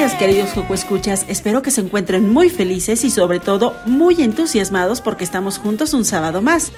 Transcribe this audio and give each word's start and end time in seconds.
Días, 0.00 0.14
queridos 0.14 0.52
Joco 0.54 0.72
Escuchas. 0.72 1.26
Espero 1.28 1.60
que 1.60 1.70
se 1.70 1.82
encuentren 1.82 2.32
muy 2.32 2.48
felices 2.48 3.04
y 3.04 3.10
sobre 3.10 3.38
todo 3.38 3.76
muy 3.84 4.22
entusiasmados 4.22 5.02
porque 5.02 5.24
estamos 5.24 5.58
juntos 5.58 5.92
un 5.92 6.06
sábado 6.06 6.40
más. 6.40 6.72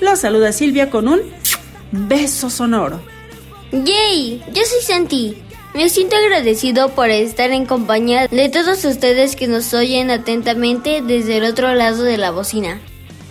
Los 0.00 0.20
saluda 0.20 0.52
Silvia 0.52 0.88
con 0.88 1.08
un 1.08 1.22
beso 1.90 2.50
sonoro. 2.50 3.00
¡Yay! 3.72 4.44
Yo 4.52 4.62
soy 4.64 4.80
Santi. 4.86 5.42
Me 5.74 5.88
siento 5.88 6.14
agradecido 6.14 6.90
por 6.90 7.10
estar 7.10 7.50
en 7.50 7.66
compañía 7.66 8.28
de 8.28 8.48
todos 8.48 8.84
ustedes 8.84 9.34
que 9.34 9.48
nos 9.48 9.74
oyen 9.74 10.12
atentamente 10.12 11.02
desde 11.02 11.38
el 11.38 11.46
otro 11.46 11.74
lado 11.74 12.04
de 12.04 12.16
la 12.16 12.30
bocina. 12.30 12.80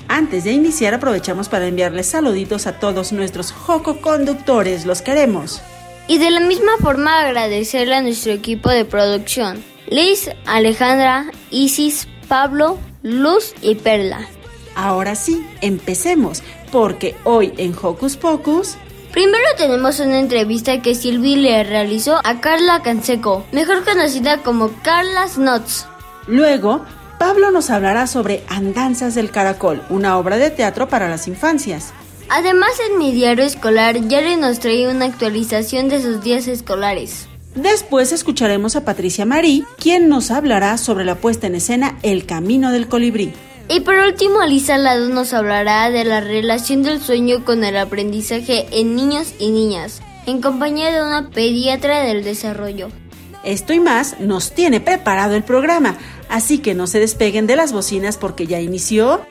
Antes 0.09 0.43
de 0.43 0.51
iniciar 0.51 0.93
aprovechamos 0.93 1.47
para 1.47 1.67
enviarles 1.67 2.07
saluditos 2.07 2.67
a 2.67 2.79
todos 2.81 3.13
nuestros 3.13 3.53
Joco 3.53 4.01
conductores. 4.01 4.85
Los 4.85 5.01
queremos. 5.01 5.61
Y 6.07 6.17
de 6.19 6.31
la 6.31 6.39
misma 6.39 6.71
forma 6.81 7.19
agradecerle 7.19 7.95
a 7.95 8.01
nuestro 8.01 8.31
equipo 8.31 8.69
de 8.69 8.85
producción. 8.85 9.63
Liz, 9.87 10.29
Alejandra, 10.45 11.31
Isis, 11.51 12.07
Pablo, 12.27 12.77
Luz 13.03 13.53
y 13.61 13.75
Perla. 13.75 14.27
Ahora 14.75 15.15
sí, 15.15 15.45
empecemos, 15.61 16.43
porque 16.71 17.15
hoy 17.23 17.53
en 17.57 17.73
Hocus 17.81 18.15
Pocus 18.17 18.77
Primero 19.17 19.45
tenemos 19.57 19.99
una 19.99 20.19
entrevista 20.19 20.81
que 20.83 20.93
Silvi 20.93 21.37
le 21.37 21.63
realizó 21.63 22.19
a 22.23 22.39
Carla 22.39 22.83
Canseco, 22.83 23.43
mejor 23.51 23.83
conocida 23.83 24.43
como 24.43 24.69
Carla 24.83 25.27
Snots. 25.27 25.87
Luego, 26.27 26.85
Pablo 27.17 27.49
nos 27.49 27.71
hablará 27.71 28.05
sobre 28.05 28.43
Andanzas 28.47 29.15
del 29.15 29.31
Caracol, 29.31 29.81
una 29.89 30.19
obra 30.19 30.37
de 30.37 30.51
teatro 30.51 30.87
para 30.87 31.09
las 31.09 31.27
infancias. 31.27 31.93
Además, 32.29 32.71
en 32.89 32.97
mi 32.97 33.13
diario 33.13 33.45
escolar, 33.45 33.97
Jerry 34.09 34.35
nos 34.35 34.59
trae 34.59 34.87
una 34.87 35.05
actualización 35.05 35.87
de 35.87 36.01
sus 36.01 36.21
días 36.21 36.47
escolares. 36.47 37.27
Después 37.55 38.11
escucharemos 38.11 38.75
a 38.75 38.83
Patricia 38.83 39.25
Marí, 39.25 39.65
quien 39.79 40.09
nos 40.09 40.29
hablará 40.29 40.77
sobre 40.77 41.05
la 41.05 41.15
puesta 41.15 41.47
en 41.47 41.55
escena 41.55 41.97
El 42.03 42.25
Camino 42.25 42.71
del 42.71 42.87
Colibrí. 42.87 43.33
Y 43.69 43.79
por 43.79 43.95
último, 43.95 44.41
Alisa 44.41 44.77
Lado 44.77 45.09
nos 45.09 45.33
hablará 45.33 45.89
de 45.89 46.03
la 46.03 46.21
relación 46.21 46.83
del 46.83 47.01
sueño 47.01 47.45
con 47.45 47.63
el 47.63 47.77
aprendizaje 47.77 48.67
en 48.71 48.95
niños 48.95 49.33
y 49.39 49.49
niñas, 49.49 50.01
en 50.25 50.41
compañía 50.41 50.91
de 50.91 51.01
una 51.01 51.29
pediatra 51.29 52.03
del 52.03 52.23
desarrollo. 52.23 52.89
Esto 53.43 53.73
y 53.73 53.79
más 53.79 54.19
nos 54.19 54.51
tiene 54.51 54.81
preparado 54.81 55.35
el 55.35 55.43
programa, 55.43 55.97
así 56.29 56.59
que 56.59 56.75
no 56.75 56.87
se 56.87 56.99
despeguen 56.99 57.47
de 57.47 57.55
las 57.55 57.71
bocinas 57.71 58.17
porque 58.17 58.47
ya 58.47 58.59
inició 58.59 59.21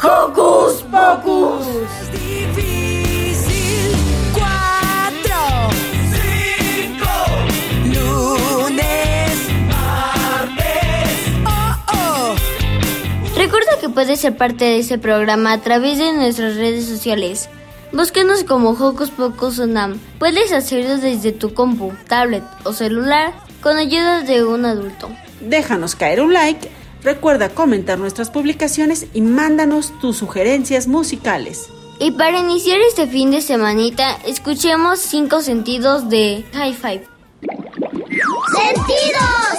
Hocus 0.00 0.82
Pocus. 0.82 1.66
es 1.66 2.12
difícil. 2.12 3.96
Cuatro, 4.32 5.70
cinco, 6.12 7.10
lunes, 7.84 9.36
martes. 9.68 11.18
Oh, 11.46 11.76
oh. 11.92 12.34
Recuerda 13.36 13.78
que 13.80 13.88
puedes 13.88 14.20
ser 14.20 14.36
parte 14.36 14.64
de 14.64 14.78
ese 14.78 14.98
programa 14.98 15.52
a 15.52 15.60
través 15.60 15.98
de 15.98 16.12
nuestras 16.12 16.56
redes 16.56 16.86
sociales. 16.86 17.48
Búsquenos 17.92 18.44
como 18.44 18.70
Hocus 18.70 19.10
Pocus 19.10 19.58
Unam. 19.58 19.98
Puedes 20.18 20.52
hacerlo 20.52 20.96
desde 20.96 21.32
tu 21.32 21.52
compu, 21.52 21.92
tablet 22.08 22.42
o 22.64 22.72
celular 22.72 23.34
con 23.60 23.76
ayuda 23.76 24.22
de 24.22 24.44
un 24.44 24.64
adulto. 24.64 25.10
Déjanos 25.40 25.94
caer 25.94 26.20
un 26.22 26.32
like, 26.32 26.70
recuerda 27.02 27.50
comentar 27.50 27.98
nuestras 27.98 28.30
publicaciones 28.30 29.06
y 29.12 29.20
mándanos 29.20 29.92
tus 30.00 30.16
sugerencias 30.16 30.86
musicales. 30.88 31.68
Y 31.98 32.10
para 32.12 32.38
iniciar 32.38 32.78
este 32.80 33.06
fin 33.06 33.30
de 33.30 33.42
semanita, 33.42 34.18
escuchemos 34.26 34.98
cinco 34.98 35.40
sentidos 35.40 36.08
de 36.08 36.44
High 36.52 36.74
Five. 36.74 37.06
¡Sentidos! 38.54 39.58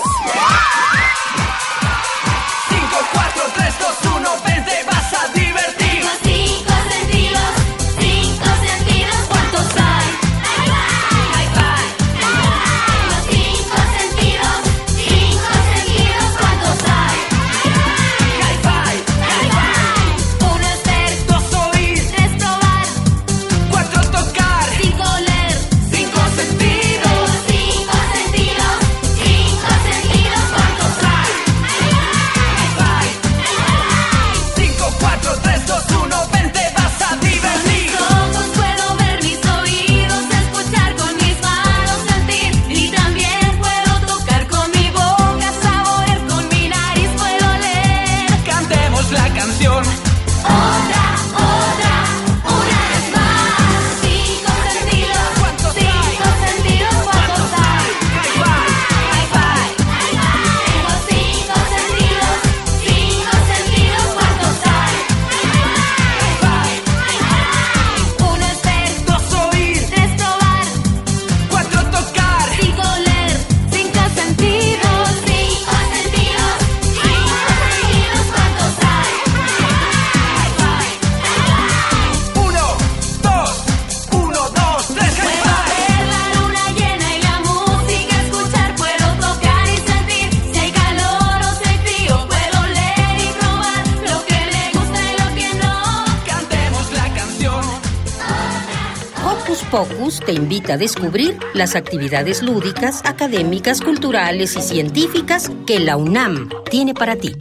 Te 100.34 100.40
invita 100.40 100.74
a 100.74 100.78
descubrir 100.78 101.38
las 101.54 101.76
actividades 101.76 102.42
lúdicas, 102.42 103.02
académicas, 103.06 103.82
culturales 103.82 104.56
y 104.56 104.62
científicas 104.62 105.52
que 105.68 105.80
la 105.80 105.96
UNAM 105.96 106.50
tiene 106.72 106.96
para 106.96 107.16
ti. 107.16 107.36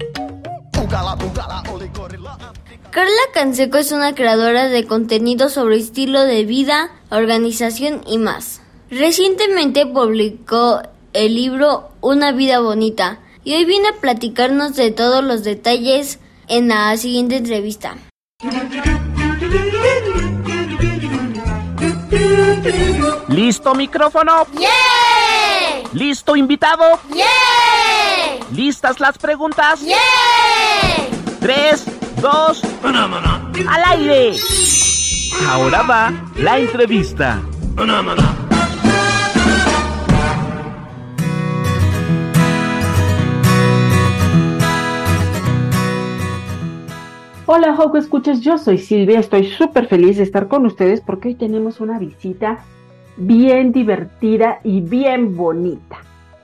Carla 2.91 3.23
Canseco 3.33 3.79
es 3.79 3.93
una 3.93 4.15
creadora 4.15 4.69
de 4.69 4.87
contenido 4.87 5.49
sobre 5.49 5.79
estilo 5.79 6.21
de 6.21 6.45
vida, 6.45 6.91
organización 7.11 8.03
y 8.07 8.19
más. 8.19 8.61
Recientemente 8.91 9.87
publicó 9.87 10.83
el 11.15 11.35
libro 11.35 11.93
Una 12.03 12.33
vida 12.33 12.61
bonita 12.61 13.21
y 13.43 13.55
hoy 13.55 13.65
viene 13.65 13.89
a 13.89 14.01
platicarnos 14.03 14.77
de 14.77 14.91
todos 14.91 15.25
los 15.25 15.45
detalles 15.45 16.19
en 16.47 16.69
la 16.69 16.95
siguiente 16.99 17.37
entrevista. 17.37 17.97
¿Listo 23.29 23.75
micrófono? 23.75 24.47
¿Listo 25.93 26.37
invitado? 26.37 26.85
¿Listas 28.53 29.01
las 29.01 29.19
preguntas? 29.19 29.81
Tres, 31.41 31.85
dos, 32.21 32.63
al 33.69 33.85
aire. 33.99 34.37
Ahora 35.49 35.83
va 35.83 36.13
la 36.37 36.59
entrevista. 36.59 37.41
Hola, 47.55 47.77
Joco 47.77 47.99
Escuchas, 47.99 48.41
yo 48.41 48.57
soy 48.57 48.79
Silvia, 48.79 49.21
estoy 49.21 49.45
súper 49.45 49.87
feliz 49.87 50.17
de 50.17 50.23
estar 50.23 50.49
con 50.49 50.65
ustedes 50.65 51.03
porque 51.03 51.29
hoy 51.29 51.35
tenemos 51.35 51.83
una 51.83 51.99
visita 51.99 52.61
bien 53.19 53.73
divertida 53.73 54.61
y 54.65 54.81
bien 54.81 55.37
bonita. 55.37 55.99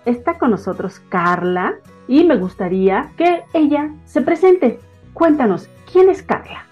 Está 0.04 0.34
con 0.34 0.50
nosotros 0.50 1.00
Carla 1.08 1.76
y 2.08 2.24
me 2.24 2.36
gustaría 2.36 3.10
que 3.16 3.42
ella 3.54 3.90
se 4.04 4.20
presente. 4.20 4.80
Cuéntanos, 5.14 5.70
¿quién 5.90 6.10
es 6.10 6.22
Carla? 6.22 6.67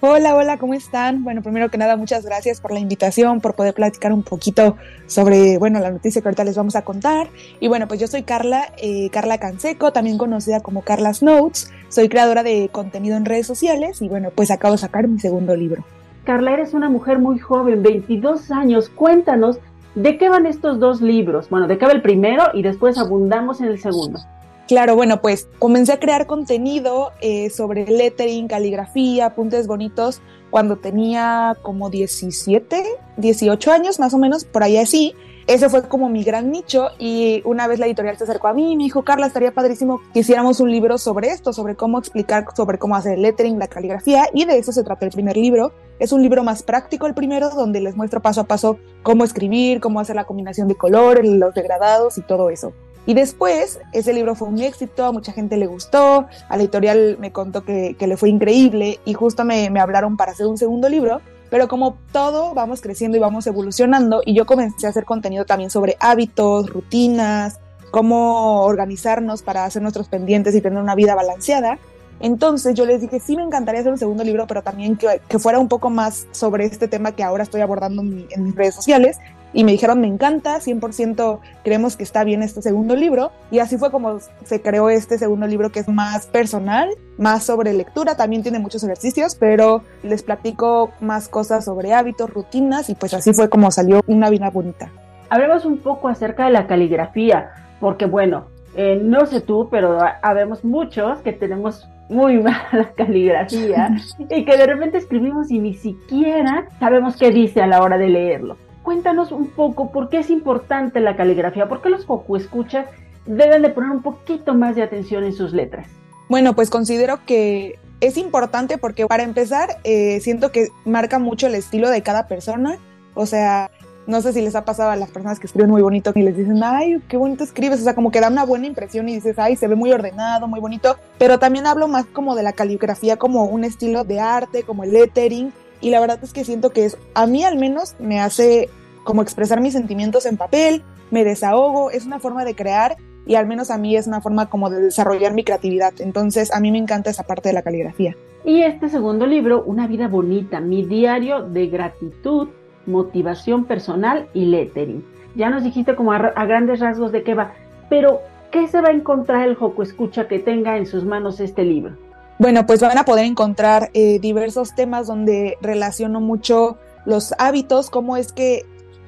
Hola, 0.00 0.36
hola, 0.36 0.58
¿cómo 0.58 0.74
están? 0.74 1.24
Bueno, 1.24 1.42
primero 1.42 1.70
que 1.70 1.76
nada, 1.76 1.96
muchas 1.96 2.24
gracias 2.24 2.60
por 2.60 2.70
la 2.70 2.78
invitación, 2.78 3.40
por 3.40 3.54
poder 3.56 3.74
platicar 3.74 4.12
un 4.12 4.22
poquito 4.22 4.76
sobre, 5.06 5.58
bueno, 5.58 5.80
la 5.80 5.90
noticia 5.90 6.22
que 6.22 6.28
ahorita 6.28 6.44
les 6.44 6.56
vamos 6.56 6.76
a 6.76 6.82
contar. 6.82 7.26
Y 7.58 7.66
bueno, 7.66 7.88
pues 7.88 7.98
yo 7.98 8.06
soy 8.06 8.22
Carla, 8.22 8.72
eh, 8.80 9.10
Carla 9.10 9.38
Canseco, 9.38 9.92
también 9.92 10.16
conocida 10.16 10.60
como 10.60 10.82
Carla's 10.82 11.20
Notes. 11.20 11.72
Soy 11.88 12.08
creadora 12.08 12.44
de 12.44 12.68
contenido 12.70 13.16
en 13.16 13.24
redes 13.24 13.48
sociales 13.48 14.00
y 14.00 14.08
bueno, 14.08 14.30
pues 14.32 14.52
acabo 14.52 14.74
de 14.74 14.78
sacar 14.78 15.08
mi 15.08 15.18
segundo 15.18 15.56
libro. 15.56 15.82
Carla, 16.22 16.52
eres 16.52 16.74
una 16.74 16.88
mujer 16.88 17.18
muy 17.18 17.40
joven, 17.40 17.82
22 17.82 18.52
años. 18.52 18.90
Cuéntanos, 18.90 19.58
¿de 19.96 20.16
qué 20.16 20.28
van 20.28 20.46
estos 20.46 20.78
dos 20.78 21.00
libros? 21.00 21.50
Bueno, 21.50 21.66
¿de 21.66 21.76
qué 21.76 21.86
va 21.86 21.90
el 21.90 22.02
primero 22.02 22.44
y 22.54 22.62
después 22.62 22.98
abundamos 22.98 23.60
en 23.60 23.66
el 23.66 23.80
segundo? 23.80 24.20
Claro, 24.68 24.96
bueno, 24.96 25.22
pues 25.22 25.48
comencé 25.58 25.94
a 25.94 25.98
crear 25.98 26.26
contenido 26.26 27.12
eh, 27.22 27.48
sobre 27.48 27.86
lettering, 27.86 28.48
caligrafía, 28.48 29.24
apuntes 29.24 29.66
bonitos 29.66 30.20
cuando 30.50 30.76
tenía 30.76 31.56
como 31.62 31.88
17, 31.88 32.84
18 33.16 33.72
años 33.72 33.98
más 33.98 34.12
o 34.12 34.18
menos, 34.18 34.44
por 34.44 34.62
ahí 34.62 34.76
así. 34.76 35.14
Ese 35.46 35.70
fue 35.70 35.88
como 35.88 36.10
mi 36.10 36.22
gran 36.22 36.50
nicho 36.50 36.88
y 36.98 37.40
una 37.46 37.66
vez 37.66 37.78
la 37.78 37.86
editorial 37.86 38.18
se 38.18 38.24
acercó 38.24 38.48
a 38.48 38.52
mí 38.52 38.72
y 38.72 38.76
me 38.76 38.84
dijo, 38.84 39.02
Carla, 39.04 39.26
estaría 39.26 39.54
padrísimo 39.54 40.02
que 40.12 40.20
hiciéramos 40.20 40.60
un 40.60 40.70
libro 40.70 40.98
sobre 40.98 41.28
esto, 41.28 41.54
sobre 41.54 41.74
cómo 41.74 41.98
explicar, 41.98 42.44
sobre 42.54 42.78
cómo 42.78 42.94
hacer 42.94 43.14
el 43.14 43.22
lettering, 43.22 43.58
la 43.58 43.68
caligrafía 43.68 44.28
y 44.34 44.44
de 44.44 44.58
eso 44.58 44.72
se 44.72 44.84
trata 44.84 45.06
el 45.06 45.12
primer 45.12 45.38
libro. 45.38 45.72
Es 45.98 46.12
un 46.12 46.20
libro 46.20 46.44
más 46.44 46.62
práctico 46.62 47.06
el 47.06 47.14
primero, 47.14 47.48
donde 47.48 47.80
les 47.80 47.96
muestro 47.96 48.20
paso 48.20 48.42
a 48.42 48.44
paso 48.44 48.78
cómo 49.02 49.24
escribir, 49.24 49.80
cómo 49.80 50.00
hacer 50.00 50.16
la 50.16 50.26
combinación 50.26 50.68
de 50.68 50.74
colores, 50.74 51.26
los 51.26 51.54
degradados 51.54 52.18
y 52.18 52.20
todo 52.20 52.50
eso. 52.50 52.74
Y 53.08 53.14
después, 53.14 53.80
ese 53.94 54.12
libro 54.12 54.34
fue 54.34 54.48
un 54.48 54.58
éxito, 54.60 55.06
a 55.06 55.12
mucha 55.12 55.32
gente 55.32 55.56
le 55.56 55.66
gustó, 55.66 56.26
a 56.50 56.56
la 56.58 56.62
editorial 56.62 57.16
me 57.18 57.32
contó 57.32 57.64
que, 57.64 57.96
que 57.98 58.06
le 58.06 58.18
fue 58.18 58.28
increíble 58.28 59.00
y 59.06 59.14
justo 59.14 59.46
me, 59.46 59.70
me 59.70 59.80
hablaron 59.80 60.18
para 60.18 60.32
hacer 60.32 60.44
un 60.44 60.58
segundo 60.58 60.90
libro, 60.90 61.22
pero 61.48 61.68
como 61.68 61.96
todo 62.12 62.52
vamos 62.52 62.82
creciendo 62.82 63.16
y 63.16 63.20
vamos 63.20 63.46
evolucionando 63.46 64.20
y 64.26 64.34
yo 64.34 64.44
comencé 64.44 64.86
a 64.86 64.90
hacer 64.90 65.06
contenido 65.06 65.46
también 65.46 65.70
sobre 65.70 65.96
hábitos, 66.00 66.68
rutinas, 66.68 67.58
cómo 67.90 68.64
organizarnos 68.64 69.40
para 69.40 69.64
hacer 69.64 69.80
nuestros 69.80 70.08
pendientes 70.08 70.54
y 70.54 70.60
tener 70.60 70.78
una 70.78 70.94
vida 70.94 71.14
balanceada. 71.14 71.78
Entonces 72.20 72.74
yo 72.74 72.84
les 72.84 73.00
dije, 73.00 73.20
sí, 73.20 73.36
me 73.36 73.42
encantaría 73.42 73.80
hacer 73.80 73.92
un 73.92 73.96
segundo 73.98 74.22
libro, 74.22 74.46
pero 74.46 74.62
también 74.62 74.96
que, 74.96 75.22
que 75.28 75.38
fuera 75.38 75.58
un 75.58 75.68
poco 75.68 75.88
más 75.88 76.26
sobre 76.32 76.66
este 76.66 76.88
tema 76.88 77.12
que 77.12 77.22
ahora 77.22 77.44
estoy 77.44 77.62
abordando 77.62 78.02
en, 78.02 78.14
mi- 78.14 78.26
en 78.30 78.42
mis 78.44 78.54
redes 78.54 78.74
sociales. 78.74 79.16
Y 79.54 79.64
me 79.64 79.72
dijeron, 79.72 80.00
me 80.00 80.06
encanta, 80.06 80.58
100% 80.60 81.38
creemos 81.64 81.96
que 81.96 82.02
está 82.02 82.22
bien 82.24 82.42
este 82.42 82.60
segundo 82.62 82.94
libro. 82.96 83.30
Y 83.50 83.60
así 83.60 83.78
fue 83.78 83.90
como 83.90 84.18
se 84.44 84.60
creó 84.60 84.90
este 84.90 85.16
segundo 85.18 85.46
libro 85.46 85.70
que 85.70 85.80
es 85.80 85.88
más 85.88 86.26
personal, 86.26 86.90
más 87.16 87.44
sobre 87.44 87.72
lectura, 87.72 88.14
también 88.16 88.42
tiene 88.42 88.58
muchos 88.58 88.84
ejercicios, 88.84 89.36
pero 89.36 89.82
les 90.02 90.22
platico 90.22 90.90
más 91.00 91.28
cosas 91.28 91.64
sobre 91.64 91.94
hábitos, 91.94 92.30
rutinas 92.32 92.90
y 92.90 92.94
pues 92.94 93.14
así 93.14 93.32
fue 93.32 93.48
como 93.48 93.70
salió 93.70 94.02
una 94.06 94.28
vida 94.30 94.50
bonita. 94.50 94.90
Hablemos 95.30 95.64
un 95.64 95.78
poco 95.78 96.08
acerca 96.08 96.44
de 96.44 96.50
la 96.52 96.66
caligrafía, 96.66 97.50
porque 97.80 98.04
bueno, 98.06 98.46
eh, 98.76 99.00
no 99.02 99.26
sé 99.26 99.40
tú, 99.40 99.68
pero 99.70 100.00
ha- 100.00 100.18
habemos 100.22 100.62
muchos 100.64 101.18
que 101.20 101.32
tenemos 101.32 101.88
muy 102.08 102.38
mala 102.42 102.92
caligrafía 102.96 103.90
y 104.30 104.44
que 104.44 104.56
de 104.56 104.66
repente 104.66 104.98
escribimos 104.98 105.50
y 105.50 105.58
ni 105.58 105.74
siquiera 105.74 106.66
sabemos 106.78 107.16
qué 107.16 107.30
dice 107.30 107.60
a 107.62 107.66
la 107.66 107.82
hora 107.82 107.98
de 107.98 108.08
leerlo. 108.08 108.56
Cuéntanos 108.82 109.32
un 109.32 109.48
poco 109.48 109.90
por 109.90 110.08
qué 110.08 110.18
es 110.18 110.30
importante 110.30 111.00
la 111.00 111.16
caligrafía, 111.16 111.68
por 111.68 111.82
qué 111.82 111.90
los 111.90 112.06
escuchas 112.36 112.86
deben 113.26 113.62
de 113.62 113.68
poner 113.70 113.90
un 113.90 114.02
poquito 114.02 114.54
más 114.54 114.76
de 114.76 114.82
atención 114.82 115.24
en 115.24 115.32
sus 115.32 115.52
letras. 115.52 115.88
Bueno, 116.28 116.54
pues 116.54 116.70
considero 116.70 117.20
que 117.26 117.78
es 118.00 118.16
importante 118.16 118.78
porque 118.78 119.06
para 119.06 119.22
empezar, 119.22 119.78
eh, 119.84 120.20
siento 120.20 120.52
que 120.52 120.68
marca 120.84 121.18
mucho 121.18 121.46
el 121.46 121.54
estilo 121.54 121.90
de 121.90 122.02
cada 122.02 122.26
persona. 122.26 122.78
O 123.14 123.26
sea, 123.26 123.70
no 124.06 124.22
sé 124.22 124.32
si 124.32 124.40
les 124.40 124.54
ha 124.54 124.64
pasado 124.64 124.90
a 124.90 124.96
las 124.96 125.10
personas 125.10 125.38
que 125.38 125.46
escriben 125.46 125.70
muy 125.70 125.82
bonito 125.82 126.12
y 126.14 126.22
les 126.22 126.36
dicen, 126.36 126.62
ay, 126.62 127.02
qué 127.08 127.16
bonito 127.16 127.44
escribes. 127.44 127.80
O 127.80 127.84
sea, 127.84 127.94
como 127.94 128.10
que 128.10 128.20
da 128.20 128.28
una 128.28 128.44
buena 128.44 128.66
impresión 128.66 129.08
y 129.08 129.14
dices, 129.14 129.38
ay, 129.38 129.56
se 129.56 129.68
ve 129.68 129.74
muy 129.74 129.92
ordenado, 129.92 130.46
muy 130.48 130.60
bonito. 130.60 130.96
Pero 131.18 131.38
también 131.38 131.66
hablo 131.66 131.88
más 131.88 132.06
como 132.06 132.34
de 132.34 132.42
la 132.42 132.52
caligrafía, 132.52 133.16
como 133.16 133.44
un 133.44 133.64
estilo 133.64 134.04
de 134.04 134.20
arte, 134.20 134.62
como 134.62 134.84
el 134.84 134.92
lettering. 134.92 135.52
Y 135.80 135.90
la 135.90 136.00
verdad 136.00 136.18
es 136.22 136.32
que 136.32 136.44
siento 136.44 136.70
que 136.70 136.84
es, 136.84 136.98
a 137.14 137.26
mí 137.26 137.44
al 137.44 137.56
menos 137.56 137.94
me 137.98 138.20
hace 138.20 138.68
como 139.04 139.22
expresar 139.22 139.60
mis 139.60 139.72
sentimientos 139.72 140.26
en 140.26 140.36
papel, 140.36 140.82
me 141.10 141.24
desahogo, 141.24 141.90
es 141.90 142.04
una 142.04 142.18
forma 142.18 142.44
de 142.44 142.54
crear 142.54 142.96
y 143.26 143.34
al 143.34 143.46
menos 143.46 143.70
a 143.70 143.78
mí 143.78 143.96
es 143.96 144.06
una 144.06 144.20
forma 144.20 144.50
como 144.50 144.70
de 144.70 144.80
desarrollar 144.80 145.34
mi 145.34 145.44
creatividad. 145.44 145.92
Entonces 145.98 146.52
a 146.52 146.60
mí 146.60 146.70
me 146.70 146.78
encanta 146.78 147.10
esa 147.10 147.24
parte 147.24 147.50
de 147.50 147.52
la 147.52 147.62
caligrafía. 147.62 148.16
Y 148.44 148.62
este 148.62 148.88
segundo 148.88 149.26
libro, 149.26 149.62
Una 149.64 149.86
vida 149.86 150.08
bonita, 150.08 150.60
mi 150.60 150.82
diario 150.82 151.42
de 151.42 151.66
gratitud, 151.66 152.48
motivación 152.86 153.66
personal 153.66 154.28
y 154.32 154.46
lettering. 154.46 155.04
Ya 155.34 155.50
nos 155.50 155.62
dijiste 155.62 155.94
como 155.94 156.12
a, 156.12 156.18
grandes 156.46 156.80
rasgos 156.80 157.12
de 157.12 157.22
qué 157.22 157.34
va, 157.34 157.52
pero 157.90 158.20
¿qué 158.50 158.66
se 158.66 158.80
va 158.80 158.88
a 158.88 158.92
encontrar 158.92 159.46
el 159.46 159.54
Joco 159.54 159.82
Escucha 159.82 160.26
que 160.26 160.38
tenga 160.38 160.78
en 160.78 160.86
sus 160.86 161.04
manos 161.04 161.40
este 161.40 161.64
libro? 161.64 161.96
Bueno, 162.38 162.66
pues 162.66 162.80
van 162.80 162.96
a 162.96 163.04
poder 163.04 163.24
encontrar 163.24 163.90
eh, 163.94 164.20
diversos 164.20 164.74
temas 164.76 165.08
donde 165.08 165.58
relaciono 165.60 166.20
mucho 166.20 166.78
los 167.04 167.34
hábitos, 167.36 167.90
cómo 167.90 168.16
es 168.16 168.32
que 168.32 168.64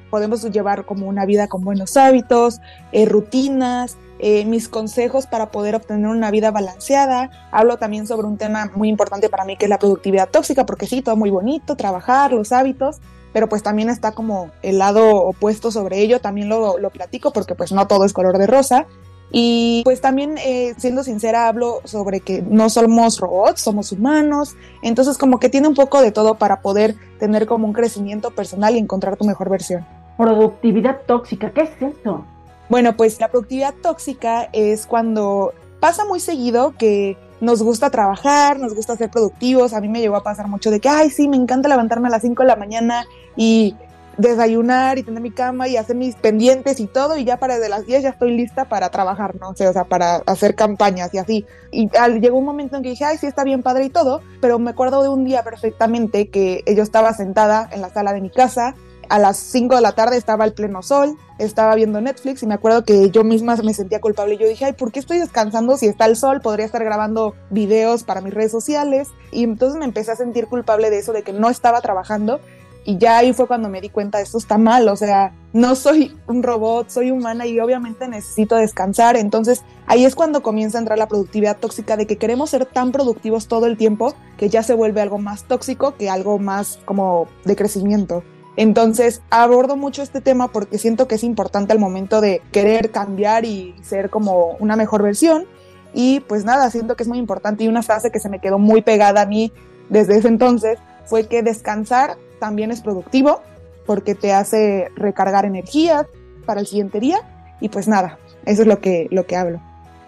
podemos 0.09 0.43
llevar 0.51 0.85
como 0.85 1.07
una 1.07 1.25
vida 1.25 1.47
con 1.47 1.63
buenos 1.63 1.95
hábitos, 1.95 2.59
eh, 2.91 3.05
rutinas, 3.05 3.95
eh, 4.19 4.43
mis 4.43 4.67
consejos 4.67 5.27
para 5.27 5.49
poder 5.49 5.75
obtener 5.75 6.07
una 6.07 6.29
vida 6.29 6.51
balanceada. 6.51 7.31
Hablo 7.51 7.77
también 7.77 8.05
sobre 8.05 8.27
un 8.27 8.37
tema 8.37 8.69
muy 8.75 8.89
importante 8.89 9.29
para 9.29 9.45
mí 9.45 9.55
que 9.55 9.65
es 9.65 9.69
la 9.69 9.79
productividad 9.79 10.27
tóxica, 10.29 10.65
porque 10.65 10.85
sí, 10.85 11.01
todo 11.01 11.15
muy 11.15 11.29
bonito, 11.29 11.77
trabajar, 11.77 12.33
los 12.33 12.51
hábitos, 12.51 12.99
pero 13.31 13.47
pues 13.47 13.63
también 13.63 13.89
está 13.89 14.11
como 14.11 14.51
el 14.61 14.77
lado 14.77 15.23
opuesto 15.23 15.71
sobre 15.71 15.99
ello, 15.99 16.19
también 16.19 16.49
lo, 16.49 16.77
lo 16.79 16.89
platico 16.89 17.31
porque 17.31 17.55
pues 17.55 17.71
no 17.71 17.87
todo 17.87 18.03
es 18.03 18.11
color 18.11 18.37
de 18.37 18.47
rosa. 18.47 18.87
Y 19.31 19.81
pues 19.85 20.01
también, 20.01 20.37
eh, 20.37 20.73
siendo 20.77 21.03
sincera, 21.03 21.47
hablo 21.47 21.81
sobre 21.85 22.19
que 22.19 22.41
no 22.41 22.69
somos 22.69 23.19
robots, 23.19 23.61
somos 23.61 23.91
humanos. 23.91 24.55
Entonces 24.81 25.17
como 25.17 25.39
que 25.39 25.49
tiene 25.49 25.67
un 25.67 25.75
poco 25.75 26.01
de 26.01 26.11
todo 26.11 26.35
para 26.35 26.61
poder 26.61 26.95
tener 27.19 27.45
como 27.45 27.65
un 27.65 27.73
crecimiento 27.73 28.31
personal 28.31 28.75
y 28.75 28.79
encontrar 28.79 29.15
tu 29.15 29.25
mejor 29.25 29.49
versión. 29.49 29.85
Productividad 30.17 31.01
tóxica, 31.05 31.51
¿qué 31.51 31.61
es 31.61 31.81
eso? 31.81 32.25
Bueno, 32.69 32.95
pues 32.95 33.19
la 33.19 33.29
productividad 33.29 33.73
tóxica 33.81 34.49
es 34.53 34.85
cuando 34.85 35.53
pasa 35.79 36.05
muy 36.05 36.19
seguido 36.19 36.75
que 36.77 37.17
nos 37.41 37.63
gusta 37.63 37.89
trabajar, 37.89 38.59
nos 38.59 38.73
gusta 38.73 38.95
ser 38.95 39.09
productivos. 39.09 39.73
A 39.73 39.81
mí 39.81 39.89
me 39.89 39.99
llegó 39.99 40.15
a 40.15 40.23
pasar 40.23 40.47
mucho 40.47 40.71
de 40.71 40.79
que, 40.79 40.87
ay, 40.87 41.09
sí, 41.09 41.27
me 41.27 41.35
encanta 41.35 41.67
levantarme 41.67 42.07
a 42.07 42.11
las 42.11 42.21
5 42.21 42.43
de 42.43 42.47
la 42.47 42.55
mañana 42.55 43.05
y 43.35 43.75
desayunar 44.17 44.97
y 44.97 45.03
tener 45.03 45.21
mi 45.21 45.31
cama 45.31 45.67
y 45.67 45.77
hacer 45.77 45.95
mis 45.95 46.15
pendientes 46.15 46.79
y 46.79 46.87
todo 46.87 47.17
y 47.17 47.23
ya 47.23 47.37
para 47.37 47.59
de 47.59 47.69
las 47.69 47.85
10 47.85 48.03
ya 48.03 48.09
estoy 48.09 48.35
lista 48.35 48.65
para 48.65 48.89
trabajar, 48.89 49.35
no 49.39 49.55
sé, 49.55 49.67
o 49.67 49.73
sea, 49.73 49.85
para 49.85 50.17
hacer 50.25 50.55
campañas 50.55 51.13
y 51.13 51.17
así. 51.17 51.45
Y 51.71 51.89
al, 51.97 52.21
llegó 52.21 52.37
un 52.37 52.45
momento 52.45 52.77
en 52.77 52.83
que 52.83 52.89
dije, 52.89 53.05
ay, 53.05 53.17
sí 53.17 53.27
está 53.27 53.43
bien 53.43 53.63
padre 53.63 53.85
y 53.85 53.89
todo, 53.89 54.21
pero 54.41 54.59
me 54.59 54.71
acuerdo 54.71 55.01
de 55.03 55.09
un 55.09 55.23
día 55.23 55.43
perfectamente 55.43 56.29
que 56.29 56.63
yo 56.75 56.83
estaba 56.83 57.13
sentada 57.13 57.69
en 57.71 57.81
la 57.81 57.89
sala 57.89 58.13
de 58.13 58.21
mi 58.21 58.29
casa 58.29 58.75
a 59.11 59.19
las 59.19 59.37
5 59.37 59.75
de 59.75 59.81
la 59.81 59.91
tarde 59.91 60.15
estaba 60.15 60.45
el 60.45 60.53
pleno 60.53 60.81
sol, 60.81 61.17
estaba 61.37 61.75
viendo 61.75 61.99
Netflix 61.99 62.43
y 62.43 62.47
me 62.47 62.53
acuerdo 62.53 62.85
que 62.85 63.09
yo 63.09 63.25
misma 63.25 63.57
me 63.57 63.73
sentía 63.73 63.99
culpable. 63.99 64.37
Yo 64.37 64.47
dije, 64.47 64.63
ay, 64.63 64.73
¿por 64.73 64.93
qué 64.93 64.99
estoy 64.99 65.19
descansando 65.19 65.75
si 65.75 65.87
está 65.87 66.05
el 66.05 66.15
sol? 66.15 66.39
Podría 66.39 66.65
estar 66.65 66.81
grabando 66.81 67.35
videos 67.49 68.03
para 68.03 68.21
mis 68.21 68.33
redes 68.33 68.51
sociales. 68.51 69.09
Y 69.31 69.43
entonces 69.43 69.77
me 69.77 69.83
empecé 69.83 70.11
a 70.11 70.15
sentir 70.15 70.47
culpable 70.47 70.89
de 70.89 70.99
eso, 70.99 71.11
de 71.11 71.23
que 71.23 71.33
no 71.33 71.49
estaba 71.49 71.81
trabajando. 71.81 72.39
Y 72.83 72.97
ya 72.97 73.19
ahí 73.19 73.33
fue 73.33 73.47
cuando 73.47 73.69
me 73.69 73.79
di 73.79 73.89
cuenta, 73.89 74.21
esto 74.21 74.39
está 74.39 74.57
mal, 74.57 74.87
o 74.89 74.95
sea, 74.95 75.33
no 75.53 75.75
soy 75.75 76.17
un 76.27 76.41
robot, 76.41 76.89
soy 76.89 77.11
humana 77.11 77.45
y 77.45 77.59
obviamente 77.59 78.07
necesito 78.07 78.55
descansar. 78.55 79.17
Entonces 79.17 79.63
ahí 79.85 80.03
es 80.03 80.15
cuando 80.15 80.41
comienza 80.41 80.77
a 80.77 80.81
entrar 80.81 80.97
la 80.97 81.07
productividad 81.07 81.57
tóxica 81.57 81.95
de 81.95 82.07
que 82.07 82.17
queremos 82.17 82.49
ser 82.49 82.65
tan 82.65 82.91
productivos 82.91 83.47
todo 83.47 83.67
el 83.67 83.77
tiempo 83.77 84.15
que 84.37 84.49
ya 84.49 84.63
se 84.63 84.73
vuelve 84.73 85.01
algo 85.01 85.19
más 85.19 85.43
tóxico 85.43 85.95
que 85.95 86.09
algo 86.09 86.39
más 86.39 86.79
como 86.85 87.27
de 87.45 87.55
crecimiento. 87.55 88.23
Entonces 88.57 89.21
abordo 89.29 89.75
mucho 89.75 90.01
este 90.01 90.19
tema 90.19 90.47
porque 90.47 90.77
siento 90.77 91.07
que 91.07 91.15
es 91.15 91.23
importante 91.23 91.73
al 91.73 91.79
momento 91.79 92.19
de 92.19 92.41
querer 92.51 92.91
cambiar 92.91 93.45
y 93.45 93.75
ser 93.83 94.09
como 94.09 94.55
una 94.59 94.75
mejor 94.75 95.03
versión. 95.03 95.45
Y 95.93 96.21
pues 96.21 96.45
nada, 96.45 96.69
siento 96.71 96.95
que 96.95 97.03
es 97.03 97.09
muy 97.09 97.19
importante 97.19 97.63
y 97.63 97.67
una 97.67 97.83
frase 97.83 98.11
que 98.11 98.19
se 98.19 98.29
me 98.29 98.39
quedó 98.39 98.57
muy 98.57 98.81
pegada 98.81 99.21
a 99.21 99.25
mí 99.25 99.51
desde 99.89 100.17
ese 100.17 100.29
entonces 100.29 100.79
fue 101.05 101.27
que 101.27 101.43
descansar 101.43 102.17
también 102.41 102.71
es 102.71 102.81
productivo 102.81 103.41
porque 103.85 104.15
te 104.15 104.33
hace 104.33 104.89
recargar 104.95 105.45
energía 105.45 106.07
para 106.45 106.59
el 106.59 106.65
siguiente 106.65 106.99
día 106.99 107.19
y 107.61 107.69
pues 107.69 107.87
nada, 107.87 108.17
eso 108.45 108.63
es 108.63 108.67
lo 108.67 108.79
que, 108.79 109.07
lo 109.11 109.27
que 109.27 109.37
hablo. 109.37 109.61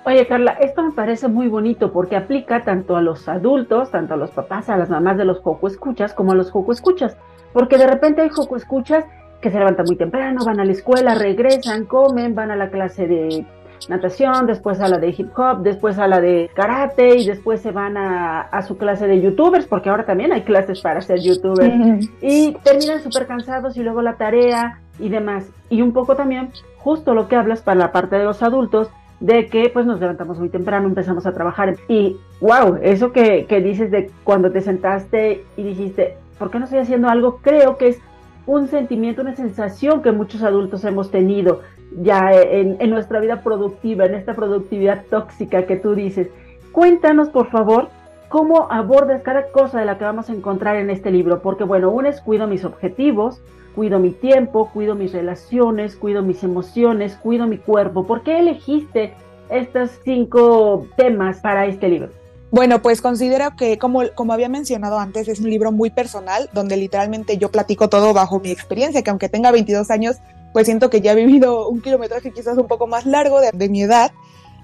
Oye, 0.05 0.27
Carla, 0.27 0.53
esto 0.59 0.81
me 0.81 0.91
parece 0.91 1.27
muy 1.27 1.47
bonito 1.47 1.93
porque 1.93 2.15
aplica 2.17 2.63
tanto 2.63 2.97
a 2.97 3.01
los 3.01 3.29
adultos, 3.29 3.91
tanto 3.91 4.15
a 4.15 4.17
los 4.17 4.31
papás, 4.31 4.67
a 4.67 4.75
las 4.75 4.89
mamás 4.89 5.15
de 5.17 5.25
los 5.25 5.39
joco 5.39 5.67
escuchas, 5.67 6.13
como 6.13 6.31
a 6.31 6.35
los 6.35 6.49
joco 6.51 6.73
escuchas. 6.73 7.15
Porque 7.53 7.77
de 7.77 7.85
repente 7.85 8.21
hay 8.21 8.29
joco 8.29 8.57
escuchas 8.57 9.05
que 9.39 9.51
se 9.51 9.59
levantan 9.59 9.85
muy 9.85 9.95
temprano, 9.95 10.43
van 10.43 10.59
a 10.59 10.65
la 10.65 10.71
escuela, 10.71 11.13
regresan, 11.13 11.85
comen, 11.85 12.33
van 12.33 12.49
a 12.49 12.55
la 12.55 12.69
clase 12.69 13.07
de 13.07 13.45
natación, 13.89 14.45
después 14.47 14.79
a 14.79 14.87
la 14.87 14.97
de 14.97 15.13
hip 15.17 15.37
hop, 15.37 15.61
después 15.61 15.99
a 15.99 16.07
la 16.07 16.21
de 16.21 16.49
karate 16.53 17.17
y 17.17 17.25
después 17.25 17.61
se 17.61 17.71
van 17.71 17.97
a, 17.97 18.41
a 18.41 18.61
su 18.61 18.77
clase 18.77 19.07
de 19.07 19.21
youtubers, 19.21 19.65
porque 19.65 19.89
ahora 19.89 20.05
también 20.05 20.31
hay 20.31 20.41
clases 20.41 20.81
para 20.81 21.01
ser 21.01 21.19
youtubers. 21.19 21.73
Y 22.21 22.53
terminan 22.63 23.01
súper 23.01 23.27
cansados 23.27 23.77
y 23.77 23.83
luego 23.83 24.01
la 24.01 24.13
tarea 24.15 24.79
y 24.99 25.09
demás. 25.09 25.49
Y 25.69 25.81
un 25.81 25.93
poco 25.93 26.15
también, 26.15 26.51
justo 26.77 27.13
lo 27.13 27.27
que 27.27 27.35
hablas 27.35 27.61
para 27.61 27.79
la 27.79 27.91
parte 27.91 28.17
de 28.17 28.23
los 28.23 28.41
adultos, 28.43 28.89
de 29.19 29.47
que 29.47 29.69
pues 29.69 29.85
nos 29.85 29.99
levantamos 29.99 30.37
muy 30.37 30.49
temprano, 30.49 30.87
empezamos 30.87 31.25
a 31.25 31.33
trabajar 31.33 31.77
y 31.87 32.17
wow, 32.41 32.77
eso 32.81 33.13
que, 33.13 33.45
que 33.45 33.61
dices 33.61 33.89
de 33.89 34.11
cuando 34.25 34.51
te 34.51 34.59
sentaste 34.59 35.45
y 35.55 35.63
dijiste, 35.63 36.17
¿por 36.37 36.51
qué 36.51 36.59
no 36.59 36.65
estoy 36.65 36.79
haciendo 36.79 37.07
algo? 37.07 37.39
Creo 37.41 37.77
que 37.77 37.87
es 37.89 38.01
un 38.45 38.67
sentimiento, 38.67 39.21
una 39.21 39.35
sensación 39.35 40.01
que 40.01 40.11
muchos 40.11 40.43
adultos 40.43 40.83
hemos 40.83 41.09
tenido 41.09 41.61
ya 42.01 42.31
en, 42.31 42.77
en, 42.79 42.89
nuestra 42.89 43.19
vida 43.19 43.41
productiva, 43.41 44.05
en 44.05 44.15
esta 44.15 44.33
productividad 44.33 45.03
tóxica 45.09 45.65
que 45.65 45.75
tú 45.75 45.95
dices. 45.95 46.27
Cuéntanos, 46.71 47.29
por 47.29 47.49
favor, 47.49 47.89
cómo 48.29 48.67
abordas 48.71 49.21
cada 49.21 49.51
cosa 49.51 49.79
de 49.79 49.85
la 49.85 49.97
que 49.97 50.05
vamos 50.05 50.29
a 50.29 50.33
encontrar 50.33 50.77
en 50.77 50.89
este 50.89 51.11
libro, 51.11 51.41
porque 51.41 51.63
bueno, 51.63 51.91
uno 51.91 52.09
es 52.09 52.19
cuido 52.19 52.47
mis 52.47 52.65
objetivos, 52.65 53.41
cuido 53.75 53.99
mi 53.99 54.11
tiempo, 54.11 54.71
cuido 54.71 54.95
mis 54.95 55.13
relaciones, 55.13 55.95
cuido 55.95 56.23
mis 56.23 56.43
emociones, 56.43 57.15
cuido 57.15 57.45
mi 57.47 57.57
cuerpo. 57.57 58.05
¿Por 58.07 58.23
qué 58.23 58.39
elegiste 58.39 59.13
estos 59.49 59.91
cinco 60.03 60.87
temas 60.97 61.41
para 61.41 61.65
este 61.67 61.87
libro? 61.89 62.09
Bueno, 62.49 62.81
pues 62.83 63.01
considero 63.01 63.55
que, 63.55 63.79
como, 63.79 64.01
como 64.13 64.31
había 64.33 64.47
mencionado 64.47 64.99
antes, 64.99 65.27
es 65.27 65.39
un 65.39 65.49
libro 65.49 65.71
muy 65.71 65.89
personal, 65.89 66.49
donde 66.53 66.77
literalmente 66.77 67.37
yo 67.37 67.49
platico 67.49 67.89
todo 67.89 68.13
bajo 68.13 68.39
mi 68.39 68.51
experiencia, 68.51 69.01
que 69.01 69.09
aunque 69.09 69.27
tenga 69.27 69.51
22 69.51 69.89
años, 69.89 70.17
pues 70.53 70.65
siento 70.65 70.89
que 70.89 71.01
ya 71.01 71.11
he 71.11 71.15
vivido 71.15 71.67
un 71.67 71.81
kilometraje 71.81 72.31
quizás 72.31 72.57
un 72.57 72.67
poco 72.67 72.87
más 72.87 73.05
largo 73.05 73.41
de, 73.41 73.51
de 73.51 73.69
mi 73.69 73.81
edad. 73.81 74.11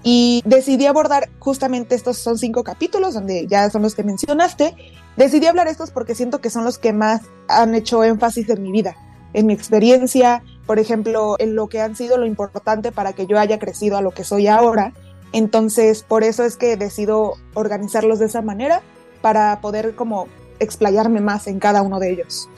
Y 0.02 0.42
decidí 0.46 0.86
abordar 0.86 1.28
justamente 1.38 1.94
estos 1.94 2.16
son 2.16 2.38
cinco 2.38 2.64
capítulos, 2.64 3.12
donde 3.12 3.46
ya 3.46 3.68
son 3.68 3.82
los 3.82 3.94
que 3.94 4.02
mencionaste. 4.02 4.74
Decidí 5.16 5.46
hablar 5.46 5.68
estos 5.68 5.90
porque 5.90 6.14
siento 6.14 6.40
que 6.40 6.48
son 6.48 6.64
los 6.64 6.78
que 6.78 6.94
más 6.94 7.22
han 7.48 7.74
hecho 7.74 8.02
énfasis 8.02 8.48
en 8.48 8.62
mi 8.62 8.72
vida, 8.72 8.96
en 9.34 9.46
mi 9.46 9.52
experiencia, 9.52 10.42
por 10.66 10.78
ejemplo, 10.78 11.36
en 11.38 11.54
lo 11.54 11.68
que 11.68 11.80
han 11.80 11.96
sido 11.96 12.16
lo 12.16 12.26
importante 12.26 12.92
para 12.92 13.12
que 13.12 13.26
yo 13.26 13.38
haya 13.38 13.58
crecido 13.58 13.98
a 13.98 14.02
lo 14.02 14.12
que 14.12 14.24
soy 14.24 14.46
ahora. 14.46 14.94
Entonces, 15.32 16.02
por 16.02 16.24
eso 16.24 16.44
es 16.44 16.56
que 16.56 16.76
decido 16.76 17.34
organizarlos 17.54 18.20
de 18.20 18.26
esa 18.26 18.40
manera 18.40 18.80
para 19.20 19.60
poder 19.60 19.94
como 19.94 20.28
explayarme 20.60 21.20
más 21.20 21.46
en 21.46 21.58
cada 21.58 21.82
uno 21.82 21.98
de 21.98 22.12
ellos. 22.12 22.48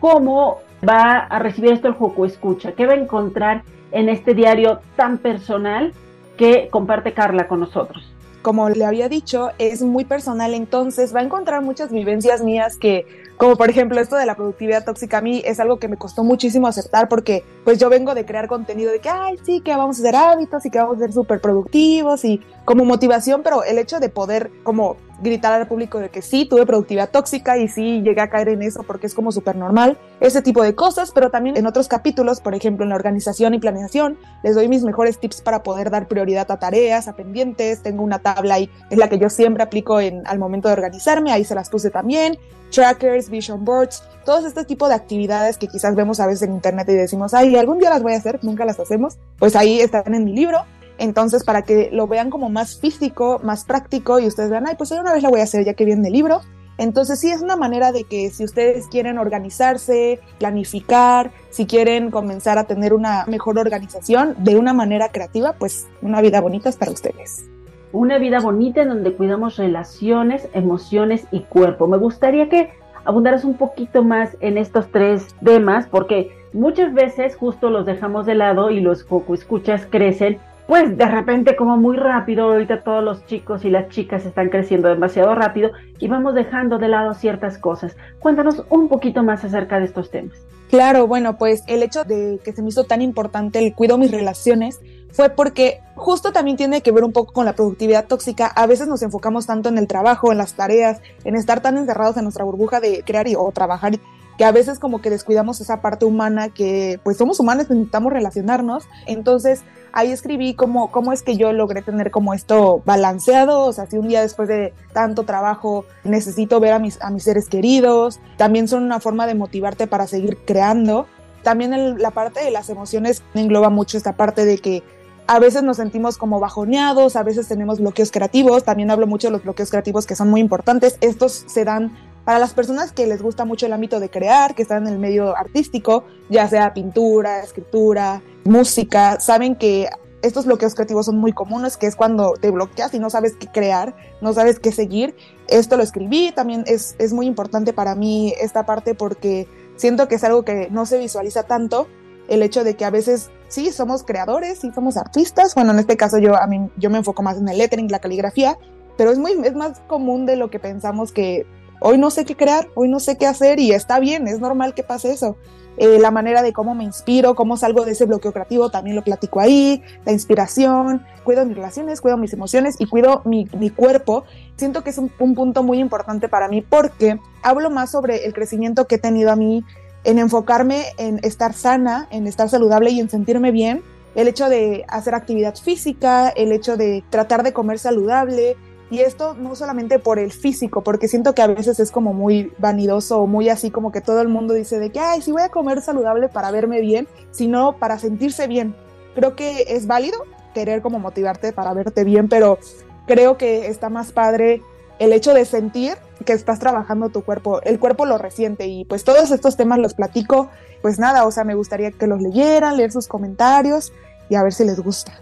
¿Cómo 0.00 0.58
va 0.86 1.18
a 1.18 1.38
recibir 1.38 1.72
esto 1.72 1.88
el 1.88 1.94
Joco 1.94 2.26
Escucha? 2.26 2.72
¿Qué 2.72 2.86
va 2.86 2.92
a 2.92 2.96
encontrar 2.96 3.62
en 3.92 4.08
este 4.08 4.34
diario 4.34 4.80
tan 4.96 5.18
personal 5.18 5.92
que 6.36 6.68
comparte 6.70 7.12
Carla 7.12 7.48
con 7.48 7.60
nosotros? 7.60 8.10
Como 8.42 8.70
le 8.70 8.86
había 8.86 9.10
dicho, 9.10 9.50
es 9.58 9.82
muy 9.82 10.06
personal, 10.06 10.54
entonces 10.54 11.14
va 11.14 11.20
a 11.20 11.22
encontrar 11.22 11.60
muchas 11.60 11.92
vivencias 11.92 12.42
mías 12.42 12.78
que, 12.78 13.06
como 13.36 13.56
por 13.56 13.68
ejemplo 13.68 14.00
esto 14.00 14.16
de 14.16 14.24
la 14.24 14.34
productividad 14.34 14.82
tóxica, 14.82 15.18
a 15.18 15.20
mí 15.20 15.42
es 15.44 15.60
algo 15.60 15.78
que 15.78 15.88
me 15.88 15.98
costó 15.98 16.24
muchísimo 16.24 16.66
aceptar 16.66 17.10
porque 17.10 17.44
pues 17.64 17.78
yo 17.78 17.90
vengo 17.90 18.14
de 18.14 18.24
crear 18.24 18.48
contenido 18.48 18.92
de 18.92 19.00
que, 19.00 19.10
ay, 19.10 19.38
sí, 19.42 19.60
que 19.60 19.76
vamos 19.76 19.98
a 19.98 20.00
hacer 20.00 20.16
hábitos 20.16 20.64
y 20.64 20.70
que 20.70 20.78
vamos 20.78 20.96
a 20.96 21.00
ser 21.00 21.12
súper 21.12 21.42
productivos 21.42 22.24
y 22.24 22.40
como 22.64 22.86
motivación, 22.86 23.42
pero 23.42 23.62
el 23.62 23.76
hecho 23.76 24.00
de 24.00 24.08
poder 24.08 24.50
como 24.62 24.96
gritar 25.20 25.52
al 25.52 25.68
público 25.68 25.98
de 25.98 26.08
que 26.08 26.22
sí, 26.22 26.46
tuve 26.46 26.66
productividad 26.66 27.10
tóxica 27.10 27.58
y 27.58 27.68
sí 27.68 28.02
llegué 28.02 28.20
a 28.20 28.30
caer 28.30 28.48
en 28.48 28.62
eso 28.62 28.82
porque 28.82 29.06
es 29.06 29.14
como 29.14 29.32
súper 29.32 29.56
normal, 29.56 29.98
ese 30.20 30.42
tipo 30.42 30.62
de 30.62 30.74
cosas, 30.74 31.12
pero 31.12 31.30
también 31.30 31.56
en 31.56 31.66
otros 31.66 31.88
capítulos, 31.88 32.40
por 32.40 32.54
ejemplo 32.54 32.84
en 32.84 32.90
la 32.90 32.96
organización 32.96 33.54
y 33.54 33.58
planeación, 33.58 34.18
les 34.42 34.54
doy 34.54 34.68
mis 34.68 34.82
mejores 34.82 35.18
tips 35.18 35.42
para 35.42 35.62
poder 35.62 35.90
dar 35.90 36.08
prioridad 36.08 36.50
a 36.50 36.58
tareas, 36.58 37.08
a 37.08 37.14
pendientes, 37.14 37.82
tengo 37.82 38.02
una 38.02 38.18
tabla 38.18 38.54
ahí, 38.54 38.70
es 38.90 38.98
la 38.98 39.08
que 39.08 39.18
yo 39.18 39.28
siempre 39.28 39.62
aplico 39.62 39.98
al 39.98 40.38
momento 40.38 40.68
de 40.68 40.74
organizarme, 40.74 41.32
ahí 41.32 41.44
se 41.44 41.54
las 41.54 41.70
puse 41.70 41.90
también, 41.90 42.38
trackers, 42.70 43.28
vision 43.30 43.64
boards, 43.64 44.02
todos 44.24 44.44
este 44.44 44.64
tipo 44.64 44.88
de 44.88 44.94
actividades 44.94 45.58
que 45.58 45.66
quizás 45.66 45.94
vemos 45.94 46.20
a 46.20 46.26
veces 46.26 46.42
en 46.42 46.54
internet 46.54 46.88
y 46.88 46.94
decimos, 46.94 47.34
ay, 47.34 47.56
algún 47.56 47.78
día 47.78 47.90
las 47.90 48.02
voy 48.02 48.14
a 48.14 48.16
hacer, 48.16 48.38
nunca 48.42 48.64
las 48.64 48.78
hacemos, 48.78 49.18
pues 49.38 49.56
ahí 49.56 49.80
están 49.80 50.14
en 50.14 50.24
mi 50.24 50.32
libro 50.32 50.64
entonces, 51.00 51.44
para 51.44 51.62
que 51.62 51.88
lo 51.90 52.06
vean 52.06 52.28
como 52.28 52.50
más 52.50 52.78
físico, 52.78 53.40
más 53.42 53.64
práctico 53.64 54.20
y 54.20 54.26
ustedes 54.26 54.50
vean, 54.50 54.66
ay, 54.66 54.74
pues 54.76 54.90
una 54.90 55.14
vez 55.14 55.22
la 55.22 55.30
voy 55.30 55.40
a 55.40 55.44
hacer 55.44 55.64
ya 55.64 55.72
que 55.72 55.86
viene 55.86 56.06
el 56.08 56.12
libro. 56.12 56.42
Entonces, 56.76 57.18
sí 57.18 57.30
es 57.30 57.40
una 57.40 57.56
manera 57.56 57.90
de 57.90 58.04
que 58.04 58.28
si 58.28 58.44
ustedes 58.44 58.86
quieren 58.86 59.16
organizarse, 59.16 60.20
planificar, 60.38 61.30
si 61.48 61.64
quieren 61.64 62.10
comenzar 62.10 62.58
a 62.58 62.64
tener 62.64 62.92
una 62.92 63.24
mejor 63.26 63.58
organización 63.58 64.34
de 64.38 64.56
una 64.56 64.74
manera 64.74 65.08
creativa, 65.08 65.54
pues 65.54 65.88
una 66.02 66.20
vida 66.20 66.42
bonita 66.42 66.68
es 66.68 66.76
para 66.76 66.92
ustedes. 66.92 67.48
Una 67.92 68.18
vida 68.18 68.38
bonita 68.40 68.82
en 68.82 68.90
donde 68.90 69.14
cuidamos 69.14 69.56
relaciones, 69.56 70.48
emociones 70.52 71.24
y 71.30 71.40
cuerpo. 71.40 71.86
Me 71.86 71.96
gustaría 71.96 72.50
que 72.50 72.68
abundaras 73.06 73.44
un 73.44 73.54
poquito 73.54 74.04
más 74.04 74.36
en 74.40 74.58
estos 74.58 74.90
tres 74.92 75.34
temas 75.42 75.86
porque 75.86 76.30
muchas 76.52 76.92
veces 76.92 77.36
justo 77.36 77.70
los 77.70 77.86
dejamos 77.86 78.26
de 78.26 78.34
lado 78.34 78.70
y 78.70 78.80
los 78.80 79.06
escuchas 79.32 79.86
crecen 79.90 80.38
pues 80.70 80.96
de 80.96 81.06
repente 81.06 81.56
como 81.56 81.76
muy 81.76 81.96
rápido, 81.96 82.44
ahorita 82.44 82.84
todos 82.84 83.02
los 83.02 83.26
chicos 83.26 83.64
y 83.64 83.70
las 83.70 83.88
chicas 83.88 84.24
están 84.24 84.50
creciendo 84.50 84.88
demasiado 84.88 85.34
rápido 85.34 85.72
y 85.98 86.06
vamos 86.06 86.32
dejando 86.32 86.78
de 86.78 86.86
lado 86.86 87.12
ciertas 87.14 87.58
cosas. 87.58 87.96
Cuéntanos 88.20 88.62
un 88.70 88.88
poquito 88.88 89.24
más 89.24 89.42
acerca 89.42 89.80
de 89.80 89.86
estos 89.86 90.12
temas. 90.12 90.38
Claro, 90.68 91.08
bueno, 91.08 91.36
pues 91.36 91.64
el 91.66 91.82
hecho 91.82 92.04
de 92.04 92.38
que 92.44 92.52
se 92.52 92.62
me 92.62 92.68
hizo 92.68 92.84
tan 92.84 93.02
importante 93.02 93.58
el 93.58 93.74
cuido 93.74 93.98
mis 93.98 94.12
relaciones 94.12 94.78
fue 95.10 95.30
porque 95.30 95.80
justo 95.96 96.30
también 96.30 96.56
tiene 96.56 96.82
que 96.82 96.92
ver 96.92 97.02
un 97.02 97.10
poco 97.10 97.32
con 97.32 97.46
la 97.46 97.54
productividad 97.54 98.06
tóxica. 98.06 98.46
A 98.46 98.68
veces 98.68 98.86
nos 98.86 99.02
enfocamos 99.02 99.46
tanto 99.46 99.70
en 99.70 99.76
el 99.76 99.88
trabajo, 99.88 100.30
en 100.30 100.38
las 100.38 100.54
tareas, 100.54 101.02
en 101.24 101.34
estar 101.34 101.62
tan 101.62 101.78
encerrados 101.78 102.16
en 102.16 102.22
nuestra 102.22 102.44
burbuja 102.44 102.78
de 102.78 103.02
crear 103.04 103.26
y, 103.26 103.34
o 103.34 103.50
trabajar 103.50 103.98
que 104.40 104.46
a 104.46 104.52
veces 104.52 104.78
como 104.78 105.02
que 105.02 105.10
descuidamos 105.10 105.60
esa 105.60 105.82
parte 105.82 106.06
humana 106.06 106.48
que 106.48 106.98
pues 107.04 107.18
somos 107.18 107.38
humanos, 107.40 107.68
necesitamos 107.68 108.10
relacionarnos. 108.10 108.88
Entonces 109.06 109.64
ahí 109.92 110.12
escribí 110.12 110.54
cómo, 110.54 110.90
cómo 110.90 111.12
es 111.12 111.22
que 111.22 111.36
yo 111.36 111.52
logré 111.52 111.82
tener 111.82 112.10
como 112.10 112.32
esto 112.32 112.80
balanceado, 112.86 113.66
o 113.66 113.72
sea, 113.74 113.84
si 113.84 113.98
un 113.98 114.08
día 114.08 114.22
después 114.22 114.48
de 114.48 114.72
tanto 114.94 115.24
trabajo 115.24 115.84
necesito 116.04 116.58
ver 116.58 116.72
a 116.72 116.78
mis, 116.78 116.98
a 117.02 117.10
mis 117.10 117.24
seres 117.24 117.50
queridos, 117.50 118.18
también 118.38 118.66
son 118.66 118.82
una 118.82 118.98
forma 118.98 119.26
de 119.26 119.34
motivarte 119.34 119.86
para 119.86 120.06
seguir 120.06 120.38
creando. 120.46 121.04
También 121.42 121.98
la 121.98 122.10
parte 122.10 122.42
de 122.42 122.50
las 122.50 122.70
emociones 122.70 123.22
engloba 123.34 123.68
mucho 123.68 123.98
esta 123.98 124.14
parte 124.14 124.46
de 124.46 124.56
que 124.56 124.82
a 125.26 125.38
veces 125.38 125.62
nos 125.62 125.76
sentimos 125.76 126.16
como 126.16 126.40
bajoneados, 126.40 127.14
a 127.14 127.22
veces 127.22 127.46
tenemos 127.46 127.78
bloqueos 127.78 128.10
creativos, 128.10 128.64
también 128.64 128.90
hablo 128.90 129.06
mucho 129.06 129.28
de 129.28 129.32
los 129.32 129.44
bloqueos 129.44 129.68
creativos 129.70 130.06
que 130.06 130.16
son 130.16 130.30
muy 130.30 130.40
importantes, 130.40 130.96
estos 131.02 131.44
se 131.46 131.64
dan 131.64 131.92
para 132.24 132.38
las 132.38 132.54
personas 132.54 132.92
que 132.92 133.06
les 133.06 133.22
gusta 133.22 133.44
mucho 133.44 133.66
el 133.66 133.72
ámbito 133.72 134.00
de 134.00 134.10
crear, 134.10 134.54
que 134.54 134.62
están 134.62 134.86
en 134.86 134.92
el 134.92 134.98
medio 134.98 135.36
artístico, 135.36 136.04
ya 136.28 136.48
sea 136.48 136.74
pintura, 136.74 137.40
escritura, 137.40 138.22
música, 138.44 139.18
saben 139.20 139.56
que 139.56 139.88
estos 140.22 140.44
bloqueos 140.44 140.74
creativos 140.74 141.06
son 141.06 141.18
muy 141.18 141.32
comunes, 141.32 141.76
que 141.76 141.86
es 141.86 141.96
cuando 141.96 142.34
te 142.34 142.50
bloqueas 142.50 142.92
y 142.94 142.98
no 142.98 143.08
sabes 143.10 143.36
qué 143.36 143.46
crear, 143.46 143.94
no 144.20 144.32
sabes 144.32 144.58
qué 144.58 144.70
seguir. 144.70 145.16
Esto 145.48 145.76
lo 145.76 145.82
escribí, 145.82 146.32
también 146.32 146.64
es, 146.66 146.94
es 146.98 147.12
muy 147.12 147.26
importante 147.26 147.72
para 147.72 147.94
mí 147.94 148.34
esta 148.40 148.66
parte 148.66 148.94
porque 148.94 149.48
siento 149.76 150.08
que 150.08 150.16
es 150.16 150.24
algo 150.24 150.44
que 150.44 150.68
no 150.70 150.84
se 150.84 150.98
visualiza 150.98 151.44
tanto, 151.44 151.88
el 152.28 152.42
hecho 152.42 152.64
de 152.64 152.76
que 152.76 152.84
a 152.84 152.90
veces 152.90 153.30
sí 153.48 153.72
somos 153.72 154.04
creadores, 154.04 154.60
sí 154.60 154.70
somos 154.74 154.96
artistas, 154.96 155.54
bueno, 155.54 155.72
en 155.72 155.80
este 155.80 155.96
caso 155.96 156.18
yo, 156.18 156.36
a 156.36 156.46
mí, 156.46 156.70
yo 156.76 156.90
me 156.90 156.98
enfoco 156.98 157.22
más 157.22 157.38
en 157.38 157.48
el 157.48 157.58
lettering, 157.58 157.90
la 157.90 157.98
caligrafía, 157.98 158.56
pero 158.96 159.10
es, 159.10 159.18
muy, 159.18 159.32
es 159.44 159.54
más 159.54 159.80
común 159.88 160.26
de 160.26 160.36
lo 160.36 160.50
que 160.50 160.60
pensamos 160.60 161.10
que 161.10 161.46
hoy 161.80 161.98
no 161.98 162.10
sé 162.10 162.24
qué 162.24 162.36
crear, 162.36 162.68
hoy 162.74 162.88
no 162.88 163.00
sé 163.00 163.18
qué 163.18 163.26
hacer 163.26 163.58
y 163.58 163.72
está 163.72 163.98
bien, 163.98 164.28
es 164.28 164.38
normal 164.38 164.74
que 164.74 164.82
pase 164.82 165.12
eso. 165.12 165.36
Eh, 165.76 165.98
la 165.98 166.10
manera 166.10 166.42
de 166.42 166.52
cómo 166.52 166.74
me 166.74 166.84
inspiro, 166.84 167.34
cómo 167.34 167.56
salgo 167.56 167.84
de 167.84 167.92
ese 167.92 168.04
bloqueo 168.04 168.32
creativo, 168.32 168.70
también 168.70 168.96
lo 168.96 169.02
platico 169.02 169.40
ahí, 169.40 169.82
la 170.04 170.12
inspiración, 170.12 171.06
cuido 171.24 171.46
mis 171.46 171.56
relaciones, 171.56 172.00
cuido 172.00 172.18
mis 172.18 172.32
emociones 172.34 172.76
y 172.78 172.86
cuido 172.86 173.22
mi, 173.24 173.48
mi 173.58 173.70
cuerpo. 173.70 174.24
Siento 174.56 174.84
que 174.84 174.90
es 174.90 174.98
un, 174.98 175.10
un 175.18 175.34
punto 175.34 175.62
muy 175.62 175.78
importante 175.78 176.28
para 176.28 176.48
mí 176.48 176.60
porque 176.60 177.18
hablo 177.42 177.70
más 177.70 177.90
sobre 177.90 178.26
el 178.26 178.34
crecimiento 178.34 178.86
que 178.86 178.96
he 178.96 178.98
tenido 178.98 179.30
a 179.30 179.36
mí 179.36 179.64
en 180.04 180.18
enfocarme 180.18 180.84
en 180.98 181.18
estar 181.22 181.54
sana, 181.54 182.08
en 182.10 182.26
estar 182.26 182.48
saludable 182.48 182.90
y 182.90 183.00
en 183.00 183.08
sentirme 183.08 183.50
bien. 183.50 183.82
El 184.14 184.28
hecho 184.28 184.48
de 184.48 184.84
hacer 184.88 185.14
actividad 185.14 185.54
física, 185.54 186.28
el 186.30 186.52
hecho 186.52 186.76
de 186.76 187.04
tratar 187.10 187.42
de 187.42 187.52
comer 187.52 187.78
saludable, 187.78 188.56
y 188.90 189.00
esto 189.00 189.34
no 189.34 189.54
solamente 189.54 189.98
por 189.98 190.18
el 190.18 190.32
físico, 190.32 190.82
porque 190.82 191.06
siento 191.06 191.34
que 191.34 191.42
a 191.42 191.46
veces 191.46 191.78
es 191.78 191.92
como 191.92 192.12
muy 192.12 192.52
vanidoso 192.58 193.20
o 193.20 193.26
muy 193.26 193.48
así 193.48 193.70
como 193.70 193.92
que 193.92 194.00
todo 194.00 194.20
el 194.20 194.28
mundo 194.28 194.52
dice 194.52 194.80
de 194.80 194.90
que, 194.90 194.98
ay, 194.98 195.22
sí 195.22 195.30
voy 195.30 195.42
a 195.42 195.48
comer 195.48 195.80
saludable 195.80 196.28
para 196.28 196.50
verme 196.50 196.80
bien, 196.80 197.06
sino 197.30 197.76
para 197.78 197.98
sentirse 197.98 198.48
bien. 198.48 198.74
Creo 199.14 199.36
que 199.36 199.64
es 199.68 199.86
válido 199.86 200.18
querer 200.54 200.82
como 200.82 200.98
motivarte 200.98 201.52
para 201.52 201.72
verte 201.72 202.02
bien, 202.02 202.28
pero 202.28 202.58
creo 203.06 203.36
que 203.36 203.68
está 203.68 203.88
más 203.88 204.10
padre 204.10 204.62
el 204.98 205.12
hecho 205.12 205.34
de 205.34 205.44
sentir 205.44 205.94
que 206.26 206.32
estás 206.32 206.58
trabajando 206.58 207.08
tu 207.08 207.22
cuerpo. 207.22 207.62
El 207.62 207.78
cuerpo 207.78 208.06
lo 208.06 208.18
resiente 208.18 208.66
y 208.66 208.84
pues 208.84 209.04
todos 209.04 209.30
estos 209.30 209.56
temas 209.56 209.78
los 209.78 209.94
platico. 209.94 210.50
Pues 210.82 210.98
nada, 210.98 211.24
o 211.24 211.30
sea, 211.30 211.44
me 211.44 211.54
gustaría 211.54 211.90
que 211.92 212.06
los 212.06 212.20
leyeran, 212.20 212.76
leer 212.76 212.92
sus 212.92 213.06
comentarios 213.06 213.92
y 214.28 214.34
a 214.34 214.42
ver 214.42 214.52
si 214.52 214.64
les 214.64 214.80
gusta. 214.80 215.12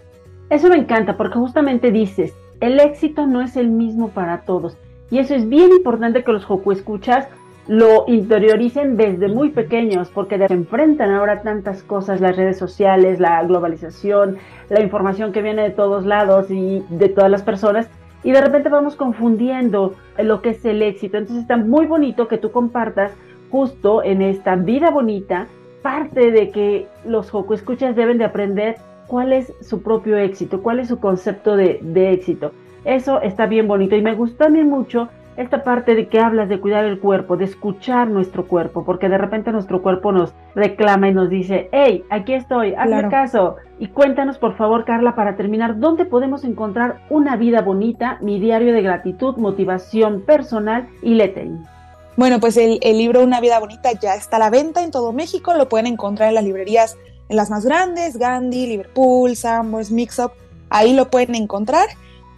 Eso 0.49 0.67
me 0.67 0.77
encanta 0.77 1.15
porque 1.15 1.37
justamente 1.37 1.91
dices, 1.91 2.33
el 2.59 2.79
éxito 2.79 3.25
no 3.27 3.41
es 3.41 3.55
el 3.55 3.69
mismo 3.69 4.09
para 4.09 4.41
todos. 4.41 4.77
Y 5.11 5.19
eso 5.19 5.33
es 5.33 5.47
bien 5.47 5.71
importante 5.71 6.23
que 6.23 6.31
los 6.31 6.45
Joku 6.45 6.71
escuchas 6.71 7.27
lo 7.67 8.05
interioricen 8.07 8.97
desde 8.97 9.27
muy 9.27 9.49
pequeños, 9.49 10.09
porque 10.09 10.39
se 10.39 10.53
enfrentan 10.53 11.11
ahora 11.11 11.43
tantas 11.43 11.83
cosas, 11.83 12.19
las 12.19 12.35
redes 12.35 12.57
sociales, 12.57 13.19
la 13.19 13.43
globalización, 13.43 14.37
la 14.69 14.81
información 14.81 15.31
que 15.31 15.43
viene 15.43 15.61
de 15.61 15.69
todos 15.69 16.03
lados 16.03 16.49
y 16.49 16.83
de 16.89 17.09
todas 17.09 17.29
las 17.29 17.43
personas, 17.43 17.87
y 18.23 18.31
de 18.31 18.41
repente 18.41 18.69
vamos 18.69 18.95
confundiendo 18.95 19.93
lo 20.17 20.41
que 20.41 20.49
es 20.49 20.65
el 20.65 20.81
éxito. 20.81 21.17
Entonces 21.17 21.43
está 21.43 21.57
muy 21.57 21.85
bonito 21.85 22.27
que 22.27 22.39
tú 22.39 22.51
compartas 22.51 23.11
justo 23.51 24.03
en 24.03 24.21
esta 24.23 24.55
vida 24.55 24.89
bonita 24.89 25.47
parte 25.83 26.31
de 26.31 26.49
que 26.49 26.87
los 27.05 27.29
Joku 27.29 27.53
escuchas 27.53 27.95
deben 27.95 28.17
de 28.17 28.25
aprender 28.25 28.77
cuál 29.09 29.33
es 29.33 29.51
su 29.61 29.81
propio 29.81 30.17
éxito, 30.17 30.61
cuál 30.61 30.79
es 30.79 30.87
su 30.87 30.99
concepto 30.99 31.57
de, 31.57 31.79
de, 31.81 32.13
éxito. 32.13 32.53
Eso 32.85 33.21
está 33.21 33.47
bien 33.47 33.67
bonito 33.67 33.95
y 33.95 34.01
me 34.01 34.15
gusta 34.15 34.45
también 34.45 34.69
mucho 34.69 35.09
esta 35.35 35.63
parte 35.63 35.95
de 35.95 36.07
que 36.07 36.19
hablas 36.19 36.47
de 36.47 36.59
cuidar 36.59 36.85
el 36.85 36.99
cuerpo, 36.99 37.37
de 37.37 37.45
escuchar 37.45 38.09
nuestro 38.09 38.45
cuerpo, 38.45 38.85
porque 38.85 39.09
de 39.09 39.17
repente 39.17 39.51
nuestro 39.51 39.81
cuerpo 39.81 40.11
nos 40.11 40.33
reclama 40.53 41.07
y 41.07 41.13
nos 41.13 41.29
dice, 41.29 41.69
hey, 41.71 42.03
aquí 42.09 42.33
estoy, 42.33 42.73
hazme 42.73 42.91
Claro. 42.91 43.09
caso. 43.09 43.55
Y 43.79 43.87
cuéntanos, 43.87 44.37
por 44.37 44.55
favor, 44.57 44.85
Carla, 44.85 45.15
para 45.15 45.37
terminar, 45.37 45.79
¿dónde 45.79 46.05
podemos 46.05 46.43
encontrar 46.43 46.99
una 47.09 47.35
vida 47.37 47.61
bonita, 47.61 48.17
mi 48.21 48.39
diario 48.39 48.73
de 48.73 48.81
gratitud, 48.81 49.37
motivación 49.37 50.21
personal 50.21 50.87
y 51.01 51.15
lettering? 51.15 51.65
Bueno, 52.17 52.41
pues 52.41 52.57
el, 52.57 52.79
el 52.81 52.97
libro 52.97 53.23
Una 53.23 53.39
vida 53.39 53.59
bonita 53.59 53.93
ya 53.93 54.15
está 54.15 54.35
a 54.35 54.39
la 54.39 54.49
venta 54.49 54.83
en 54.83 54.91
todo 54.91 55.13
México, 55.13 55.53
lo 55.53 55.69
pueden 55.69 55.87
encontrar 55.87 56.27
en 56.27 56.35
las 56.35 56.43
librerías, 56.43 56.97
en 57.29 57.35
las 57.35 57.49
más 57.49 57.63
grandes, 57.63 58.17
Gandhi, 58.17 58.67
Liverpool, 58.67 59.35
Sambors, 59.35 59.91
Mix 59.91 60.19
Up, 60.19 60.31
ahí 60.69 60.93
lo 60.93 61.09
pueden 61.09 61.35
encontrar. 61.35 61.87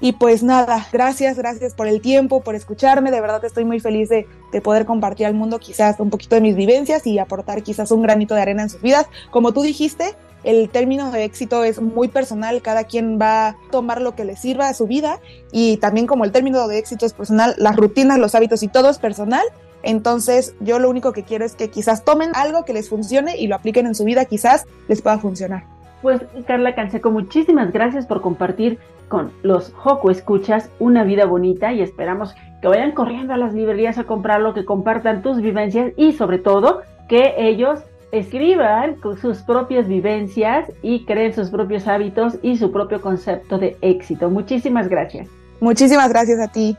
Y 0.03 0.13
pues 0.13 0.41
nada, 0.41 0.87
gracias, 0.91 1.37
gracias 1.37 1.75
por 1.75 1.87
el 1.87 2.01
tiempo, 2.01 2.41
por 2.41 2.55
escucharme, 2.55 3.11
de 3.11 3.21
verdad 3.21 3.45
estoy 3.45 3.65
muy 3.65 3.79
feliz 3.79 4.09
de, 4.09 4.27
de 4.51 4.61
poder 4.61 4.85
compartir 4.85 5.27
al 5.27 5.35
mundo 5.35 5.59
quizás 5.59 5.99
un 5.99 6.09
poquito 6.09 6.35
de 6.35 6.41
mis 6.41 6.55
vivencias 6.55 7.05
y 7.05 7.19
aportar 7.19 7.61
quizás 7.61 7.91
un 7.91 8.01
granito 8.01 8.33
de 8.33 8.41
arena 8.41 8.63
en 8.63 8.69
sus 8.69 8.81
vidas. 8.81 9.05
Como 9.29 9.53
tú 9.53 9.61
dijiste, 9.61 10.15
el 10.43 10.69
término 10.69 11.11
de 11.11 11.23
éxito 11.23 11.63
es 11.63 11.79
muy 11.79 12.07
personal, 12.07 12.63
cada 12.63 12.85
quien 12.85 13.19
va 13.21 13.49
a 13.49 13.55
tomar 13.71 14.01
lo 14.01 14.15
que 14.15 14.25
le 14.25 14.35
sirva 14.35 14.69
a 14.69 14.73
su 14.73 14.87
vida 14.87 15.19
y 15.51 15.77
también 15.77 16.07
como 16.07 16.25
el 16.25 16.31
término 16.31 16.67
de 16.67 16.79
éxito 16.79 17.05
es 17.05 17.13
personal, 17.13 17.53
las 17.57 17.75
rutinas, 17.75 18.17
los 18.17 18.33
hábitos 18.33 18.63
y 18.63 18.67
todo 18.67 18.89
es 18.89 18.97
personal. 18.97 19.45
Entonces 19.83 20.55
yo 20.59 20.79
lo 20.79 20.89
único 20.89 21.11
que 21.11 21.23
quiero 21.23 21.45
es 21.45 21.55
que 21.55 21.69
quizás 21.69 22.03
tomen 22.03 22.31
algo 22.33 22.65
que 22.65 22.73
les 22.73 22.89
funcione 22.89 23.37
y 23.37 23.47
lo 23.47 23.55
apliquen 23.55 23.87
en 23.87 23.95
su 23.95 24.03
vida, 24.03 24.25
quizás 24.25 24.65
les 24.87 25.01
pueda 25.01 25.17
funcionar. 25.19 25.63
Pues 26.01 26.21
Carla 26.47 26.73
Canseco, 26.73 27.11
muchísimas 27.11 27.71
gracias 27.71 28.05
por 28.05 28.21
compartir 28.21 28.79
con 29.07 29.31
los 29.43 29.73
Joco 29.73 30.09
Escuchas 30.09 30.69
una 30.79 31.03
vida 31.03 31.25
bonita 31.25 31.73
y 31.73 31.81
esperamos 31.81 32.33
que 32.61 32.67
vayan 32.67 32.93
corriendo 32.93 33.33
a 33.33 33.37
las 33.37 33.53
librerías 33.53 33.97
a 33.97 34.05
comprarlo, 34.05 34.53
que 34.53 34.65
compartan 34.65 35.21
tus 35.21 35.41
vivencias 35.41 35.91
y 35.97 36.13
sobre 36.13 36.39
todo 36.39 36.81
que 37.07 37.35
ellos 37.37 37.81
escriban 38.11 38.97
sus 39.21 39.39
propias 39.39 39.87
vivencias 39.87 40.71
y 40.81 41.05
creen 41.05 41.33
sus 41.33 41.49
propios 41.49 41.87
hábitos 41.87 42.37
y 42.41 42.57
su 42.57 42.71
propio 42.71 43.01
concepto 43.01 43.57
de 43.57 43.77
éxito. 43.81 44.29
Muchísimas 44.29 44.87
gracias. 44.87 45.27
Muchísimas 45.59 46.09
gracias 46.09 46.39
a 46.39 46.47
ti. 46.47 46.77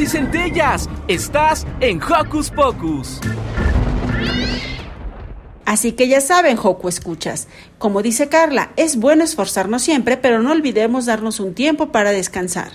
Y 0.00 0.06
centellas. 0.06 0.88
Estás 1.06 1.64
en 1.80 2.02
Hocus 2.02 2.50
Pocus. 2.50 3.20
Así 5.64 5.92
que 5.92 6.08
ya 6.08 6.20
saben, 6.20 6.56
Joco 6.56 6.88
escuchas. 6.88 7.46
Como 7.78 8.02
dice 8.02 8.28
Carla, 8.28 8.72
es 8.76 8.96
bueno 8.96 9.22
esforzarnos 9.22 9.82
siempre, 9.82 10.16
pero 10.16 10.42
no 10.42 10.50
olvidemos 10.50 11.06
darnos 11.06 11.38
un 11.38 11.54
tiempo 11.54 11.92
para 11.92 12.10
descansar. 12.10 12.72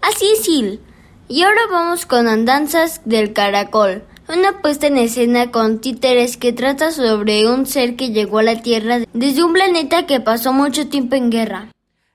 Así 0.00 0.24
es, 0.32 0.44
Sil. 0.48 0.80
Y 1.28 1.42
ahora 1.42 1.60
vamos 1.70 2.06
con 2.06 2.26
Andanzas 2.26 3.02
del 3.04 3.34
Caracol, 3.34 4.04
una 4.28 4.62
puesta 4.62 4.86
en 4.86 4.96
escena 4.96 5.50
con 5.50 5.80
títeres 5.80 6.38
que 6.38 6.54
trata 6.54 6.90
sobre 6.90 7.50
un 7.50 7.66
ser 7.66 7.96
que 7.96 8.10
llegó 8.12 8.38
a 8.38 8.44
la 8.44 8.62
Tierra 8.62 9.00
desde 9.12 9.44
un 9.44 9.52
planeta 9.52 10.06
que 10.06 10.20
pasó 10.20 10.54
mucho 10.54 10.88
tiempo 10.88 11.16
en 11.16 11.30
guerra. 11.30 11.68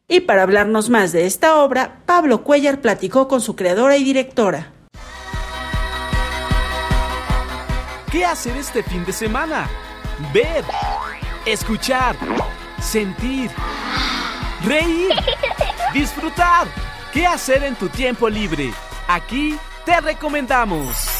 Y 0.09 0.21
para 0.21 0.43
hablarnos 0.43 0.89
más 0.89 1.11
de 1.11 1.25
esta 1.25 1.57
obra, 1.57 1.97
Pablo 2.05 2.41
Cuellar 2.41 2.79
platicó 2.79 3.27
con 3.27 3.41
su 3.41 3.57
creadora 3.57 3.97
y 3.97 4.05
directora. 4.05 4.71
¿Qué 8.09 8.23
hacer 8.23 8.55
este 8.55 8.83
fin 8.83 9.03
de 9.03 9.11
semana? 9.11 9.69
Ver, 10.33 10.63
escuchar, 11.45 12.15
sentir, 12.79 13.51
reír, 14.63 15.11
disfrutar. 15.93 16.67
¿Qué 17.11 17.27
hacer 17.27 17.63
en 17.63 17.75
tu 17.75 17.89
tiempo 17.89 18.29
libre? 18.29 18.71
Aquí 19.09 19.57
te 19.83 19.99
recomendamos. 19.99 21.16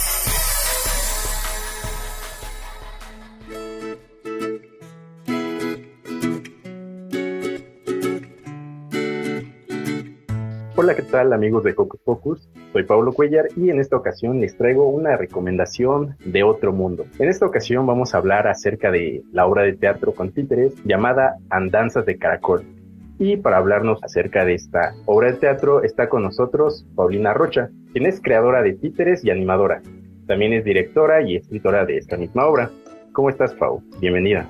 Hola, 10.79 10.95
¿qué 10.95 11.01
tal 11.01 11.33
amigos 11.33 11.63
de 11.63 11.73
Hocus 11.75 11.99
Pocus? 12.01 12.49
Soy 12.71 12.83
Pablo 12.83 13.11
Cuellar 13.11 13.47
y 13.55 13.71
en 13.71 13.79
esta 13.79 13.97
ocasión 13.97 14.39
les 14.39 14.55
traigo 14.55 14.87
una 14.87 15.17
recomendación 15.17 16.15
de 16.23 16.43
otro 16.43 16.71
mundo. 16.71 17.07
En 17.17 17.29
esta 17.29 17.47
ocasión 17.47 17.87
vamos 17.87 18.13
a 18.13 18.19
hablar 18.19 18.47
acerca 18.47 18.91
de 18.91 19.23
la 19.31 19.47
obra 19.47 19.63
de 19.63 19.73
teatro 19.73 20.13
con 20.13 20.31
títeres 20.31 20.75
llamada 20.85 21.37
Andanzas 21.49 22.05
de 22.05 22.19
Caracol. 22.19 22.63
Y 23.17 23.37
para 23.37 23.57
hablarnos 23.57 24.03
acerca 24.03 24.45
de 24.45 24.53
esta 24.53 24.93
obra 25.07 25.31
de 25.31 25.39
teatro 25.39 25.81
está 25.81 26.09
con 26.09 26.21
nosotros 26.21 26.85
Paulina 26.95 27.33
Rocha, 27.33 27.71
quien 27.91 28.05
es 28.05 28.21
creadora 28.21 28.61
de 28.61 28.73
títeres 28.73 29.25
y 29.25 29.31
animadora. 29.31 29.81
También 30.27 30.53
es 30.53 30.63
directora 30.63 31.23
y 31.23 31.37
escritora 31.37 31.85
de 31.85 31.97
esta 31.97 32.17
misma 32.17 32.45
obra. 32.45 32.69
¿Cómo 33.13 33.31
estás, 33.31 33.51
Pau? 33.55 33.81
Bienvenida. 33.99 34.47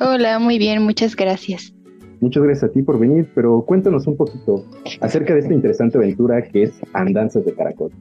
Hola, 0.00 0.38
muy 0.38 0.58
bien, 0.58 0.80
muchas 0.84 1.16
gracias. 1.16 1.75
Muchas 2.20 2.42
gracias 2.42 2.70
a 2.70 2.72
ti 2.72 2.82
por 2.82 2.98
venir, 2.98 3.28
pero 3.34 3.62
cuéntanos 3.62 4.06
un 4.06 4.16
poquito 4.16 4.64
acerca 5.00 5.34
de 5.34 5.40
esta 5.40 5.54
interesante 5.54 5.98
aventura 5.98 6.42
que 6.42 6.64
es 6.64 6.80
Andanzas 6.92 7.44
de 7.44 7.54
Caracol. 7.54 7.92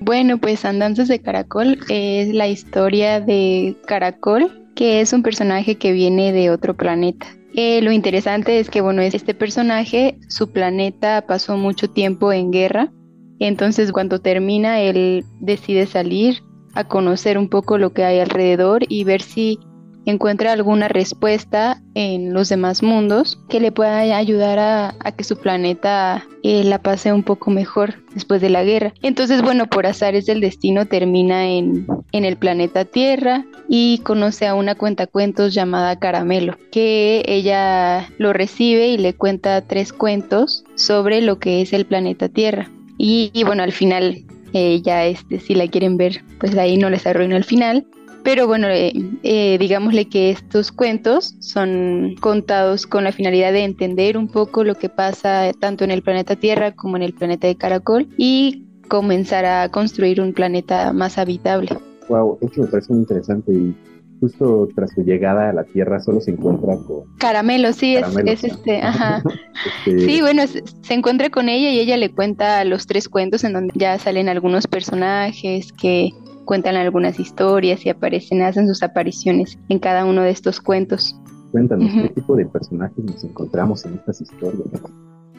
Bueno, 0.00 0.38
pues 0.38 0.64
Andanzas 0.64 1.08
de 1.08 1.20
Caracol 1.20 1.78
es 1.88 2.34
la 2.34 2.48
historia 2.48 3.20
de 3.20 3.76
Caracol, 3.86 4.50
que 4.74 5.00
es 5.00 5.12
un 5.12 5.22
personaje 5.22 5.76
que 5.76 5.92
viene 5.92 6.32
de 6.32 6.50
otro 6.50 6.74
planeta. 6.74 7.26
Eh, 7.54 7.82
lo 7.82 7.92
interesante 7.92 8.60
es 8.60 8.70
que, 8.70 8.80
bueno, 8.80 9.02
este 9.02 9.34
personaje, 9.34 10.16
su 10.28 10.50
planeta 10.52 11.26
pasó 11.26 11.56
mucho 11.56 11.90
tiempo 11.90 12.32
en 12.32 12.50
guerra, 12.50 12.92
entonces 13.40 13.92
cuando 13.92 14.20
termina, 14.20 14.80
él 14.80 15.24
decide 15.40 15.86
salir 15.86 16.42
a 16.74 16.84
conocer 16.84 17.38
un 17.38 17.48
poco 17.48 17.78
lo 17.78 17.92
que 17.92 18.04
hay 18.04 18.20
alrededor 18.20 18.84
y 18.88 19.04
ver 19.04 19.22
si 19.22 19.58
encuentra 20.06 20.52
alguna 20.52 20.88
respuesta 20.88 21.82
en 21.94 22.32
los 22.32 22.48
demás 22.48 22.82
mundos 22.82 23.38
que 23.48 23.60
le 23.60 23.72
pueda 23.72 24.00
ayudar 24.16 24.58
a, 24.58 24.94
a 25.00 25.12
que 25.12 25.24
su 25.24 25.36
planeta 25.36 26.26
eh, 26.42 26.64
la 26.64 26.80
pase 26.80 27.12
un 27.12 27.22
poco 27.22 27.50
mejor 27.50 28.02
después 28.14 28.40
de 28.40 28.50
la 28.50 28.64
guerra. 28.64 28.94
Entonces, 29.02 29.42
bueno, 29.42 29.66
por 29.66 29.86
azares 29.86 30.26
del 30.26 30.40
destino 30.40 30.86
termina 30.86 31.48
en, 31.48 31.86
en 32.12 32.24
el 32.24 32.36
planeta 32.36 32.84
Tierra 32.84 33.44
y 33.68 33.98
conoce 33.98 34.46
a 34.46 34.54
una 34.54 34.74
cuentacuentos 34.74 35.54
llamada 35.54 35.98
Caramelo, 35.98 36.56
que 36.72 37.22
ella 37.26 38.08
lo 38.18 38.32
recibe 38.32 38.88
y 38.88 38.98
le 38.98 39.14
cuenta 39.14 39.60
tres 39.66 39.92
cuentos 39.92 40.64
sobre 40.74 41.20
lo 41.20 41.38
que 41.38 41.60
es 41.60 41.72
el 41.72 41.84
planeta 41.84 42.28
Tierra. 42.28 42.70
Y, 42.98 43.30
y 43.32 43.44
bueno, 43.44 43.62
al 43.62 43.72
final, 43.72 44.24
eh, 44.52 44.80
ya 44.82 45.06
este, 45.06 45.40
si 45.40 45.54
la 45.54 45.68
quieren 45.68 45.96
ver, 45.96 46.24
pues 46.38 46.56
ahí 46.56 46.76
no 46.76 46.90
les 46.90 47.06
arruino 47.06 47.36
el 47.36 47.44
final. 47.44 47.86
Pero 48.22 48.46
bueno, 48.46 48.68
eh, 48.68 48.92
eh, 49.22 49.56
digámosle 49.58 50.08
que 50.08 50.30
estos 50.30 50.72
cuentos 50.72 51.36
son 51.40 52.16
contados 52.20 52.86
con 52.86 53.04
la 53.04 53.12
finalidad 53.12 53.52
de 53.52 53.64
entender 53.64 54.18
un 54.18 54.28
poco 54.28 54.62
lo 54.62 54.74
que 54.74 54.88
pasa 54.88 55.52
tanto 55.58 55.84
en 55.84 55.90
el 55.90 56.02
planeta 56.02 56.36
Tierra 56.36 56.72
como 56.72 56.96
en 56.96 57.02
el 57.02 57.14
planeta 57.14 57.46
de 57.46 57.56
Caracol 57.56 58.08
y 58.16 58.66
comenzar 58.88 59.46
a 59.46 59.68
construir 59.70 60.20
un 60.20 60.34
planeta 60.34 60.92
más 60.92 61.16
habitable. 61.16 61.70
Wow, 62.08 62.38
esto 62.42 62.62
me 62.62 62.66
parece 62.66 62.92
muy 62.92 63.02
interesante 63.02 63.52
y 63.52 63.74
justo 64.20 64.68
tras 64.74 64.90
su 64.90 65.02
llegada 65.02 65.48
a 65.48 65.52
la 65.54 65.64
Tierra 65.64 65.98
solo 66.00 66.20
se 66.20 66.32
encuentra 66.32 66.76
con... 66.76 67.04
Caramelo, 67.18 67.72
sí, 67.72 67.94
Caramelo, 67.94 68.30
es, 68.32 68.44
este, 68.44 68.82
ajá. 68.82 69.22
este, 69.86 70.00
Sí, 70.00 70.20
bueno, 70.20 70.46
se, 70.46 70.62
se 70.82 70.94
encuentra 70.94 71.30
con 71.30 71.48
ella 71.48 71.70
y 71.70 71.80
ella 71.80 71.96
le 71.96 72.10
cuenta 72.10 72.62
los 72.64 72.86
tres 72.86 73.08
cuentos 73.08 73.44
en 73.44 73.54
donde 73.54 73.72
ya 73.76 73.98
salen 73.98 74.28
algunos 74.28 74.66
personajes 74.66 75.72
que 75.72 76.10
cuentan 76.50 76.74
algunas 76.74 77.20
historias 77.20 77.86
y 77.86 77.90
aparecen, 77.90 78.42
hacen 78.42 78.66
sus 78.66 78.82
apariciones 78.82 79.56
en 79.68 79.78
cada 79.78 80.04
uno 80.04 80.22
de 80.22 80.30
estos 80.30 80.60
cuentos. 80.60 81.14
Cuéntanos. 81.52 81.92
¿qué 81.92 82.08
tipo 82.08 82.34
de 82.34 82.44
personajes 82.44 83.04
nos 83.04 83.22
encontramos 83.22 83.84
en 83.84 83.94
estas 83.94 84.20
historias? 84.20 84.66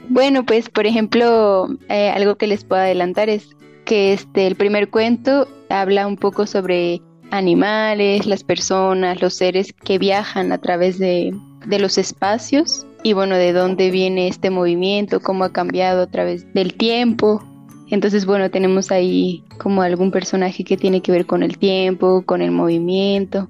Bueno, 0.08 0.45
pues 0.45 0.69
por 0.69 0.86
ejemplo, 0.86 1.67
eh, 1.89 2.12
algo 2.12 2.36
que 2.36 2.47
les 2.47 2.63
puedo 2.63 2.82
adelantar 2.82 3.28
es 3.28 3.50
que 3.84 4.13
este 4.13 4.47
el 4.47 4.56
primer 4.56 4.89
cuento 4.89 5.50
habla 5.67 6.08
un 6.08 6.15
poco 6.15 6.47
sobre 6.47 7.02
animales, 7.30 8.26
las 8.26 8.45
personas, 8.45 9.21
los 9.21 9.34
seres 9.34 9.74
que 9.74 9.97
viajan 9.97 10.54
a 10.54 10.60
través 10.60 10.97
de, 10.97 11.36
de 11.67 11.80
los 11.80 11.97
espacios 11.97 12.88
y 13.04 13.12
bueno, 13.12 13.36
de 13.36 13.52
dónde 13.52 13.91
viene 13.91 14.30
este 14.30 14.50
movimiento, 14.50 15.19
cómo 15.19 15.43
ha 15.43 15.52
cambiado 15.52 16.04
a 16.04 16.08
través 16.08 16.54
del 16.54 16.74
tiempo. 16.76 17.43
Entonces, 17.91 18.25
bueno, 18.25 18.49
tenemos 18.49 18.89
ahí 18.89 19.43
como 19.60 19.84
algún 19.84 20.10
personaje 20.10 20.63
que 20.63 20.77
tiene 20.77 21.01
que 21.01 21.12
ver 21.12 21.27
con 21.27 21.43
el 21.43 21.60
tiempo, 21.60 22.23
con 22.25 22.41
el 22.41 22.49
movimiento 22.49 23.47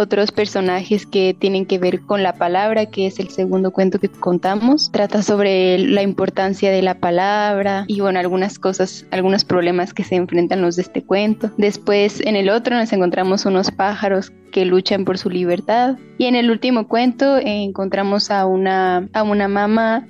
otros 0.00 0.32
personajes 0.32 1.04
que 1.04 1.36
tienen 1.38 1.66
que 1.66 1.78
ver 1.78 2.00
con 2.00 2.22
la 2.22 2.32
palabra, 2.34 2.86
que 2.86 3.06
es 3.06 3.20
el 3.20 3.28
segundo 3.28 3.70
cuento 3.70 3.98
que 3.98 4.08
contamos. 4.08 4.90
Trata 4.90 5.22
sobre 5.22 5.78
la 5.78 6.02
importancia 6.02 6.70
de 6.70 6.82
la 6.82 6.98
palabra 6.98 7.84
y 7.86 8.00
bueno, 8.00 8.18
algunas 8.18 8.58
cosas, 8.58 9.06
algunos 9.10 9.44
problemas 9.44 9.92
que 9.92 10.04
se 10.04 10.16
enfrentan 10.16 10.62
los 10.62 10.76
de 10.76 10.82
este 10.82 11.02
cuento. 11.02 11.50
Después 11.58 12.20
en 12.20 12.36
el 12.36 12.48
otro 12.48 12.76
nos 12.76 12.92
encontramos 12.92 13.44
unos 13.44 13.70
pájaros 13.70 14.32
que 14.52 14.64
luchan 14.64 15.04
por 15.04 15.18
su 15.18 15.30
libertad 15.30 15.96
y 16.18 16.24
en 16.24 16.34
el 16.34 16.50
último 16.50 16.88
cuento 16.88 17.36
encontramos 17.38 18.30
a 18.30 18.46
una, 18.46 19.08
a 19.12 19.22
una 19.22 19.48
mamá 19.48 20.06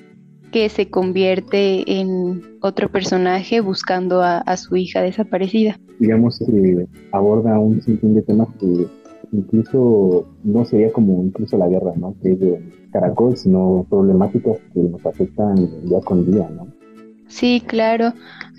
que 0.53 0.69
se 0.69 0.91
convierte 0.91 2.01
en 2.01 2.43
otro 2.61 2.89
personaje 2.91 3.61
buscando 3.61 4.23
a, 4.23 4.39
a 4.39 4.57
su 4.57 4.77
hija 4.77 5.03
desaparecida. 5.03 5.79
Digamos 5.99 6.39
que 6.39 6.87
aborda 7.13 7.59
un 7.59 7.81
sinfín 7.83 8.15
de 8.15 8.23
temas 8.23 8.49
que 8.59 8.87
incluso 9.33 10.27
no 10.45 10.65
sería 10.65 10.93
como 10.93 11.23
incluso 11.25 11.57
la 11.57 11.69
guerra, 11.69 11.93
¿no? 11.97 12.15
Que 12.23 12.33
es 12.33 12.41
de 12.41 12.63
Caracol, 12.93 13.37
sino 13.37 13.87
problemáticas 13.89 14.59
que 14.75 14.81
nos 14.81 15.05
afectan 15.07 15.55
día 15.85 16.01
con 16.01 16.31
día, 16.31 16.49
¿no? 16.51 16.67
Sí, 17.29 17.63
claro, 17.65 18.13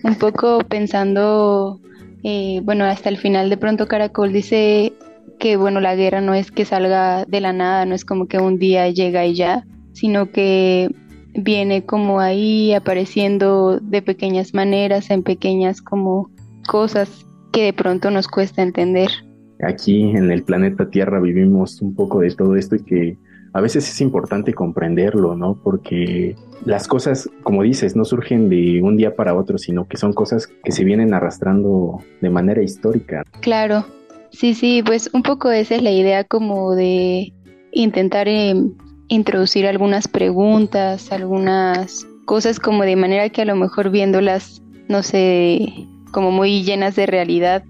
un 0.03 0.15
poco 0.15 0.59
pensando, 0.59 1.81
eh, 2.23 2.61
bueno, 2.63 2.85
hasta 2.85 3.09
el 3.09 3.17
final 3.17 3.49
de 3.49 3.57
pronto 3.57 3.87
Caracol 3.87 4.31
dice 4.31 4.93
que, 5.39 5.57
bueno, 5.57 5.81
la 5.81 5.95
guerra 5.95 6.21
no 6.21 6.33
es 6.33 6.51
que 6.51 6.63
salga 6.63 7.25
de 7.25 7.41
la 7.41 7.51
nada, 7.51 7.85
no 7.85 7.95
es 7.95 8.05
como 8.05 8.27
que 8.27 8.37
un 8.37 8.57
día 8.57 8.89
llega 8.89 9.25
y 9.25 9.35
ya, 9.35 9.65
sino 9.91 10.31
que 10.31 10.89
viene 11.33 11.85
como 11.85 12.19
ahí 12.19 12.73
apareciendo 12.73 13.79
de 13.79 14.01
pequeñas 14.01 14.53
maneras, 14.53 15.09
en 15.09 15.23
pequeñas 15.23 15.81
como 15.81 16.29
cosas 16.67 17.25
que 17.51 17.63
de 17.63 17.73
pronto 17.73 18.11
nos 18.11 18.27
cuesta 18.27 18.61
entender. 18.61 19.09
Aquí 19.61 20.01
en 20.01 20.31
el 20.31 20.43
planeta 20.43 20.89
Tierra 20.89 21.19
vivimos 21.19 21.81
un 21.81 21.93
poco 21.95 22.21
de 22.21 22.31
todo 22.31 22.55
esto 22.55 22.75
y 22.75 22.83
que 22.83 23.17
a 23.53 23.61
veces 23.61 23.89
es 23.89 24.01
importante 24.01 24.53
comprenderlo, 24.53 25.35
¿no? 25.35 25.59
Porque 25.61 26.35
las 26.65 26.87
cosas, 26.87 27.29
como 27.43 27.63
dices, 27.63 27.95
no 27.95 28.05
surgen 28.05 28.49
de 28.49 28.81
un 28.81 28.95
día 28.95 29.15
para 29.15 29.35
otro, 29.35 29.57
sino 29.57 29.87
que 29.87 29.97
son 29.97 30.13
cosas 30.13 30.47
que 30.47 30.71
se 30.71 30.83
vienen 30.83 31.13
arrastrando 31.13 31.99
de 32.21 32.29
manera 32.29 32.63
histórica. 32.63 33.23
Claro, 33.41 33.85
sí, 34.31 34.53
sí, 34.53 34.81
pues 34.85 35.09
un 35.13 35.23
poco 35.23 35.51
esa 35.51 35.75
es 35.75 35.83
la 35.83 35.91
idea 35.91 36.23
como 36.23 36.75
de 36.75 37.33
intentar 37.71 38.27
eh, 38.27 38.55
introducir 39.11 39.67
algunas 39.67 40.07
preguntas, 40.07 41.11
algunas 41.11 42.07
cosas 42.23 42.61
como 42.61 42.83
de 42.83 42.95
manera 42.95 43.29
que 43.29 43.41
a 43.41 43.45
lo 43.45 43.57
mejor 43.57 43.89
viéndolas, 43.89 44.61
no 44.87 45.03
sé, 45.03 45.87
como 46.11 46.31
muy 46.31 46.63
llenas 46.63 46.95
de 46.95 47.05
realidad, 47.07 47.63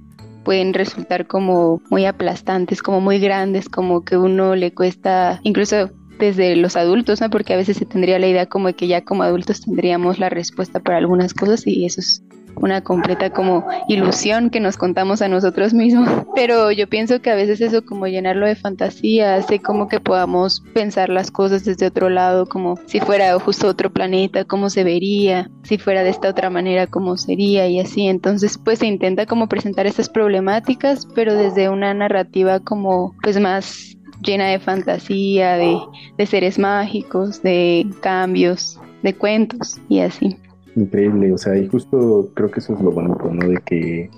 pueden 0.43 0.73
resultar 0.75 1.25
como 1.25 1.81
muy 1.89 2.05
aplastantes, 2.05 2.83
como 2.83 3.01
muy 3.01 3.19
grandes, 3.19 3.69
como 3.69 4.05
que 4.05 4.17
uno 4.17 4.55
le 4.55 4.71
cuesta, 4.71 5.39
incluso 5.43 5.89
desde 6.19 6.55
los 6.55 6.75
adultos, 6.75 7.21
¿no? 7.21 7.31
Porque 7.31 7.53
a 7.53 7.57
veces 7.57 7.77
se 7.77 7.85
tendría 7.85 8.19
la 8.19 8.27
idea 8.27 8.45
como 8.45 8.67
de 8.67 8.75
que 8.75 8.87
ya 8.87 9.03
como 9.03 9.23
adultos 9.23 9.61
tendríamos 9.61 10.19
la 10.19 10.29
respuesta 10.29 10.79
para 10.79 10.99
algunas 10.99 11.33
cosas 11.33 11.65
y 11.65 11.85
eso 11.85 12.01
es 12.01 12.23
una 12.55 12.81
completa 12.81 13.29
como 13.31 13.65
ilusión 13.87 14.49
que 14.49 14.59
nos 14.59 14.77
contamos 14.77 15.21
a 15.21 15.27
nosotros 15.27 15.73
mismos. 15.73 16.09
Pero 16.35 16.71
yo 16.71 16.87
pienso 16.87 17.21
que 17.21 17.31
a 17.31 17.35
veces 17.35 17.61
eso 17.61 17.83
como 17.85 18.07
llenarlo 18.07 18.45
de 18.45 18.55
fantasía 18.55 19.35
hace 19.35 19.59
como 19.59 19.87
que 19.87 19.99
podamos 19.99 20.61
pensar 20.73 21.09
las 21.09 21.31
cosas 21.31 21.65
desde 21.65 21.87
otro 21.87 22.09
lado, 22.09 22.45
como 22.45 22.77
si 22.85 22.99
fuera 22.99 23.37
justo 23.39 23.67
otro 23.67 23.91
planeta, 23.91 24.45
cómo 24.45 24.69
se 24.69 24.83
vería, 24.83 25.49
si 25.63 25.77
fuera 25.77 26.03
de 26.03 26.09
esta 26.09 26.29
otra 26.29 26.49
manera, 26.49 26.87
cómo 26.87 27.17
sería 27.17 27.67
y 27.67 27.79
así. 27.79 28.07
Entonces 28.07 28.57
pues 28.57 28.79
se 28.79 28.87
intenta 28.87 29.25
como 29.25 29.47
presentar 29.47 29.87
estas 29.87 30.09
problemáticas, 30.09 31.07
pero 31.13 31.33
desde 31.35 31.69
una 31.69 31.93
narrativa 31.93 32.59
como 32.59 33.15
pues 33.21 33.39
más 33.39 33.97
llena 34.23 34.47
de 34.47 34.59
fantasía, 34.59 35.57
de, 35.57 35.79
de 36.17 36.25
seres 36.25 36.59
mágicos, 36.59 37.41
de 37.41 37.87
cambios 38.01 38.79
de 39.01 39.15
cuentos 39.15 39.79
y 39.89 39.99
así. 39.99 40.37
Increíble, 40.75 41.33
o 41.33 41.37
sea, 41.37 41.57
y 41.57 41.67
justo 41.67 42.29
creo 42.33 42.49
que 42.49 42.59
eso 42.59 42.73
es 42.73 42.81
lo 42.81 42.91
bonito, 42.91 43.29
¿no? 43.31 43.47
De 43.47 43.57
que 43.65 44.09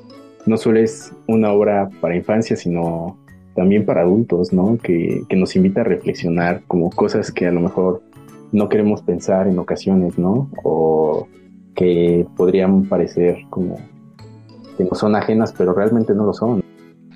no 0.46 0.58
solo 0.58 0.80
es 0.80 1.12
una 1.28 1.52
obra 1.52 1.90
para 2.02 2.16
infancia, 2.16 2.56
sino 2.56 3.18
también 3.56 3.86
para 3.86 4.02
adultos, 4.02 4.54
¿no? 4.54 4.78
Que, 4.78 5.24
que 5.30 5.36
nos 5.36 5.56
invita 5.56 5.82
a 5.82 5.86
reflexionar 5.86 6.64
como 6.68 6.90
cosas 6.90 7.32
que 7.32 7.48
a 7.48 7.52
lo 7.52 7.62
mejor 7.62 8.02
no 8.52 8.70
queremos 8.70 9.02
pensar 9.02 9.48
en 9.48 9.58
ocasiones, 9.58 10.18
¿no? 10.18 10.50
O 10.64 11.28
que 11.76 12.26
podrían 12.36 12.84
parecer 12.84 13.38
como 13.50 13.78
que 14.78 14.84
no 14.84 14.96
son 14.96 15.16
ajenas, 15.16 15.54
pero 15.58 15.74
realmente 15.74 16.14
no 16.14 16.26
lo 16.26 16.34
son. 16.34 16.64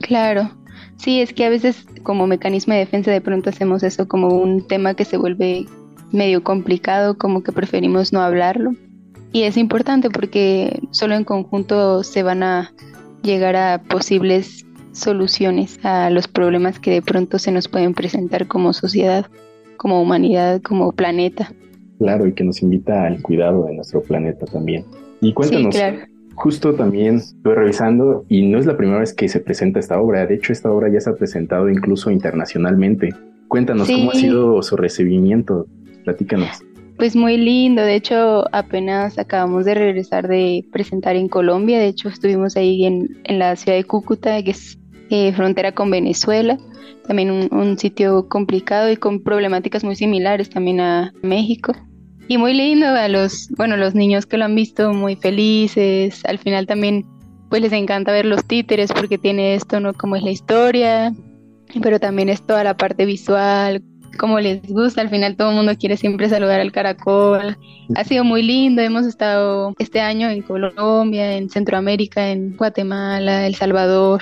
Claro, 0.02 0.50
sí, 0.96 1.22
es 1.22 1.34
que 1.34 1.46
a 1.46 1.50
veces 1.50 1.86
como 2.04 2.28
mecanismo 2.28 2.74
de 2.74 2.80
defensa 2.80 3.12
de 3.12 3.22
pronto 3.22 3.50
hacemos 3.50 3.84
eso 3.84 4.08
como 4.08 4.30
un 4.30 4.66
tema 4.68 4.94
que 4.94 5.06
se 5.06 5.18
vuelve 5.18 5.66
medio 6.12 6.44
complicado, 6.44 7.18
como 7.18 7.44
que 7.44 7.52
preferimos 7.52 8.14
no 8.14 8.22
hablarlo. 8.22 8.72
Y 9.32 9.44
es 9.44 9.58
importante 9.58 10.10
porque 10.10 10.80
solo 10.92 11.16
en 11.16 11.24
conjunto 11.24 12.04
se 12.04 12.24
van 12.24 12.44
a 12.44 12.72
llegar 13.24 13.56
a 13.56 13.82
posibles 13.84 14.66
soluciones 14.94 15.80
a 15.84 16.10
los 16.10 16.28
problemas 16.28 16.80
que 16.80 16.92
de 16.92 17.02
pronto 17.02 17.40
se 17.40 17.52
nos 17.52 17.68
pueden 17.68 17.94
presentar 17.94 18.48
como 18.48 18.74
sociedad, 18.74 19.28
como 19.78 20.02
humanidad, 20.02 20.62
como 20.62 20.92
planeta. 20.92 21.52
Claro, 22.00 22.28
y 22.28 22.34
que 22.34 22.44
nos 22.44 22.62
invita 22.62 23.06
al 23.06 23.22
cuidado 23.22 23.66
de 23.66 23.76
nuestro 23.76 24.02
planeta 24.02 24.46
también. 24.46 24.86
Y 25.22 25.34
cuéntanos, 25.34 25.74
Sí, 25.74 25.80
claro. 25.82 25.98
justo 26.36 26.74
también 26.74 27.16
estoy 27.16 27.56
revisando 27.56 28.26
y 28.30 28.48
no 28.48 28.60
es 28.60 28.66
la 28.66 28.78
primera 28.78 29.00
vez 29.00 29.14
que 29.14 29.28
se 29.28 29.40
presenta 29.40 29.80
esta 29.80 30.00
obra, 30.00 30.26
de 30.26 30.36
hecho 30.36 30.54
esta 30.54 30.72
obra 30.72 30.90
ya 30.92 31.00
se 31.00 31.10
ha 31.10 31.16
presentado 31.16 31.70
incluso 31.70 32.12
internacionalmente. 32.12 33.10
Cuéntanos 33.48 33.88
cómo 33.88 34.12
ha 34.12 34.16
sido 34.16 34.62
su 34.62 34.76
recibimiento, 34.76 35.68
platícanos. 36.04 36.50
Pues 36.98 37.16
muy 37.16 37.38
lindo, 37.38 37.84
de 37.84 37.94
hecho 37.94 38.46
apenas 38.52 39.20
acabamos 39.20 39.66
de 39.66 39.76
regresar 39.76 40.28
de 40.28 40.66
presentar 40.72 41.16
en 41.16 41.30
Colombia, 41.30 41.78
de 41.78 41.88
hecho 41.88 42.10
estuvimos 42.10 42.58
ahí 42.58 42.86
en, 42.86 43.22
en 43.26 43.38
la 43.38 43.56
ciudad 43.56 43.78
de 43.78 43.84
Cúcuta, 43.84 44.42
que 44.42 44.52
es 44.52 44.80
eh, 45.12 45.32
frontera 45.34 45.74
con 45.74 45.92
Venezuela, 45.92 46.58
también 47.08 47.30
un, 47.30 47.50
un 47.52 47.78
sitio 47.78 48.28
complicado 48.28 48.92
y 48.92 48.98
con 48.98 49.22
problemáticas 49.22 49.84
muy 49.84 49.96
similares 49.96 50.50
también 50.50 50.80
a 50.80 51.14
México. 51.22 51.74
Y 52.28 52.40
muy 52.40 52.56
lindo 52.56 52.88
a 52.88 53.08
los, 53.08 53.48
bueno, 53.56 53.78
los 53.78 53.94
niños 53.94 54.26
que 54.26 54.38
lo 54.38 54.46
han 54.46 54.56
visto 54.56 54.92
muy 54.92 55.16
felices, 55.16 56.26
al 56.26 56.40
final 56.40 56.66
también 56.66 57.06
pues 57.50 57.62
les 57.62 57.74
encanta 57.74 58.12
ver 58.12 58.26
los 58.26 58.44
títeres 58.46 58.92
porque 58.92 59.20
tiene 59.20 59.54
esto, 59.54 59.80
¿no? 59.80 59.94
Como 59.94 60.16
es 60.16 60.24
la 60.24 60.32
historia, 60.32 61.14
pero 61.82 62.00
también 62.00 62.28
es 62.28 62.42
toda 62.42 62.64
la 62.64 62.76
parte 62.76 63.06
visual, 63.06 63.84
como 64.18 64.40
les 64.40 64.62
gusta, 64.68 65.02
al 65.02 65.10
final 65.10 65.36
todo 65.36 65.52
el 65.52 65.56
mundo 65.56 65.76
quiere 65.78 65.98
siempre 65.98 66.30
saludar 66.30 66.60
al 66.60 66.72
caracol. 66.72 67.58
Ha 67.96 68.04
sido 68.04 68.24
muy 68.24 68.44
lindo, 68.44 68.82
hemos 68.82 69.06
estado 69.06 69.74
este 69.80 70.02
año 70.02 70.30
en 70.30 70.42
Colombia, 70.42 71.36
en 71.36 71.50
Centroamérica, 71.50 72.30
en 72.30 72.58
Guatemala, 72.58 73.48
El 73.48 73.56
Salvador, 73.56 74.22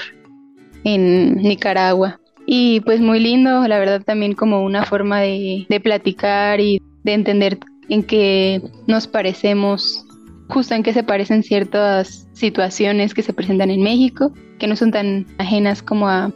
en 0.84 1.36
Nicaragua. 1.38 2.20
Y 2.46 2.82
pues 2.82 3.02
muy 3.02 3.20
lindo, 3.20 3.68
la 3.68 3.80
verdad 3.80 4.04
también 4.04 4.34
como 4.34 4.64
una 4.64 4.86
forma 4.86 5.22
de, 5.22 5.66
de 5.68 5.80
platicar 5.80 6.60
y 6.60 6.82
de 7.04 7.14
entender 7.14 7.58
en 7.90 8.04
qué 8.04 8.62
nos 8.88 9.08
parecemos, 9.08 10.06
justo 10.50 10.76
en 10.76 10.84
qué 10.84 10.94
se 10.94 11.04
parecen 11.04 11.42
ciertas 11.42 12.28
situaciones 12.34 13.14
que 13.14 13.24
se 13.24 13.34
presentan 13.34 13.72
en 13.72 13.82
México, 13.82 14.32
que 14.60 14.68
no 14.68 14.76
son 14.76 14.92
tan 14.92 15.26
ajenas 15.40 15.82
como 15.82 16.08
a, 16.08 16.32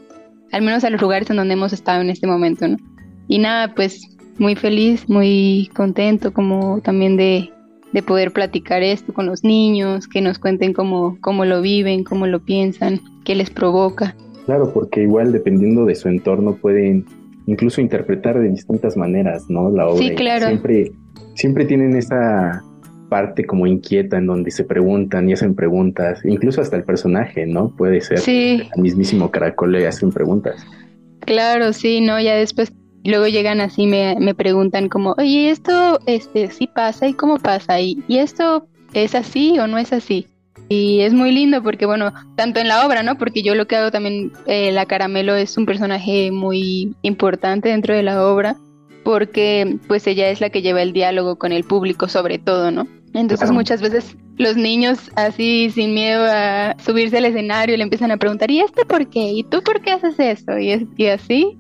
al 0.52 0.62
menos 0.62 0.84
a 0.84 0.90
los 0.90 1.02
lugares 1.02 1.30
en 1.30 1.38
donde 1.38 1.54
hemos 1.54 1.74
estado 1.74 2.02
en 2.02 2.10
este 2.10 2.28
momento, 2.28 2.68
¿no? 2.68 2.78
Y 3.30 3.38
nada, 3.38 3.74
pues 3.76 4.02
muy 4.40 4.56
feliz, 4.56 5.08
muy 5.08 5.70
contento 5.76 6.34
como 6.34 6.82
también 6.82 7.16
de, 7.16 7.52
de 7.94 8.02
poder 8.04 8.34
platicar 8.34 8.82
esto 8.82 9.14
con 9.14 9.28
los 9.28 9.44
niños, 9.44 10.08
que 10.08 10.20
nos 10.20 10.40
cuenten 10.40 10.74
cómo, 10.74 11.18
cómo 11.22 11.46
lo 11.46 11.62
viven, 11.62 12.04
cómo 12.04 12.26
lo 12.26 12.44
piensan, 12.44 13.00
qué 13.24 13.36
les 13.36 13.52
provoca. 13.52 14.16
Claro, 14.46 14.74
porque 14.74 15.04
igual 15.04 15.32
dependiendo 15.32 15.86
de 15.86 15.94
su 15.94 16.10
entorno 16.10 16.56
pueden 16.56 17.06
incluso 17.46 17.82
interpretar 17.82 18.40
de 18.40 18.50
distintas 18.50 18.98
maneras, 18.98 19.46
¿no? 19.48 19.70
La 19.70 19.88
obra. 19.88 20.04
Sí, 20.04 20.16
claro. 20.16 20.48
Siempre, 20.48 20.92
siempre 21.36 21.66
tienen 21.66 21.96
esa 21.96 22.64
parte 23.10 23.46
como 23.46 23.68
inquieta 23.68 24.18
en 24.18 24.26
donde 24.26 24.50
se 24.50 24.64
preguntan 24.64 25.30
y 25.30 25.34
hacen 25.34 25.54
preguntas, 25.54 26.20
incluso 26.26 26.62
hasta 26.62 26.78
el 26.78 26.84
personaje, 26.84 27.46
¿no? 27.46 27.76
Puede 27.76 28.02
ser 28.02 28.20
Sí. 28.20 28.64
al 28.76 28.82
mismísimo 28.82 29.30
caracol 29.30 29.72
le 29.72 29.86
hacen 29.86 30.12
preguntas. 30.12 30.66
Claro, 31.22 31.74
sí, 31.74 32.02
no, 32.02 32.20
ya 32.20 32.36
después 32.36 32.72
luego 33.04 33.28
llegan 33.28 33.62
así, 33.62 33.88
me, 33.88 34.16
me 34.20 34.34
preguntan 34.36 34.90
como, 34.90 35.16
oye, 35.18 35.50
esto 35.50 36.00
este, 36.06 36.52
sí 36.52 36.68
pasa 36.68 37.08
y 37.08 37.14
cómo 37.14 37.38
pasa, 37.38 37.80
y, 37.80 38.04
y 38.08 38.18
esto 38.18 38.68
es 38.94 39.16
así 39.16 39.58
o 39.60 39.68
no 39.68 39.78
es 39.78 39.94
así. 39.94 40.28
Y 40.72 41.02
es 41.02 41.14
muy 41.14 41.32
lindo 41.32 41.64
porque, 41.64 41.86
bueno, 41.88 42.14
tanto 42.36 42.60
en 42.60 42.68
la 42.68 42.86
obra, 42.86 43.02
¿no? 43.02 43.18
Porque 43.18 43.42
yo 43.42 43.56
lo 43.56 43.68
que 43.68 43.76
hago 43.76 43.90
también, 43.92 44.32
eh, 44.46 44.72
la 44.72 44.86
Caramelo 44.86 45.36
es 45.36 45.58
un 45.58 45.66
personaje 45.66 46.32
muy 46.32 46.96
importante 47.02 47.70
dentro 47.70 47.96
de 47.96 48.04
la 48.04 48.24
obra, 48.28 48.56
porque 49.04 49.78
pues 49.88 50.06
ella 50.06 50.30
es 50.30 50.42
la 50.42 50.50
que 50.52 50.62
lleva 50.62 50.82
el 50.84 50.94
diálogo 50.94 51.38
con 51.38 51.52
el 51.54 51.64
público 51.64 52.08
sobre 52.08 52.38
todo, 52.38 52.70
¿no? 52.72 52.88
Entonces 53.16 53.50
Claro. 53.50 53.54
muchas 53.54 53.82
veces 53.82 54.16
los 54.38 54.56
niños 54.58 55.12
así 55.16 55.72
sin 55.74 55.96
miedo 55.96 56.24
a 56.30 56.76
subirse 56.86 57.18
al 57.18 57.26
escenario 57.26 57.76
le 57.76 57.84
empiezan 57.84 58.12
a 58.12 58.18
preguntar, 58.18 58.52
¿y 58.52 58.60
este 58.60 58.86
por 58.86 59.10
qué? 59.10 59.32
¿Y 59.32 59.44
tú 59.44 59.64
por 59.64 59.82
qué 59.82 59.92
haces 59.92 60.20
eso? 60.20 60.58
Y, 60.60 60.72
es, 60.72 60.84
y 60.98 61.08
así. 61.08 61.58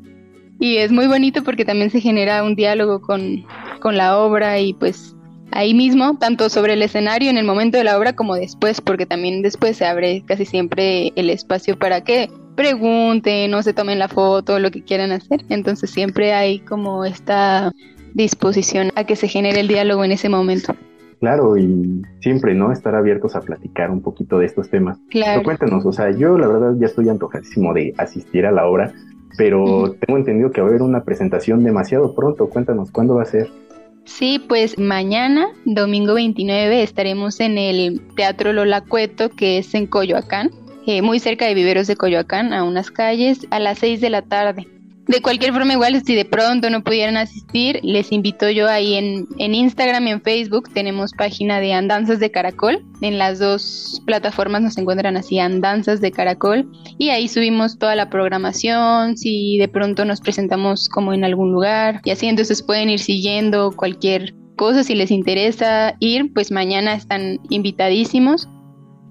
Y 0.59 0.77
es 0.77 0.91
muy 0.91 1.07
bonito 1.07 1.43
porque 1.43 1.65
también 1.65 1.89
se 1.89 2.01
genera 2.01 2.43
un 2.43 2.55
diálogo 2.55 3.01
con, 3.01 3.45
con 3.79 3.95
la 3.97 4.17
obra 4.17 4.59
y 4.59 4.73
pues 4.73 5.15
ahí 5.51 5.73
mismo, 5.73 6.17
tanto 6.17 6.49
sobre 6.49 6.73
el 6.73 6.81
escenario 6.81 7.29
en 7.29 7.37
el 7.37 7.45
momento 7.45 7.77
de 7.77 7.83
la 7.83 7.97
obra 7.97 8.13
como 8.13 8.35
después, 8.35 8.81
porque 8.81 9.05
también 9.05 9.41
después 9.41 9.77
se 9.77 9.85
abre 9.85 10.23
casi 10.25 10.45
siempre 10.45 11.11
el 11.15 11.29
espacio 11.29 11.77
para 11.77 12.01
que 12.01 12.29
pregunten 12.55 13.53
o 13.53 13.63
se 13.63 13.73
tomen 13.73 13.99
la 13.99 14.09
foto, 14.09 14.59
lo 14.59 14.69
que 14.71 14.83
quieran 14.83 15.11
hacer. 15.11 15.41
Entonces 15.49 15.89
siempre 15.89 16.33
hay 16.33 16.59
como 16.59 17.05
esta 17.05 17.71
disposición 18.13 18.91
a 18.95 19.05
que 19.05 19.15
se 19.15 19.27
genere 19.27 19.61
el 19.61 19.67
diálogo 19.67 20.03
en 20.03 20.11
ese 20.11 20.29
momento. 20.29 20.75
Claro, 21.19 21.57
y 21.57 22.01
siempre, 22.21 22.53
¿no? 22.55 22.71
Estar 22.71 22.95
abiertos 22.95 23.35
a 23.35 23.41
platicar 23.41 23.91
un 23.91 24.01
poquito 24.01 24.39
de 24.39 24.45
estos 24.45 24.69
temas. 24.69 24.97
Claro. 25.09 25.41
Pero 25.41 25.43
cuéntanos, 25.43 25.85
o 25.85 25.91
sea, 25.91 26.11
yo 26.11 26.37
la 26.37 26.47
verdad 26.47 26.75
ya 26.79 26.85
estoy 26.85 27.09
antojadísimo 27.09 27.73
de 27.73 27.93
asistir 27.97 28.45
a 28.45 28.51
la 28.51 28.65
obra, 28.65 28.93
pero 29.39 29.95
tengo 30.05 30.17
entendido 30.17 30.51
que 30.51 30.59
va 30.59 30.67
a 30.67 30.69
haber 30.69 30.81
una 30.81 31.05
presentación 31.05 31.63
demasiado 31.63 32.13
pronto. 32.13 32.49
Cuéntanos, 32.49 32.91
¿cuándo 32.91 33.15
va 33.15 33.21
a 33.21 33.25
ser? 33.25 33.49
Sí, 34.03 34.37
pues 34.37 34.77
mañana, 34.77 35.47
domingo 35.63 36.15
29, 36.15 36.83
estaremos 36.83 37.39
en 37.39 37.57
el 37.57 38.01
Teatro 38.17 38.51
Lola 38.51 38.81
Cueto, 38.81 39.29
que 39.29 39.59
es 39.59 39.73
en 39.75 39.87
Coyoacán, 39.87 40.51
eh, 40.85 41.01
muy 41.01 41.19
cerca 41.19 41.45
de 41.45 41.53
Viveros 41.53 41.87
de 41.87 41.95
Coyoacán, 41.95 42.51
a 42.51 42.65
unas 42.65 42.91
calles, 42.91 43.47
a 43.49 43.59
las 43.59 43.79
6 43.79 44.01
de 44.01 44.09
la 44.09 44.23
tarde. 44.23 44.67
De 45.09 45.23
cualquier 45.23 45.53
forma, 45.53 45.73
igual 45.73 45.99
si 46.05 46.13
de 46.13 46.23
pronto 46.23 46.69
no 46.69 46.83
pudieran 46.83 47.17
asistir, 47.17 47.79
les 47.81 48.11
invito 48.11 48.47
yo 48.51 48.69
ahí 48.69 48.93
en, 48.93 49.25
en 49.39 49.55
Instagram 49.55 50.05
y 50.05 50.11
en 50.11 50.21
Facebook. 50.21 50.71
Tenemos 50.71 51.13
página 51.13 51.59
de 51.59 51.73
Andanzas 51.73 52.19
de 52.19 52.29
Caracol. 52.29 52.85
En 53.01 53.17
las 53.17 53.39
dos 53.39 54.03
plataformas 54.05 54.61
nos 54.61 54.77
encuentran 54.77 55.17
así 55.17 55.39
Andanzas 55.39 55.99
de 55.99 56.11
Caracol. 56.11 56.69
Y 56.99 57.09
ahí 57.09 57.27
subimos 57.27 57.79
toda 57.79 57.95
la 57.95 58.11
programación, 58.11 59.17
si 59.17 59.57
de 59.57 59.67
pronto 59.67 60.05
nos 60.05 60.21
presentamos 60.21 60.89
como 60.89 61.11
en 61.11 61.23
algún 61.23 61.53
lugar. 61.53 62.01
Y 62.03 62.11
así 62.11 62.27
entonces 62.27 62.61
pueden 62.61 62.91
ir 62.91 62.99
siguiendo 62.99 63.71
cualquier 63.75 64.35
cosa. 64.57 64.83
Si 64.83 64.93
les 64.93 65.09
interesa 65.09 65.95
ir, 65.99 66.31
pues 66.33 66.51
mañana 66.51 66.93
están 66.93 67.39
invitadísimos. 67.49 68.47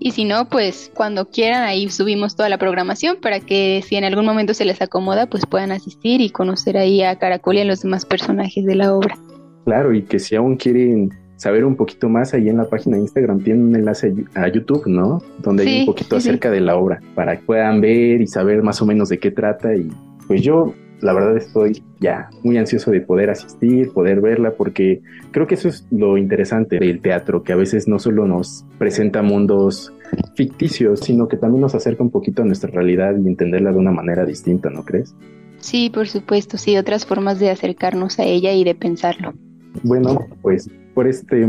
Y 0.01 0.13
si 0.13 0.25
no, 0.25 0.49
pues 0.49 0.91
cuando 0.95 1.27
quieran 1.29 1.65
ahí 1.65 1.91
subimos 1.91 2.37
toda 2.37 2.49
la 2.49 2.59
programación 2.59 3.17
para 3.21 3.41
que 3.41 3.83
si 3.87 3.97
en 3.97 4.05
algún 4.05 4.25
momento 4.25 4.55
se 4.55 4.65
les 4.65 4.81
acomoda, 4.81 5.27
pues 5.27 5.45
puedan 5.47 5.73
asistir 5.73 6.21
y 6.21 6.31
conocer 6.31 6.77
ahí 6.77 7.03
a 7.03 7.17
Caracol 7.19 7.57
y 7.57 7.61
a 7.61 7.65
los 7.65 7.83
demás 7.83 8.07
personajes 8.07 8.65
de 8.65 8.77
la 8.77 8.95
obra. 8.95 9.19
Claro, 9.65 9.93
y 9.93 10.03
que 10.03 10.19
si 10.19 10.37
aún 10.37 10.57
quieren 10.57 11.11
saber 11.37 11.65
un 11.65 11.77
poquito 11.77 12.09
más, 12.09 12.35
ahí 12.35 12.49
en 12.49 12.59
la 12.59 12.69
página 12.69 12.97
de 12.97 13.03
Instagram 13.03 13.43
tienen 13.43 13.65
un 13.65 13.77
enlace 13.77 14.15
a 14.35 14.49
YouTube, 14.49 14.87
¿no? 14.87 15.23
Donde 15.39 15.65
hay 15.65 15.81
un 15.81 15.87
poquito 15.87 16.17
sí, 16.17 16.23
sí. 16.23 16.29
acerca 16.29 16.51
de 16.51 16.61
la 16.61 16.77
obra, 16.77 17.01
para 17.15 17.37
que 17.37 17.45
puedan 17.45 17.81
ver 17.81 18.21
y 18.21 18.27
saber 18.27 18.63
más 18.63 18.81
o 18.83 18.87
menos 18.87 19.09
de 19.09 19.19
qué 19.19 19.31
trata. 19.31 19.75
Y 19.75 19.89
pues 20.27 20.43
yo, 20.43 20.75
la 21.01 21.13
verdad, 21.13 21.37
estoy 21.37 21.83
ya 22.01 22.29
muy 22.43 22.59
ansioso 22.59 22.91
de 22.91 23.01
poder 23.01 23.31
asistir, 23.31 23.93
poder 23.93 24.21
verla, 24.21 24.53
porque 24.53 25.01
creo 25.31 25.47
que 25.47 25.55
eso 25.55 25.69
es 25.69 25.87
lo 25.91 26.17
interesante 26.17 26.79
del 26.79 27.01
teatro, 27.01 27.43
que 27.43 27.53
a 27.53 27.57
veces 27.57 27.87
no 27.87 27.99
solo 27.99 28.27
nos 28.27 28.65
presenta 28.79 29.23
mundos 29.23 29.93
ficticios, 30.35 31.01
sino 31.01 31.29
que 31.29 31.37
también 31.37 31.61
nos 31.61 31.75
acerca 31.75 32.03
un 32.03 32.11
poquito 32.11 32.43
a 32.43 32.45
nuestra 32.45 32.71
realidad 32.71 33.15
y 33.17 33.29
entenderla 33.29 33.73
de 33.73 33.79
una 33.79 33.93
manera 33.93 34.25
distinta, 34.25 34.71
¿no 34.71 34.85
crees? 34.85 35.15
Sí, 35.61 35.91
por 35.91 36.09
supuesto, 36.09 36.57
sí, 36.57 36.77
otras 36.77 37.05
formas 37.07 37.39
de 37.41 37.51
acercarnos 37.51 38.19
a 38.19 38.25
ella 38.25 38.53
y 38.53 38.65
de 38.65 38.75
pensarlo. 38.75 39.35
Bueno, 39.83 40.19
pues 40.43 40.69
por 40.95 41.07
este 41.07 41.47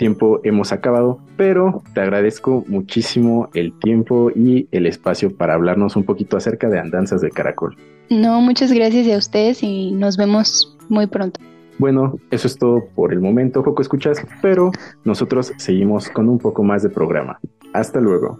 tiempo 0.00 0.40
hemos 0.44 0.72
acabado, 0.72 1.20
pero 1.36 1.82
te 1.92 2.00
agradezco 2.00 2.64
muchísimo 2.66 3.50
el 3.52 3.78
tiempo 3.78 4.30
y 4.34 4.66
el 4.72 4.86
espacio 4.86 5.36
para 5.36 5.52
hablarnos 5.52 5.94
un 5.94 6.04
poquito 6.04 6.38
acerca 6.38 6.70
de 6.70 6.78
Andanzas 6.78 7.20
de 7.20 7.30
Caracol. 7.30 7.76
No, 8.08 8.40
muchas 8.40 8.72
gracias 8.72 9.06
a 9.14 9.18
ustedes 9.18 9.62
y 9.62 9.92
nos 9.92 10.16
vemos 10.16 10.74
muy 10.88 11.06
pronto. 11.06 11.38
Bueno, 11.78 12.16
eso 12.30 12.46
es 12.46 12.56
todo 12.56 12.86
por 12.94 13.12
el 13.12 13.20
momento, 13.20 13.62
Joco 13.62 13.82
Escuchas, 13.82 14.26
pero 14.40 14.70
nosotros 15.04 15.52
seguimos 15.58 16.08
con 16.08 16.30
un 16.30 16.38
poco 16.38 16.64
más 16.64 16.82
de 16.82 16.88
programa. 16.88 17.38
Hasta 17.74 18.00
luego. 18.00 18.38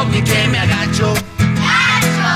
Ovni 0.00 0.22
que 0.22 0.48
me 0.48 0.58
agacho. 0.58 1.14
¡Gacho! 1.38 2.30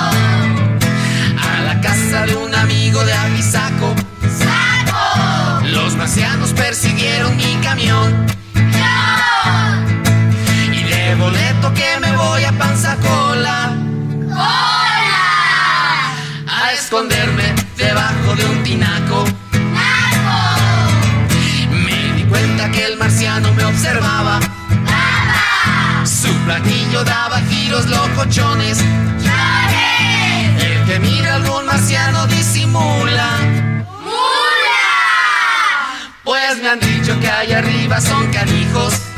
A 1.49 1.61
la 1.69 1.81
casa 1.81 2.27
de 2.27 2.37
un 2.37 2.55
amigo 2.55 3.05
de 3.05 3.13
Apisaco. 3.15 3.95
¡Saco! 4.39 5.67
Los 5.67 5.97
marcianos 5.97 6.53
persiguieron 6.53 7.37
mi 7.37 7.57
camión. 7.63 8.27
Y 10.73 10.83
de 10.83 11.15
boleto 11.17 11.73
que 11.75 11.99
me 12.01 12.13
voy 12.17 12.45
a 12.45 12.53
Panzacola. 12.53 13.73
¡Hola! 14.31 15.23
A 16.49 16.73
esconderme 16.73 17.55
debajo 17.77 18.35
de 18.37 18.45
un 18.45 18.63
tinaco. 18.63 19.25
¡Naco! 19.79 20.41
Me 21.71 22.13
di 22.17 22.25
cuenta 22.25 22.71
que 22.71 22.87
el 22.87 22.97
marciano 22.99 23.53
me 23.53 23.65
observaba. 23.65 24.41
¡Baba! 24.85 26.07
Su 26.07 26.33
platillo 26.45 27.05
daba 27.05 27.32
giros 27.73 27.87
locochones. 27.87 28.79
El 30.59 30.85
que 30.85 30.99
mira 31.01 31.37
algún 31.37 31.65
marciano 31.65 32.27
disimula. 32.27 33.39
¡Mula! 34.05 34.83
Pues 36.23 36.63
me 36.63 36.69
han 36.69 36.81
dicho 36.81 37.19
que 37.19 37.31
allá 37.31 37.59
arriba 37.59 38.01
son 38.01 38.31
canijos. 38.31 39.12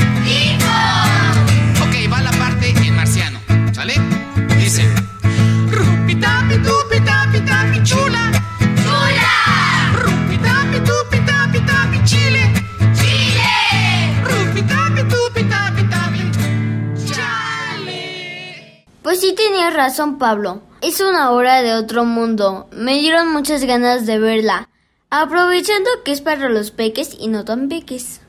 Sí 19.24 19.32
tenías 19.32 19.72
razón, 19.72 20.18
Pablo. 20.18 20.60
Es 20.82 21.00
una 21.00 21.30
obra 21.30 21.62
de 21.62 21.72
otro 21.72 22.04
mundo. 22.04 22.68
Me 22.72 22.98
dieron 22.98 23.32
muchas 23.32 23.64
ganas 23.64 24.04
de 24.04 24.18
verla. 24.18 24.68
Aprovechando 25.08 25.88
que 26.04 26.12
es 26.12 26.20
para 26.20 26.50
los 26.50 26.70
peques 26.70 27.16
y 27.18 27.28
no 27.28 27.42
tan 27.42 27.70
peques. 27.70 28.20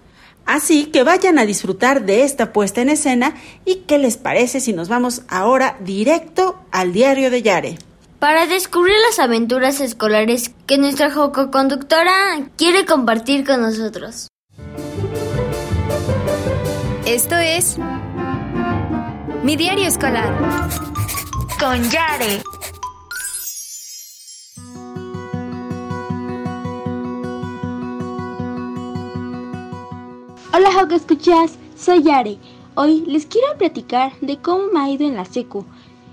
Así 0.46 0.86
que 0.86 1.04
vayan 1.04 1.38
a 1.38 1.46
disfrutar 1.46 2.06
de 2.06 2.24
esta 2.24 2.54
puesta 2.54 2.82
en 2.82 2.88
escena 2.88 3.36
y 3.66 3.84
qué 3.88 3.98
les 3.98 4.16
parece 4.16 4.62
si 4.62 4.72
nos 4.72 4.88
vamos 4.88 5.24
ahora 5.28 5.76
directo 5.82 6.58
al 6.72 6.94
diario 6.94 7.30
de 7.30 7.42
Yare. 7.42 7.80
Para 8.20 8.46
descubrir 8.46 8.96
las 9.10 9.20
aventuras 9.20 9.82
escolares 9.82 10.52
que 10.66 10.78
nuestra 10.78 11.12
jococonductora 11.12 12.14
quiere 12.56 12.86
compartir 12.86 13.46
con 13.46 13.62
nosotros. 13.62 14.30
Esto 17.06 17.36
es 17.36 17.78
Mi 19.46 19.56
Diario 19.56 19.86
Escolar 19.86 20.34
con 21.60 21.80
Yare. 21.92 22.42
Hola 30.52 30.74
Joco 30.74 30.96
Escuchas, 30.96 31.60
soy 31.78 32.02
Yare. 32.02 32.40
Hoy 32.74 33.02
les 33.06 33.28
quiero 33.28 33.56
platicar 33.60 34.14
de 34.20 34.38
cómo 34.38 34.64
me 34.74 34.80
ha 34.80 34.90
ido 34.90 35.06
en 35.06 35.16
la 35.16 35.26
secu. 35.26 35.64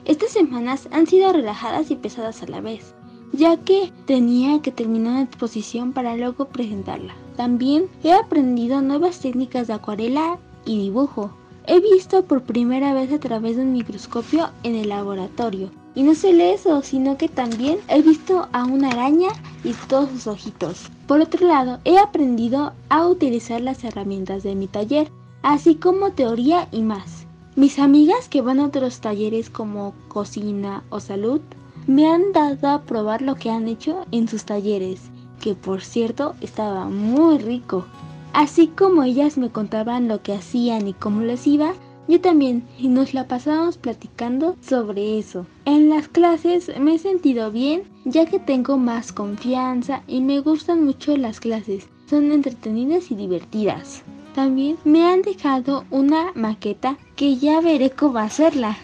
Estas 0.05 0.33
semanas 0.33 0.91
han 0.93 1.07
sido 1.07 1.33
relajadas 1.33 1.91
y 1.91 1.97
pesadas 1.97 2.43
a 2.43 2.49
la 2.49 2.61
vez, 2.61 2.95
ya 3.33 3.57
que 3.57 3.95
tenía 4.05 4.61
que 4.61 4.73
terminar 4.73 5.13
una 5.13 5.23
exposición 5.23 5.95
para 5.95 6.19
luego 6.19 6.49
presentarla. 6.49 7.15
También 7.39 7.87
he 8.05 8.13
aprendido 8.13 8.83
nuevas 8.83 9.21
técnicas 9.21 9.69
de 9.69 9.73
acuarela 9.73 10.39
y 10.67 10.79
dibujo. 10.79 11.31
He 11.67 11.79
visto 11.81 12.25
por 12.25 12.43
primera 12.43 12.93
vez 12.93 13.13
a 13.13 13.21
través 13.21 13.57
de 13.57 13.63
un 13.63 13.73
microscopio 13.73 14.51
en 14.65 14.75
el 14.75 14.89
laboratorio. 14.89 15.71
Y 15.95 16.03
no 16.03 16.15
solo 16.15 16.43
eso, 16.43 16.83
sino 16.83 17.17
que 17.17 17.29
también 17.29 17.79
he 17.89 18.03
visto 18.03 18.49
a 18.53 18.65
una 18.65 18.89
araña 18.89 19.29
y 19.63 19.73
todos 19.89 20.11
sus 20.11 20.27
ojitos. 20.27 20.91
Por 21.07 21.21
otro 21.21 21.47
lado, 21.47 21.79
he 21.85 21.99
aprendido 21.99 22.73
a 22.89 23.07
utilizar 23.07 23.61
las 23.61 23.85
herramientas 23.85 24.43
de 24.43 24.55
mi 24.55 24.67
taller, 24.67 25.13
así 25.43 25.77
como 25.77 26.13
teoría 26.13 26.69
y 26.73 26.83
más. 26.83 27.27
Mis 27.55 27.79
amigas 27.79 28.29
que 28.29 28.41
van 28.41 28.59
a 28.59 28.67
otros 28.67 29.01
talleres 29.01 29.51
como 29.51 29.95
cocina 30.09 30.83
o 30.89 30.99
salud 30.99 31.41
me 31.87 32.09
han 32.09 32.33
dado 32.33 32.69
a 32.71 32.83
probar 32.83 33.23
lo 33.23 33.35
que 33.35 33.51
han 33.51 33.69
hecho 33.69 34.07
en 34.11 34.27
sus 34.27 34.45
talleres, 34.45 35.01
que 35.41 35.55
por 35.55 35.83
cierto 35.83 36.35
estaba 36.41 36.87
muy 36.87 37.39
rico. 37.39 37.85
Así 38.33 38.69
como 38.69 39.03
ellas 39.03 39.37
me 39.37 39.51
contaban 39.51 40.09
lo 40.09 40.23
que 40.23 40.33
hacían 40.33 40.89
y 40.89 40.95
cómo 40.95 41.21
les 41.21 41.47
iba, 41.47 41.75
yo 42.09 42.21
también, 42.21 42.65
y 42.79 42.89
nos 42.89 43.15
la 43.15 43.29
pasábamos 43.29 43.79
platicando 43.79 44.57
sobre 44.61 45.19
eso. 45.19 45.47
En 45.65 45.89
las 45.89 46.09
clases 46.09 46.71
me 46.81 46.95
he 46.95 46.99
sentido 46.99 47.51
bien, 47.51 47.85
ya 48.05 48.27
que 48.27 48.39
tengo 48.39 48.77
más 48.77 49.13
confianza 49.13 50.03
y 50.09 50.21
me 50.21 50.41
gustan 50.41 50.85
mucho 50.85 51.17
las 51.17 51.41
clases. 51.41 51.89
Son 52.09 52.33
entretenidas 52.33 53.11
y 53.11 53.15
divertidas. 53.15 54.03
También 54.35 54.79
me 54.85 55.05
han 55.05 55.23
dejado 55.23 55.85
una 55.91 56.33
maqueta 56.35 56.97
que 57.17 57.37
ya 57.37 57.61
veré 57.61 57.91
cómo 57.91 58.19
hacerla. 58.19 58.77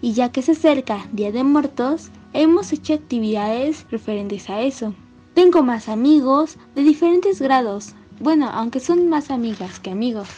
Y 0.00 0.12
ya 0.14 0.32
que 0.32 0.42
se 0.42 0.52
acerca 0.52 1.06
Día 1.12 1.30
de 1.30 1.44
Muertos, 1.44 2.10
hemos 2.32 2.72
hecho 2.72 2.94
actividades 2.94 3.86
referentes 3.90 4.48
a 4.48 4.62
eso. 4.62 4.94
Tengo 5.34 5.62
más 5.62 5.88
amigos 5.88 6.56
de 6.74 6.82
diferentes 6.82 7.40
grados. 7.40 7.94
Bueno, 8.22 8.48
aunque 8.52 8.80
son 8.80 9.08
más 9.08 9.30
amigas 9.30 9.80
que 9.80 9.90
amigos. 9.90 10.28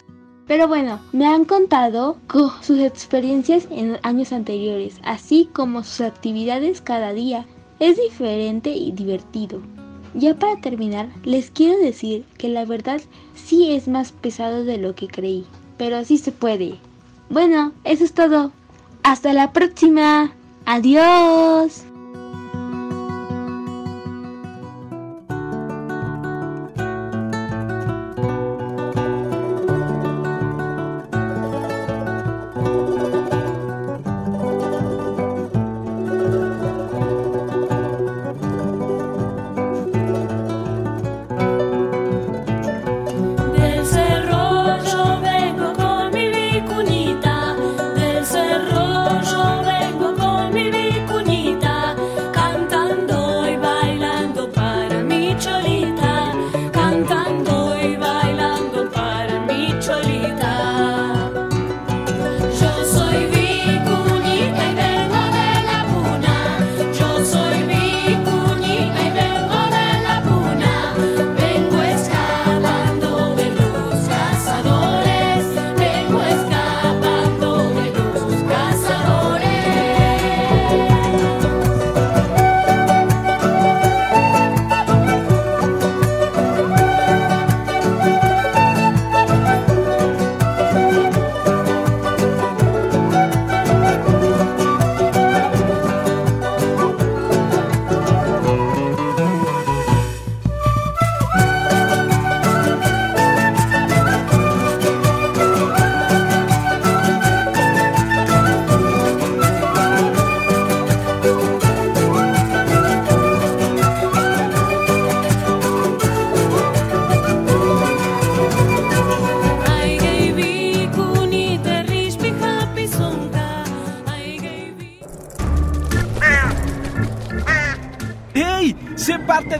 Pero 0.47 0.67
bueno, 0.67 0.99
me 1.11 1.25
han 1.27 1.45
contado 1.45 2.17
co- 2.27 2.51
sus 2.61 2.79
experiencias 2.79 3.67
en 3.71 3.97
años 4.03 4.31
anteriores, 4.33 4.95
así 5.03 5.49
como 5.53 5.83
sus 5.83 6.01
actividades 6.01 6.81
cada 6.81 7.13
día. 7.13 7.45
Es 7.79 7.97
diferente 7.97 8.71
y 8.71 8.91
divertido. 8.91 9.61
Ya 10.13 10.33
para 10.35 10.59
terminar, 10.61 11.09
les 11.23 11.51
quiero 11.51 11.77
decir 11.79 12.25
que 12.37 12.47
la 12.49 12.65
verdad 12.65 13.01
sí 13.35 13.71
es 13.71 13.87
más 13.87 14.11
pesado 14.11 14.63
de 14.63 14.77
lo 14.77 14.95
que 14.95 15.07
creí, 15.07 15.45
pero 15.77 16.03
sí 16.05 16.17
se 16.17 16.31
puede. 16.31 16.79
Bueno, 17.29 17.71
eso 17.83 18.03
es 18.03 18.13
todo. 18.13 18.51
Hasta 19.03 19.33
la 19.33 19.51
próxima. 19.51 20.31
Adiós. 20.65 21.84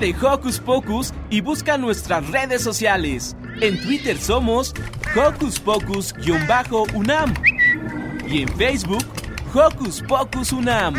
De 0.05 0.15
Hocus 0.23 0.59
Pocus 0.59 1.13
y 1.31 1.41
busca 1.41 1.79
nuestras 1.79 2.29
redes 2.29 2.61
sociales. 2.61 3.35
En 3.59 3.81
Twitter 3.81 4.15
somos 4.19 4.71
Hocus 5.15 5.59
Pocus-UNAM 5.59 7.33
y 8.27 8.43
en 8.43 8.49
Facebook 8.49 9.03
Hocus 9.51 10.03
Pocus 10.07 10.51
UNAM. 10.51 10.93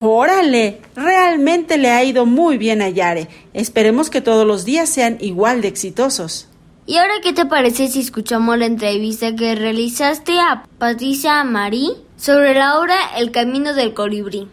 Órale, 0.00 0.82
realmente 0.94 1.78
le 1.78 1.90
ha 1.92 2.04
ido 2.04 2.26
muy 2.26 2.58
bien 2.58 2.82
a 2.82 2.90
Yare. 2.90 3.28
Esperemos 3.54 4.10
que 4.10 4.20
todos 4.20 4.46
los 4.46 4.66
días 4.66 4.90
sean 4.90 5.16
igual 5.20 5.62
de 5.62 5.68
exitosos. 5.68 6.50
¿Y 6.84 6.98
ahora 6.98 7.14
qué 7.22 7.32
te 7.32 7.46
parece 7.46 7.88
si 7.88 8.00
escuchamos 8.00 8.58
la 8.58 8.66
entrevista 8.66 9.34
que 9.34 9.54
realizaste 9.54 10.38
a 10.38 10.66
Patricia 10.76 11.42
Marí 11.42 12.05
sobre 12.16 12.54
la 12.54 12.78
obra 12.78 12.96
El 13.16 13.30
Camino 13.30 13.74
del 13.74 13.94
Colibrí? 13.94 14.48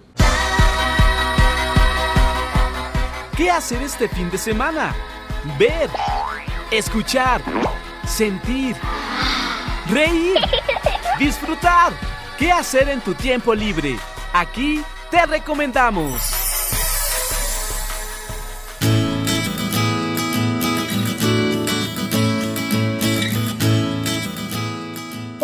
¿Qué 3.36 3.49
hacer 3.49 3.82
este 3.82 4.07
fin 4.07 4.30
de 4.30 4.38
semana? 4.38 4.93
Ver, 5.57 5.89
escuchar, 6.72 7.41
sentir, 8.05 8.76
reír, 9.89 10.36
disfrutar. 11.20 11.93
¿Qué 12.38 12.51
hacer 12.51 12.89
en 12.89 13.01
tu 13.01 13.14
tiempo 13.16 13.55
libre? 13.55 13.97
Aquí 14.34 14.84
te 15.09 15.26
recomendamos. 15.26 16.43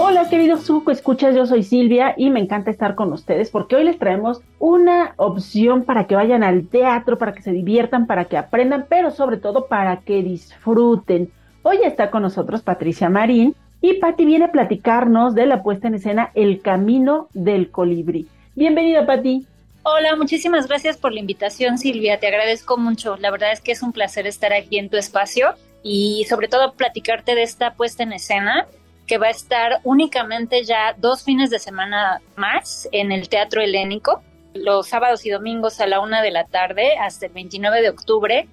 Hola 0.10 0.28
queridos 0.28 0.64
Suco 0.64 0.90
Escuchas, 0.90 1.36
yo 1.36 1.46
soy 1.46 1.62
Silvia 1.62 2.16
y 2.18 2.32
me 2.32 2.40
encanta 2.40 2.72
estar 2.72 2.96
con 2.96 3.14
ustedes 3.14 3.52
porque 3.52 3.76
hoy 3.76 3.84
les 3.84 4.00
traemos 4.00 4.42
una 4.58 5.14
opción 5.18 5.84
para 5.84 6.08
que 6.08 6.16
vayan 6.16 6.42
al 6.42 6.68
teatro, 6.68 7.20
para 7.20 7.36
que 7.36 7.44
se 7.44 7.52
diviertan, 7.52 8.08
para 8.08 8.26
que 8.26 8.36
aprendan, 8.36 8.88
pero 8.90 9.12
sobre 9.12 9.38
todo 9.38 9.68
para 9.68 9.98
que 9.98 10.24
disfruten. 10.24 11.32
Hoy 11.62 11.82
está 11.84 12.10
con 12.10 12.24
nosotros 12.24 12.64
Patricia 12.64 13.08
Marín 13.08 13.56
y 13.82 14.00
Patti 14.00 14.26
viene 14.26 14.46
a 14.46 14.52
platicarnos 14.52 15.36
de 15.36 15.46
la 15.46 15.62
puesta 15.62 15.88
en 15.88 15.94
escena 15.94 16.32
El 16.34 16.64
Camino 16.64 17.28
del 17.36 17.70
Colibrí. 17.70 18.28
Bienvenida 18.56 19.06
Patti. 19.06 19.46
Hola, 19.84 20.16
muchísimas 20.16 20.68
gracias 20.68 20.98
por 20.98 21.14
la 21.14 21.20
invitación, 21.20 21.78
Silvia. 21.78 22.20
Te 22.20 22.26
agradezco 22.26 22.78
mucho. 22.78 23.16
La 23.18 23.30
verdad 23.30 23.52
es 23.52 23.62
que 23.62 23.74
es 23.74 23.84
un 23.84 23.92
placer 23.92 24.26
estar 24.26 24.54
aquí 24.54 24.80
en 24.80 24.90
tu 24.90 24.98
espacio 24.98 25.54
y 25.84 26.26
sobre 26.28 26.48
todo 26.48 26.74
platicarte 26.74 27.36
de 27.36 27.44
esta 27.44 27.76
puesta 27.76 28.02
en 28.02 28.14
escena 28.14 28.66
que 29.10 29.18
va 29.18 29.28
a 29.28 29.32
estar 29.32 29.82
únicamente 29.84 30.64
ya 30.64 30.94
dos 30.96 31.24
fines 31.24 31.50
de 31.50 31.58
semana 31.58 32.22
más 32.36 32.88
en 32.92 33.12
el 33.12 33.28
Teatro 33.28 33.60
Helénico, 33.60 34.22
los 34.54 34.88
sábados 34.88 35.26
y 35.26 35.32
domingos 35.32 35.82
a 35.82 35.88
la 35.88 36.00
una 36.00 36.22
de 36.22 36.30
la 36.30 36.46
tarde 36.46 36.96
hasta 36.96 37.26
el 37.26 37.34
29 37.34 37.82
de 37.82 37.90
octubre. 37.90 38.48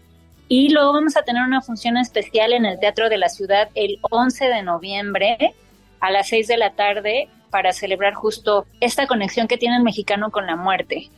Y 0.48 0.70
luego 0.70 0.94
vamos 0.94 1.14
a 1.18 1.22
tener 1.22 1.42
una 1.42 1.60
función 1.60 1.98
especial 1.98 2.54
en 2.54 2.64
el 2.64 2.80
Teatro 2.80 3.10
de 3.10 3.18
la 3.18 3.28
Ciudad 3.28 3.68
el 3.74 3.98
11 4.00 4.46
de 4.46 4.62
noviembre 4.62 5.54
a 6.00 6.10
las 6.10 6.28
6 6.28 6.48
de 6.48 6.56
la 6.56 6.70
tarde 6.70 7.28
para 7.50 7.74
celebrar 7.74 8.14
justo 8.14 8.66
esta 8.80 9.06
conexión 9.06 9.48
que 9.48 9.58
tiene 9.58 9.76
el 9.76 9.82
mexicano 9.82 10.30
con 10.30 10.46
la 10.46 10.56
muerte. 10.56 11.10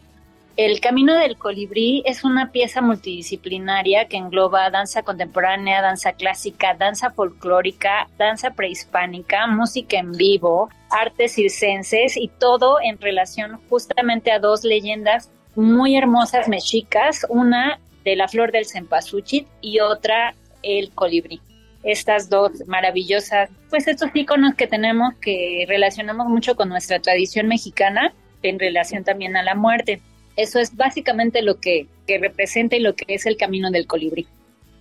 El 0.59 0.80
Camino 0.80 1.16
del 1.16 1.38
Colibrí 1.38 2.02
es 2.04 2.24
una 2.24 2.50
pieza 2.50 2.80
multidisciplinaria 2.80 4.09
que 4.09 4.16
engloba 4.16 4.70
danza 4.70 5.04
contemporánea, 5.04 5.80
danza 5.80 6.14
clásica, 6.14 6.74
danza 6.74 7.11
folclórica, 7.11 8.09
danza 8.18 8.50
prehispánica, 8.50 9.46
música 9.46 10.00
en 10.00 10.11
vivo, 10.11 10.68
artes 10.90 11.36
circenses 11.36 12.16
y 12.16 12.26
todo 12.26 12.78
en 12.82 13.00
relación 13.00 13.61
justamente 13.68 14.32
a 14.32 14.40
dos 14.40 14.64
leyendas 14.64 15.30
muy 15.54 15.96
hermosas 15.96 16.48
mexicas, 16.48 17.24
una 17.28 17.78
de 18.02 18.16
la 18.16 18.26
flor 18.26 18.50
del 18.50 18.66
cempasúchil 18.66 19.46
y 19.61 19.78
otra 19.78 20.34
el 20.64 20.90
colibrí. 20.90 21.40
Estas 21.84 22.28
dos 22.28 22.66
maravillosas, 22.66 23.48
pues 23.70 23.86
estos 23.86 24.11
íconos 24.12 24.56
que 24.56 24.66
tenemos 24.66 25.14
que 25.20 25.66
relacionamos 25.68 26.26
mucho 26.26 26.56
con 26.56 26.68
nuestra 26.68 26.98
tradición 26.98 27.46
mexicana 27.46 28.12
en 28.42 28.59
relación 28.59 29.04
también 29.04 29.36
a 29.36 29.44
la 29.44 29.54
muerte. 29.54 30.02
Eso 30.39 30.61
es 30.61 30.76
básicamente 30.76 31.43
lo 31.43 31.59
que, 31.59 31.89
que 32.07 32.16
representa 32.18 32.76
y 32.76 32.80
lo 32.80 32.95
que 32.95 33.07
es 33.09 33.26
el 33.26 33.36
camino 33.36 33.72
del 33.72 33.89
colibrí. 33.89 34.28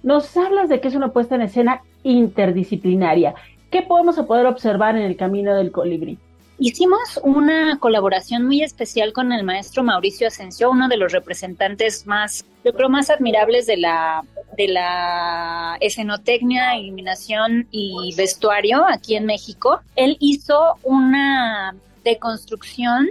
Nos 0.03 0.37
hablas 0.37 0.69
de 0.69 0.79
que 0.79 0.87
es 0.87 0.93
una 0.93 1.11
puesta 1.11 1.33
en 1.33 1.41
escena 1.41 1.81
interdisciplinaria. 2.03 3.33
¿Qué 3.71 3.81
podemos 3.81 4.15
poder 4.17 4.45
observar 4.45 4.95
en 4.95 5.01
el 5.01 5.17
camino 5.17 5.55
del 5.55 5.71
colibrí? 5.71 6.19
Hicimos 6.59 7.19
una 7.23 7.79
colaboración 7.79 8.45
muy 8.45 8.61
especial 8.61 9.13
con 9.13 9.31
el 9.31 9.43
maestro 9.43 9.83
Mauricio 9.83 10.27
Asensio, 10.27 10.69
uno 10.69 10.87
de 10.87 10.97
los 10.97 11.11
representantes 11.11 12.05
más, 12.05 12.45
yo 12.63 12.71
creo, 12.73 12.89
más 12.89 13.09
admirables 13.09 13.65
de 13.65 13.77
la, 13.77 14.23
de 14.57 14.67
la 14.67 15.77
escenotecnia, 15.81 16.77
iluminación 16.77 17.67
y 17.71 18.13
vestuario 18.15 18.85
aquí 18.87 19.15
en 19.15 19.25
México. 19.25 19.81
Él 19.95 20.17
hizo 20.19 20.75
una 20.83 21.75
deconstrucción 22.03 23.09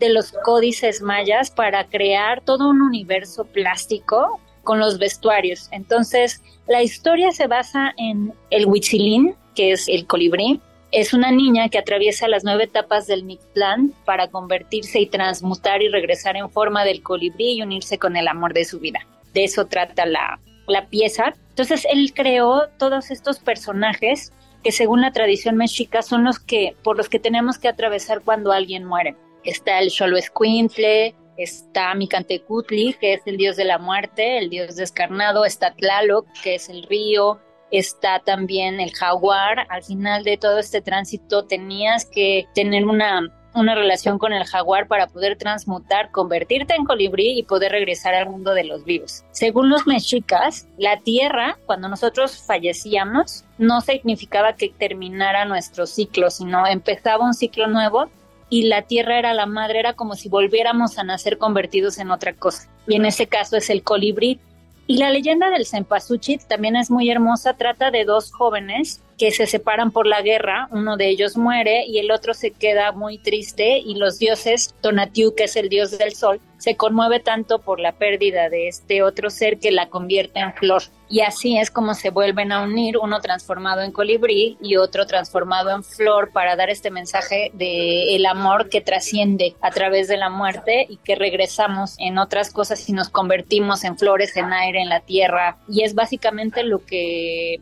de 0.00 0.08
los 0.08 0.32
códices 0.32 1.02
mayas 1.02 1.50
para 1.50 1.84
crear 1.84 2.40
todo 2.40 2.70
un 2.70 2.80
universo 2.80 3.44
plástico 3.44 4.40
con 4.64 4.80
los 4.80 4.98
vestuarios. 4.98 5.68
Entonces, 5.72 6.42
la 6.66 6.82
historia 6.82 7.30
se 7.32 7.46
basa 7.46 7.92
en 7.98 8.32
el 8.50 8.66
huitzilín, 8.66 9.36
que 9.54 9.72
es 9.72 9.88
el 9.88 10.06
colibrí. 10.06 10.60
Es 10.90 11.12
una 11.12 11.30
niña 11.30 11.68
que 11.68 11.78
atraviesa 11.78 12.28
las 12.28 12.44
nueve 12.44 12.64
etapas 12.64 13.06
del 13.06 13.24
Mictlán 13.24 13.92
para 14.06 14.28
convertirse 14.28 15.00
y 15.00 15.06
transmutar 15.06 15.82
y 15.82 15.88
regresar 15.88 16.36
en 16.36 16.50
forma 16.50 16.84
del 16.84 17.02
colibrí 17.02 17.58
y 17.58 17.62
unirse 17.62 17.98
con 17.98 18.16
el 18.16 18.26
amor 18.26 18.54
de 18.54 18.64
su 18.64 18.80
vida. 18.80 19.00
De 19.34 19.44
eso 19.44 19.66
trata 19.66 20.06
la, 20.06 20.40
la 20.66 20.86
pieza. 20.86 21.34
Entonces, 21.50 21.86
él 21.92 22.12
creó 22.14 22.68
todos 22.78 23.10
estos 23.10 23.38
personajes 23.38 24.32
que 24.64 24.72
según 24.72 25.02
la 25.02 25.12
tradición 25.12 25.56
mexica 25.56 26.00
son 26.02 26.24
los 26.24 26.38
que 26.38 26.74
por 26.82 26.96
los 26.96 27.08
que 27.08 27.18
tenemos 27.18 27.58
que 27.58 27.68
atravesar 27.68 28.22
cuando 28.22 28.52
alguien 28.52 28.84
muere 28.84 29.14
está 29.44 29.78
el 29.80 29.90
Xoloescuintle, 29.90 31.14
está 31.36 31.94
Micantecutli, 31.94 32.94
que 32.94 33.14
es 33.14 33.22
el 33.26 33.36
dios 33.36 33.56
de 33.56 33.64
la 33.64 33.78
muerte, 33.78 34.38
el 34.38 34.50
dios 34.50 34.76
descarnado, 34.76 35.44
está 35.44 35.74
Tlaloc, 35.74 36.26
que 36.42 36.56
es 36.56 36.68
el 36.68 36.82
río, 36.84 37.40
está 37.70 38.20
también 38.20 38.80
el 38.80 38.92
jaguar. 38.92 39.66
Al 39.68 39.82
final 39.82 40.24
de 40.24 40.36
todo 40.36 40.58
este 40.58 40.82
tránsito 40.82 41.46
tenías 41.46 42.04
que 42.04 42.46
tener 42.54 42.84
una, 42.84 43.22
una 43.54 43.74
relación 43.74 44.18
con 44.18 44.32
el 44.32 44.44
jaguar 44.44 44.86
para 44.86 45.06
poder 45.06 45.36
transmutar, 45.36 46.10
convertirte 46.10 46.74
en 46.74 46.84
colibrí 46.84 47.38
y 47.38 47.42
poder 47.44 47.72
regresar 47.72 48.14
al 48.14 48.28
mundo 48.28 48.52
de 48.54 48.64
los 48.64 48.84
vivos. 48.84 49.24
Según 49.30 49.70
los 49.70 49.86
mexicas, 49.86 50.68
la 50.76 50.98
tierra, 50.98 51.58
cuando 51.66 51.88
nosotros 51.88 52.42
fallecíamos, 52.46 53.44
no 53.58 53.80
significaba 53.80 54.54
que 54.54 54.72
terminara 54.76 55.44
nuestro 55.44 55.86
ciclo, 55.86 56.30
sino 56.30 56.66
empezaba 56.66 57.24
un 57.24 57.34
ciclo 57.34 57.66
nuevo 57.66 58.10
y 58.50 58.64
la 58.64 58.82
tierra 58.82 59.18
era 59.18 59.32
la 59.32 59.46
madre, 59.46 59.78
era 59.78 59.94
como 59.94 60.16
si 60.16 60.28
volviéramos 60.28 60.98
a 60.98 61.04
nacer 61.04 61.38
convertidos 61.38 61.98
en 61.98 62.10
otra 62.10 62.34
cosa. 62.34 62.68
Y 62.86 62.96
en 62.96 63.06
ese 63.06 63.28
caso 63.28 63.56
es 63.56 63.70
el 63.70 63.82
colibrí. 63.82 64.40
Y 64.88 64.96
la 64.96 65.10
leyenda 65.10 65.50
del 65.50 65.66
Cempasúchil 65.66 66.40
también 66.46 66.74
es 66.74 66.90
muy 66.90 67.08
hermosa, 67.10 67.54
trata 67.54 67.92
de 67.92 68.04
dos 68.04 68.32
jóvenes 68.32 69.00
que 69.16 69.30
se 69.30 69.46
separan 69.46 69.92
por 69.92 70.06
la 70.06 70.20
guerra, 70.20 70.66
uno 70.72 70.96
de 70.96 71.08
ellos 71.08 71.36
muere 71.36 71.84
y 71.86 71.98
el 72.00 72.10
otro 72.10 72.34
se 72.34 72.50
queda 72.50 72.90
muy 72.90 73.18
triste 73.18 73.78
y 73.78 73.94
los 73.94 74.18
dioses, 74.18 74.74
Tonatiuh, 74.80 75.34
que 75.36 75.44
es 75.44 75.54
el 75.54 75.68
dios 75.68 75.96
del 75.96 76.14
sol, 76.14 76.40
se 76.58 76.76
conmueve 76.76 77.20
tanto 77.20 77.60
por 77.60 77.78
la 77.78 77.92
pérdida 77.92 78.48
de 78.48 78.66
este 78.66 79.02
otro 79.02 79.30
ser 79.30 79.58
que 79.58 79.70
la 79.70 79.90
convierte 79.90 80.40
en 80.40 80.54
flor. 80.54 80.82
Y 81.12 81.22
así 81.22 81.58
es 81.58 81.72
como 81.72 81.94
se 81.94 82.10
vuelven 82.10 82.52
a 82.52 82.62
unir, 82.62 82.96
uno 82.96 83.20
transformado 83.20 83.82
en 83.82 83.90
colibrí 83.90 84.56
y 84.62 84.76
otro 84.76 85.06
transformado 85.06 85.70
en 85.70 85.82
flor 85.82 86.30
para 86.32 86.54
dar 86.54 86.70
este 86.70 86.92
mensaje 86.92 87.50
de 87.52 88.14
el 88.14 88.24
amor 88.26 88.68
que 88.68 88.80
trasciende 88.80 89.56
a 89.60 89.72
través 89.72 90.06
de 90.06 90.16
la 90.16 90.30
muerte 90.30 90.86
y 90.88 90.98
que 90.98 91.16
regresamos 91.16 91.96
en 91.98 92.16
otras 92.16 92.52
cosas 92.52 92.88
y 92.88 92.92
nos 92.92 93.08
convertimos 93.08 93.82
en 93.82 93.98
flores, 93.98 94.36
en 94.36 94.52
aire, 94.52 94.82
en 94.82 94.88
la 94.88 95.00
tierra. 95.00 95.56
Y 95.68 95.82
es 95.82 95.96
básicamente 95.96 96.62
lo 96.62 96.84
que 96.84 97.60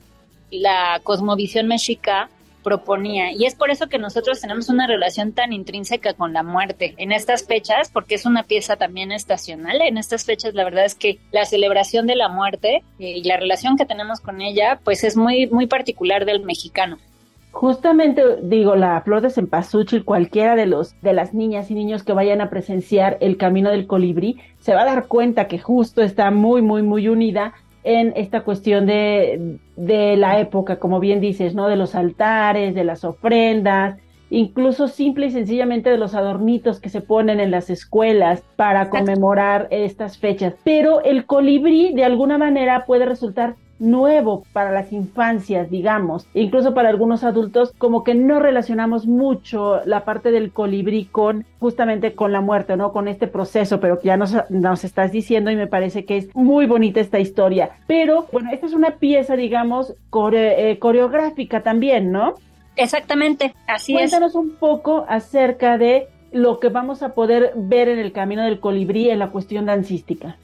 la 0.51 1.01
cosmovisión 1.03 1.69
mexica 1.69 2.29
proponía. 2.69 3.33
Y 3.33 3.47
es 3.47 3.55
por 3.55 3.71
eso 3.71 3.89
que 3.89 3.99
nosotros 3.99 4.43
tenemos 4.43 4.69
una 4.69 4.87
relación 4.87 5.33
tan 5.33 5.55
intrínseca 5.55 6.13
con 6.13 6.35
la 6.35 6.43
muerte 6.43 6.95
en 6.99 7.13
estas 7.13 7.47
fechas, 7.47 7.91
porque 7.91 8.15
es 8.15 8.27
una 8.27 8.43
pieza 8.43 8.77
también 8.77 9.11
estacional. 9.11 9.81
En 9.81 9.97
estas 9.97 10.27
fechas, 10.27 10.53
la 10.53 10.65
verdad 10.65 10.85
es 10.85 10.95
que 10.95 11.19
la 11.33 11.47
celebración 11.47 12.07
de 12.07 12.15
la 12.15 12.29
muerte 12.29 12.83
y 12.99 13.27
la 13.27 13.39
relación 13.39 13.79
que 13.79 13.87
tenemos 13.87 14.21
con 14.21 14.43
ella, 14.43 14.81
pues 14.85 15.03
es 15.03 15.17
muy, 15.17 15.47
muy 15.47 15.67
particular 15.67 16.27
del 16.27 16.45
mexicano. 16.45 16.99
Justamente 17.53 18.23
digo, 18.43 18.77
la 18.77 19.01
flor 19.01 19.23
de 19.23 19.31
cempasúchil, 19.31 20.05
cualquiera 20.05 20.55
de 20.55 20.67
los 20.67 21.01
de 21.01 21.15
las 21.15 21.33
niñas 21.33 21.71
y 21.71 21.75
niños 21.75 22.03
que 22.03 22.13
vayan 22.13 22.43
a 22.43 22.51
presenciar 22.51 23.17
el 23.21 23.39
camino 23.39 23.71
del 23.71 23.87
colibrí, 23.87 24.37
se 24.61 24.75
va 24.75 24.83
a 24.83 24.85
dar 24.85 25.07
cuenta 25.07 25.49
que 25.49 25.59
justo 25.59 26.03
está 26.03 26.31
muy, 26.31 26.61
muy, 26.61 26.83
muy 26.83 27.09
unida 27.09 27.55
en 27.85 28.13
esta 28.17 28.43
cuestión 28.43 28.87
de, 28.87 29.59
de, 29.77 30.17
la 30.17 30.41
época, 30.41 30.79
como 30.79 31.01
bien 31.01 31.21
dices, 31.21 31.55
¿no? 31.55 31.69
De 31.69 31.77
los 31.77 31.95
altares, 31.95 32.75
de 32.75 32.85
las 32.85 33.05
ofrendas, 33.05 33.99
incluso 34.31 34.89
simple 34.89 35.27
y 35.27 35.31
sencillamente 35.31 35.91
de 35.91 35.99
los 35.99 36.15
adornitos 36.15 36.81
que 36.81 36.89
se 36.89 37.01
ponen 37.01 37.41
en 37.41 37.51
las 37.51 37.71
escuelas 37.71 38.43
para 38.57 38.91
conmemorar 38.91 39.69
estas 39.71 40.19
fechas. 40.19 40.55
Pero 40.65 41.03
el 41.03 41.25
colibrí 41.25 41.95
de 41.95 42.05
alguna 42.05 42.37
manera 42.37 42.85
puede 42.87 43.07
resultar 43.07 43.57
nuevo 43.79 44.45
para 44.53 44.73
las 44.73 44.93
infancias, 44.93 45.71
digamos, 45.71 46.27
incluso 46.35 46.75
para 46.75 46.89
algunos 46.89 47.25
adultos, 47.25 47.73
como 47.79 48.05
que 48.05 48.15
no 48.15 48.41
relacionamos 48.41 49.07
mucho 49.07 49.81
la 49.85 50.05
parte 50.05 50.31
del 50.31 50.53
colibrí 50.53 51.07
con 51.07 51.45
justamente 51.61 52.15
con 52.15 52.33
la 52.33 52.41
muerte, 52.41 52.77
¿no? 52.77 52.93
Con 52.93 53.09
este 53.09 53.27
proceso, 53.27 53.81
pero 53.81 53.99
que 53.99 54.09
ya 54.09 54.17
nos, 54.17 54.35
nos 54.51 54.85
estás 54.85 55.13
diciendo 55.13 55.51
y 55.51 55.57
me 55.57 55.67
parece 55.67 56.05
que 56.05 56.17
es 56.17 56.35
muy 56.35 56.67
bonita 56.67 57.01
esta 57.01 57.19
historia. 57.19 57.71
Pero 57.87 58.27
bueno, 58.33 58.51
esta 58.53 58.67
es 58.67 58.73
una 58.73 58.93
pieza, 58.93 59.37
digamos, 59.37 59.95
core, 60.11 60.71
eh, 60.71 60.79
coreográfica 60.79 61.63
también, 61.63 62.13
¿no? 62.13 62.35
Exactamente, 62.77 63.55
así 63.67 63.93
Cuéntanos 63.93 64.31
es. 64.31 64.33
Cuéntanos 64.33 64.35
un 64.35 64.59
poco 64.59 65.05
acerca 65.09 65.79
de 65.79 66.09
lo 66.33 66.61
que 66.61 66.69
vamos 66.69 67.03
a 67.03 67.15
poder 67.15 67.53
ver 67.57 67.89
en 67.89 67.99
el 67.99 68.13
camino 68.13 68.45
del 68.45 68.61
colibrí 68.61 69.11
en 69.11 69.19
la 69.19 69.31
cuestión 69.31 69.67
dancística. 69.67 70.37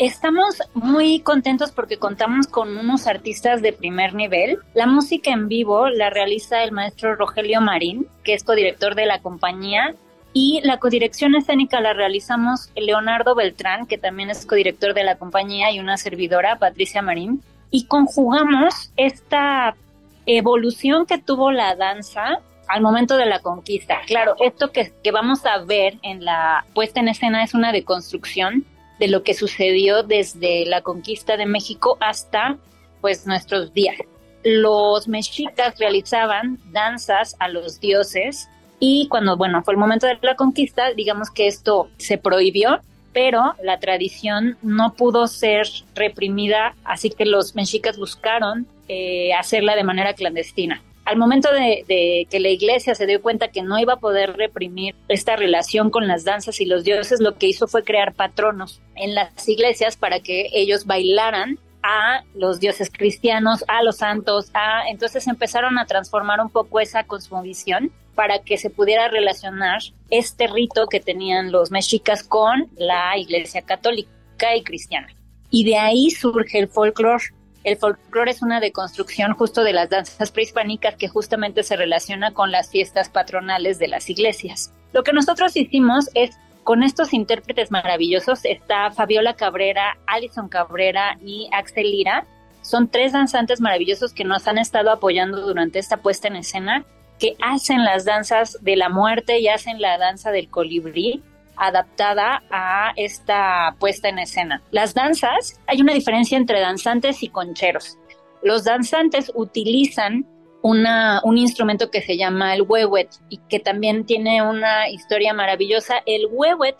Estamos 0.00 0.62
muy 0.72 1.20
contentos 1.20 1.72
porque 1.72 1.98
contamos 1.98 2.46
con 2.46 2.78
unos 2.78 3.06
artistas 3.06 3.60
de 3.60 3.74
primer 3.74 4.14
nivel. 4.14 4.58
La 4.72 4.86
música 4.86 5.30
en 5.30 5.46
vivo 5.46 5.90
la 5.90 6.08
realiza 6.08 6.64
el 6.64 6.72
maestro 6.72 7.16
Rogelio 7.16 7.60
Marín, 7.60 8.06
que 8.24 8.32
es 8.32 8.42
codirector 8.42 8.94
de 8.94 9.04
la 9.04 9.20
compañía, 9.20 9.94
y 10.32 10.62
la 10.64 10.78
codirección 10.78 11.34
escénica 11.34 11.82
la 11.82 11.92
realizamos 11.92 12.70
Leonardo 12.76 13.34
Beltrán, 13.34 13.84
que 13.84 13.98
también 13.98 14.30
es 14.30 14.46
codirector 14.46 14.94
de 14.94 15.04
la 15.04 15.16
compañía, 15.16 15.70
y 15.70 15.80
una 15.80 15.98
servidora, 15.98 16.58
Patricia 16.58 17.02
Marín, 17.02 17.42
y 17.70 17.84
conjugamos 17.84 18.92
esta 18.96 19.76
evolución 20.24 21.04
que 21.04 21.18
tuvo 21.18 21.52
la 21.52 21.76
danza 21.76 22.40
al 22.68 22.80
momento 22.80 23.18
de 23.18 23.26
la 23.26 23.40
conquista. 23.40 23.98
Claro, 24.06 24.34
esto 24.40 24.72
que, 24.72 24.94
que 25.04 25.12
vamos 25.12 25.44
a 25.44 25.58
ver 25.58 25.98
en 26.00 26.24
la 26.24 26.64
puesta 26.72 27.00
en 27.00 27.08
escena 27.08 27.44
es 27.44 27.52
una 27.52 27.70
deconstrucción 27.70 28.64
de 29.00 29.08
lo 29.08 29.24
que 29.24 29.34
sucedió 29.34 30.02
desde 30.02 30.66
la 30.66 30.82
conquista 30.82 31.36
de 31.36 31.46
México 31.46 31.96
hasta 32.00 32.58
pues 33.00 33.26
nuestros 33.26 33.72
días. 33.72 33.96
Los 34.44 35.08
mexicas 35.08 35.78
realizaban 35.78 36.58
danzas 36.70 37.34
a 37.38 37.48
los 37.48 37.80
dioses 37.80 38.48
y 38.78 39.08
cuando 39.08 39.36
bueno 39.36 39.62
fue 39.62 39.74
el 39.74 39.80
momento 39.80 40.06
de 40.06 40.18
la 40.20 40.36
conquista 40.36 40.92
digamos 40.92 41.30
que 41.30 41.46
esto 41.46 41.90
se 41.98 42.18
prohibió 42.18 42.80
pero 43.12 43.54
la 43.62 43.80
tradición 43.80 44.56
no 44.62 44.94
pudo 44.94 45.26
ser 45.26 45.66
reprimida 45.94 46.74
así 46.84 47.10
que 47.10 47.26
los 47.26 47.54
mexicas 47.54 47.98
buscaron 47.98 48.66
eh, 48.88 49.34
hacerla 49.34 49.76
de 49.76 49.84
manera 49.84 50.14
clandestina 50.14 50.82
al 51.10 51.16
momento 51.16 51.48
de, 51.52 52.28
que 52.30 52.38
la 52.38 52.50
iglesia 52.50 52.94
se 52.94 53.04
dio 53.04 53.20
cuenta 53.20 53.48
que 53.48 53.62
no 53.62 53.80
iba 53.80 53.94
a 53.94 53.98
poder 53.98 54.36
reprimir 54.36 54.94
esta 55.08 55.34
relación 55.34 55.90
con 55.90 56.06
las 56.06 56.22
danzas 56.22 56.60
y 56.60 56.66
los 56.66 56.84
dioses, 56.84 57.20
lo 57.20 57.36
que 57.36 57.48
hizo 57.48 57.66
fue 57.66 57.82
crear 57.82 58.14
patronos 58.14 58.80
en 58.94 59.16
las 59.16 59.48
iglesias 59.48 59.96
para 59.96 60.20
que 60.20 60.50
ellos 60.52 60.86
bailaran 60.86 61.58
a 61.82 62.22
los 62.36 62.60
dioses 62.60 62.90
cristianos, 62.96 63.64
a 63.66 63.82
los 63.82 63.96
santos, 63.96 64.52
a 64.54 64.88
entonces 64.88 65.26
empezaron 65.26 65.78
a 65.78 65.86
transformar 65.86 66.40
un 66.40 66.48
poco 66.48 66.78
esa 66.78 67.02
cosmovisión 67.02 67.90
para 68.14 68.38
que 68.38 68.56
se 68.56 68.70
pudiera 68.70 69.08
relacionar 69.08 69.80
este 70.10 70.46
rito 70.46 70.86
que 70.86 71.00
tenían 71.00 71.50
los 71.50 71.72
mexicas 71.72 72.22
con 72.22 72.70
la 72.76 73.18
iglesia 73.18 73.62
católica 73.62 74.54
y 74.54 74.62
cristiana. 74.62 75.08
Y 75.50 75.64
de 75.64 75.76
ahí 75.76 76.10
surge 76.10 76.60
el 76.60 76.68
folclore 76.68 77.24
el 77.62 77.76
folclore 77.76 78.30
es 78.30 78.42
una 78.42 78.60
deconstrucción 78.60 79.34
justo 79.34 79.64
de 79.64 79.72
las 79.72 79.90
danzas 79.90 80.30
prehispánicas 80.30 80.96
que 80.96 81.08
justamente 81.08 81.62
se 81.62 81.76
relaciona 81.76 82.32
con 82.32 82.50
las 82.50 82.70
fiestas 82.70 83.08
patronales 83.08 83.78
de 83.78 83.88
las 83.88 84.08
iglesias. 84.08 84.72
Lo 84.92 85.02
que 85.02 85.12
nosotros 85.12 85.56
hicimos 85.56 86.08
es 86.14 86.36
con 86.64 86.82
estos 86.82 87.12
intérpretes 87.12 87.70
maravillosos 87.70 88.44
está 88.44 88.90
Fabiola 88.90 89.34
Cabrera, 89.34 89.98
Alison 90.06 90.48
Cabrera 90.48 91.18
y 91.24 91.48
Axel 91.52 91.90
Lira. 91.90 92.26
Son 92.62 92.88
tres 92.88 93.12
danzantes 93.12 93.60
maravillosos 93.60 94.12
que 94.12 94.24
nos 94.24 94.46
han 94.46 94.58
estado 94.58 94.90
apoyando 94.90 95.40
durante 95.40 95.78
esta 95.78 95.98
puesta 95.98 96.28
en 96.28 96.36
escena, 96.36 96.84
que 97.18 97.36
hacen 97.42 97.84
las 97.84 98.04
danzas 98.04 98.58
de 98.62 98.76
la 98.76 98.88
muerte 98.88 99.38
y 99.38 99.48
hacen 99.48 99.80
la 99.80 99.98
danza 99.98 100.30
del 100.30 100.48
colibrí 100.48 101.22
adaptada 101.60 102.42
a 102.50 102.92
esta 102.96 103.76
puesta 103.78 104.08
en 104.08 104.18
escena. 104.18 104.62
Las 104.70 104.94
danzas, 104.94 105.60
hay 105.66 105.80
una 105.80 105.92
diferencia 105.92 106.36
entre 106.36 106.60
danzantes 106.60 107.22
y 107.22 107.28
concheros. 107.28 107.98
Los 108.42 108.64
danzantes 108.64 109.30
utilizan 109.34 110.26
una, 110.62 111.20
un 111.22 111.38
instrumento 111.38 111.90
que 111.90 112.02
se 112.02 112.16
llama 112.16 112.54
el 112.54 112.62
huehuet 112.62 113.10
y 113.28 113.38
que 113.48 113.60
también 113.60 114.06
tiene 114.06 114.42
una 114.42 114.88
historia 114.88 115.34
maravillosa. 115.34 116.02
El 116.06 116.26
huehuet 116.30 116.76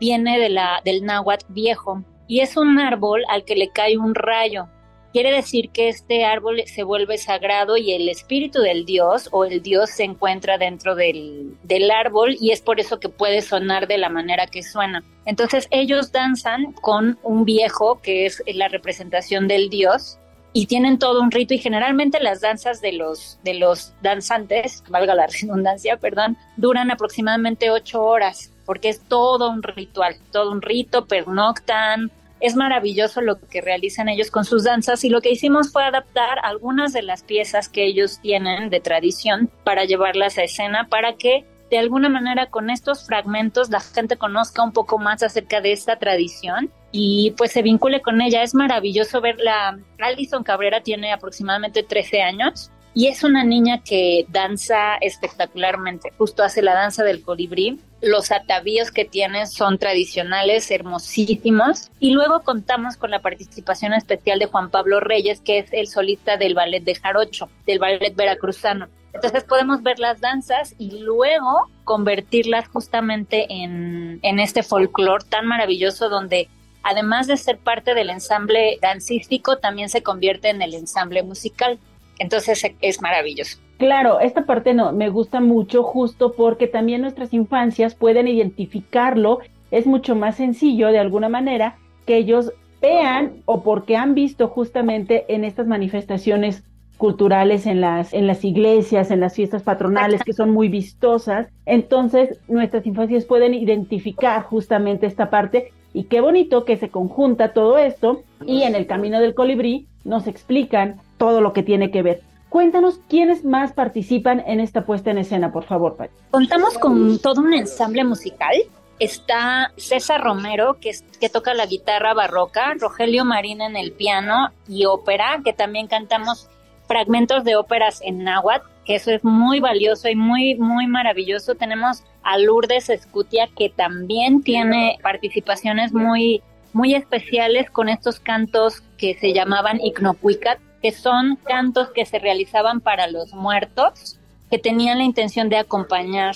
viene 0.00 0.38
de 0.38 0.48
la, 0.48 0.80
del 0.84 1.04
náhuatl 1.04 1.46
viejo 1.50 2.02
y 2.26 2.40
es 2.40 2.56
un 2.56 2.78
árbol 2.78 3.22
al 3.28 3.44
que 3.44 3.56
le 3.56 3.68
cae 3.68 3.98
un 3.98 4.14
rayo 4.14 4.68
quiere 5.14 5.30
decir 5.30 5.70
que 5.70 5.88
este 5.88 6.24
árbol 6.24 6.64
se 6.66 6.82
vuelve 6.82 7.18
sagrado 7.18 7.76
y 7.76 7.92
el 7.92 8.08
espíritu 8.08 8.60
del 8.62 8.84
dios 8.84 9.28
o 9.30 9.44
el 9.44 9.62
dios 9.62 9.90
se 9.90 10.02
encuentra 10.02 10.58
dentro 10.58 10.96
del, 10.96 11.56
del, 11.62 11.88
árbol 11.92 12.36
y 12.40 12.50
es 12.50 12.60
por 12.60 12.80
eso 12.80 12.98
que 12.98 13.08
puede 13.08 13.40
sonar 13.40 13.86
de 13.86 13.96
la 13.96 14.08
manera 14.08 14.48
que 14.48 14.64
suena. 14.64 15.04
Entonces 15.24 15.68
ellos 15.70 16.10
danzan 16.10 16.72
con 16.72 17.16
un 17.22 17.44
viejo 17.44 18.00
que 18.02 18.26
es 18.26 18.42
la 18.44 18.66
representación 18.66 19.46
del 19.46 19.70
dios 19.70 20.18
y 20.52 20.66
tienen 20.66 20.98
todo 20.98 21.20
un 21.20 21.30
rito 21.30 21.54
y 21.54 21.58
generalmente 21.58 22.18
las 22.18 22.40
danzas 22.40 22.80
de 22.80 22.94
los, 22.94 23.38
de 23.44 23.54
los 23.54 23.92
danzantes, 24.02 24.82
valga 24.88 25.14
la 25.14 25.28
redundancia, 25.40 25.96
perdón, 25.96 26.36
duran 26.56 26.90
aproximadamente 26.90 27.70
ocho 27.70 28.02
horas 28.02 28.50
porque 28.66 28.88
es 28.88 29.00
todo 29.06 29.48
un 29.48 29.62
ritual, 29.62 30.16
todo 30.32 30.50
un 30.50 30.60
rito, 30.60 31.06
pernoctan, 31.06 32.10
es 32.44 32.56
maravilloso 32.56 33.22
lo 33.22 33.40
que 33.40 33.62
realizan 33.62 34.10
ellos 34.10 34.30
con 34.30 34.44
sus 34.44 34.64
danzas 34.64 35.02
y 35.02 35.08
lo 35.08 35.22
que 35.22 35.30
hicimos 35.30 35.72
fue 35.72 35.82
adaptar 35.82 36.38
algunas 36.42 36.92
de 36.92 37.00
las 37.00 37.22
piezas 37.22 37.70
que 37.70 37.86
ellos 37.86 38.20
tienen 38.20 38.68
de 38.68 38.80
tradición 38.80 39.50
para 39.64 39.86
llevarlas 39.86 40.36
a 40.36 40.42
escena 40.42 40.86
para 40.90 41.16
que 41.16 41.46
de 41.70 41.78
alguna 41.78 42.10
manera 42.10 42.50
con 42.50 42.68
estos 42.68 43.06
fragmentos 43.06 43.70
la 43.70 43.80
gente 43.80 44.18
conozca 44.18 44.62
un 44.62 44.72
poco 44.72 44.98
más 44.98 45.22
acerca 45.22 45.62
de 45.62 45.72
esta 45.72 45.98
tradición 45.98 46.70
y 46.92 47.30
pues 47.38 47.50
se 47.50 47.62
vincule 47.62 48.02
con 48.02 48.20
ella. 48.20 48.42
Es 48.42 48.54
maravilloso 48.54 49.22
verla. 49.22 49.78
Alison 49.98 50.44
Cabrera 50.44 50.82
tiene 50.82 51.14
aproximadamente 51.14 51.82
13 51.82 52.20
años 52.20 52.70
y 52.92 53.08
es 53.08 53.24
una 53.24 53.42
niña 53.42 53.82
que 53.82 54.26
danza 54.28 54.96
espectacularmente. 55.00 56.12
Justo 56.18 56.42
hace 56.42 56.60
la 56.60 56.74
danza 56.74 57.04
del 57.04 57.22
colibrí. 57.22 57.80
Los 58.04 58.30
atavíos 58.30 58.90
que 58.90 59.06
tiene 59.06 59.46
son 59.46 59.78
tradicionales, 59.78 60.70
hermosísimos. 60.70 61.90
Y 62.00 62.10
luego 62.10 62.42
contamos 62.42 62.96
con 62.96 63.10
la 63.10 63.22
participación 63.22 63.94
especial 63.94 64.38
de 64.38 64.46
Juan 64.46 64.70
Pablo 64.70 65.00
Reyes, 65.00 65.40
que 65.40 65.58
es 65.58 65.72
el 65.72 65.86
solista 65.86 66.36
del 66.36 66.54
ballet 66.54 66.84
de 66.84 66.94
Jarocho, 66.94 67.48
del 67.66 67.78
ballet 67.78 68.14
veracruzano. 68.14 68.88
Entonces 69.14 69.44
podemos 69.44 69.82
ver 69.82 69.98
las 70.00 70.20
danzas 70.20 70.74
y 70.76 70.98
luego 71.00 71.70
convertirlas 71.84 72.68
justamente 72.68 73.46
en, 73.48 74.18
en 74.22 74.38
este 74.38 74.62
folclore 74.62 75.24
tan 75.28 75.46
maravilloso 75.46 76.08
donde 76.08 76.48
además 76.82 77.26
de 77.26 77.38
ser 77.38 77.58
parte 77.58 77.94
del 77.94 78.10
ensamble 78.10 78.78
dancístico, 78.82 79.56
también 79.56 79.88
se 79.88 80.02
convierte 80.02 80.50
en 80.50 80.60
el 80.62 80.74
ensamble 80.74 81.22
musical. 81.22 81.78
Entonces 82.18 82.62
es 82.80 83.00
maravilloso. 83.00 83.63
Claro, 83.78 84.20
esta 84.20 84.46
parte 84.46 84.72
no, 84.72 84.92
me 84.92 85.08
gusta 85.08 85.40
mucho 85.40 85.82
justo 85.82 86.32
porque 86.32 86.66
también 86.66 87.00
nuestras 87.00 87.34
infancias 87.34 87.94
pueden 87.94 88.28
identificarlo, 88.28 89.40
es 89.70 89.86
mucho 89.86 90.14
más 90.14 90.36
sencillo 90.36 90.88
de 90.88 91.00
alguna 91.00 91.28
manera 91.28 91.76
que 92.06 92.16
ellos 92.16 92.52
vean 92.80 93.42
o 93.46 93.62
porque 93.62 93.96
han 93.96 94.14
visto 94.14 94.48
justamente 94.48 95.24
en 95.34 95.44
estas 95.44 95.66
manifestaciones 95.66 96.62
culturales 96.98 97.66
en 97.66 97.80
las 97.80 98.14
en 98.14 98.28
las 98.28 98.44
iglesias, 98.44 99.10
en 99.10 99.18
las 99.18 99.34
fiestas 99.34 99.62
patronales 99.62 100.22
que 100.22 100.32
son 100.32 100.50
muy 100.50 100.68
vistosas, 100.68 101.48
entonces 101.66 102.38
nuestras 102.46 102.86
infancias 102.86 103.24
pueden 103.24 103.54
identificar 103.54 104.42
justamente 104.42 105.06
esta 105.06 105.28
parte 105.28 105.72
y 105.92 106.04
qué 106.04 106.20
bonito 106.20 106.64
que 106.64 106.76
se 106.76 106.90
conjunta 106.90 107.52
todo 107.52 107.78
esto 107.78 108.22
y 108.46 108.62
en 108.62 108.76
el 108.76 108.86
camino 108.86 109.20
del 109.20 109.34
colibrí 109.34 109.88
nos 110.04 110.28
explican 110.28 111.00
todo 111.18 111.40
lo 111.40 111.52
que 111.52 111.62
tiene 111.62 111.90
que 111.90 112.02
ver. 112.02 112.20
Cuéntanos 112.54 113.00
quiénes 113.08 113.44
más 113.44 113.72
participan 113.72 114.44
en 114.46 114.60
esta 114.60 114.86
puesta 114.86 115.10
en 115.10 115.18
escena, 115.18 115.50
por 115.50 115.64
favor, 115.64 115.96
Pati. 115.96 116.14
Contamos 116.30 116.78
con 116.78 117.18
todo 117.18 117.40
un 117.40 117.52
ensamble 117.52 118.04
musical. 118.04 118.54
Está 119.00 119.72
César 119.76 120.22
Romero, 120.22 120.76
que, 120.80 120.92
toca 121.30 121.52
la 121.52 121.66
guitarra 121.66 122.14
barroca, 122.14 122.74
Rogelio 122.78 123.24
Marín 123.24 123.60
en 123.60 123.74
el 123.74 123.90
piano 123.90 124.50
y 124.68 124.84
ópera, 124.84 125.40
que 125.44 125.52
también 125.52 125.88
cantamos 125.88 126.48
fragmentos 126.86 127.42
de 127.42 127.56
óperas 127.56 128.00
en 128.02 128.22
náhuatl, 128.22 128.68
eso 128.86 129.10
es 129.10 129.24
muy 129.24 129.58
valioso 129.58 130.08
y 130.08 130.14
muy, 130.14 130.54
muy 130.54 130.86
maravilloso. 130.86 131.56
Tenemos 131.56 132.04
a 132.22 132.38
Lourdes 132.38 132.88
Escutia, 132.88 133.48
que 133.58 133.68
también 133.68 134.44
tiene 134.44 135.00
participaciones 135.02 135.92
muy, 135.92 136.40
muy 136.72 136.94
especiales 136.94 137.68
con 137.68 137.88
estos 137.88 138.20
cantos 138.20 138.80
que 138.96 139.14
se 139.14 139.32
llamaban 139.32 139.80
Ignopuicat, 139.80 140.60
que 140.84 140.92
son 140.92 141.36
cantos 141.36 141.88
que 141.94 142.04
se 142.04 142.18
realizaban 142.18 142.82
para 142.82 143.06
los 143.06 143.32
muertos, 143.32 144.18
que 144.50 144.58
tenían 144.58 144.98
la 144.98 145.04
intención 145.04 145.48
de 145.48 145.56
acompañar 145.56 146.34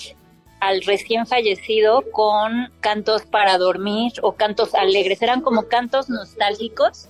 al 0.59 0.81
recién 0.81 1.27
fallecido 1.27 2.03
con 2.11 2.71
cantos 2.79 3.27
para 3.27 3.59
dormir 3.59 4.11
o 4.23 4.31
cantos 4.31 4.73
alegres. 4.73 5.21
Eran 5.21 5.41
como 5.41 5.67
cantos 5.67 6.09
nostálgicos 6.09 7.09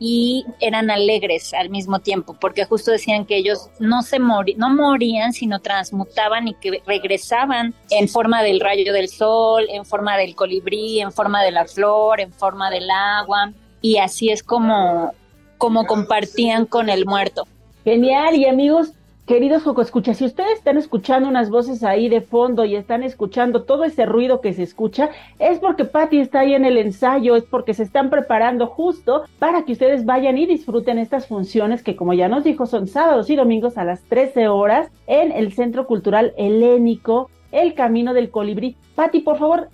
y 0.00 0.44
eran 0.58 0.90
alegres 0.90 1.54
al 1.54 1.70
mismo 1.70 2.00
tiempo, 2.00 2.36
porque 2.40 2.64
justo 2.64 2.90
decían 2.90 3.24
que 3.24 3.36
ellos 3.36 3.70
no 3.78 4.02
se 4.02 4.18
mori 4.18 4.56
no 4.56 4.68
morían, 4.68 5.32
sino 5.32 5.60
transmutaban 5.60 6.48
y 6.48 6.54
que 6.54 6.82
regresaban 6.88 7.72
en 7.90 8.08
forma 8.08 8.42
del 8.42 8.58
rayo 8.58 8.92
del 8.92 9.08
sol, 9.08 9.68
en 9.70 9.84
forma 9.84 10.16
del 10.16 10.34
colibrí, 10.34 11.00
en 11.00 11.12
forma 11.12 11.44
de 11.44 11.52
la 11.52 11.66
flor, 11.66 12.20
en 12.20 12.32
forma 12.32 12.68
del 12.68 12.90
agua, 12.90 13.52
y 13.80 13.98
así 13.98 14.30
es 14.30 14.42
como, 14.42 15.14
como 15.60 15.86
compartían 15.86 16.64
con 16.64 16.88
el 16.88 17.04
muerto. 17.04 17.46
Genial, 17.84 18.34
y 18.34 18.46
amigos, 18.46 18.94
Queridos 19.26 19.62
Escucha, 19.80 20.14
si 20.14 20.24
ustedes 20.24 20.54
están 20.54 20.78
escuchando 20.78 21.28
unas 21.28 21.50
voces 21.50 21.84
ahí 21.84 22.08
de 22.08 22.22
fondo 22.22 22.64
y 22.64 22.74
están 22.74 23.04
escuchando 23.04 23.62
todo 23.62 23.84
ese 23.84 24.06
ruido 24.06 24.40
que 24.40 24.54
se 24.54 24.64
escucha, 24.64 25.10
es 25.38 25.58
porque 25.60 25.84
Patty 25.84 26.18
está 26.18 26.40
ahí 26.40 26.54
en 26.54 26.64
el 26.64 26.78
ensayo, 26.78 27.36
es 27.36 27.44
porque 27.44 27.74
se 27.74 27.82
están 27.82 28.10
preparando 28.10 28.66
justo 28.66 29.22
para 29.38 29.64
que 29.64 29.72
ustedes 29.72 30.04
vayan 30.04 30.38
y 30.38 30.46
disfruten 30.46 30.98
estas 30.98 31.28
funciones 31.28 31.84
que, 31.84 31.94
como 31.94 32.14
ya 32.14 32.28
nos 32.28 32.42
dijo, 32.42 32.66
son 32.66 32.88
sábados 32.88 33.30
y 33.30 33.36
domingos 33.36 33.78
a 33.78 33.84
las 33.84 34.02
13 34.04 34.48
horas 34.48 34.90
en 35.06 35.30
el 35.30 35.52
Centro 35.52 35.86
Cultural 35.86 36.32
Helénico, 36.36 37.30
El 37.52 37.74
Camino 37.74 38.14
del 38.14 38.30
Colibrí. 38.30 38.76
Patty, 38.96 39.20
por 39.20 39.38
favor, 39.38 39.68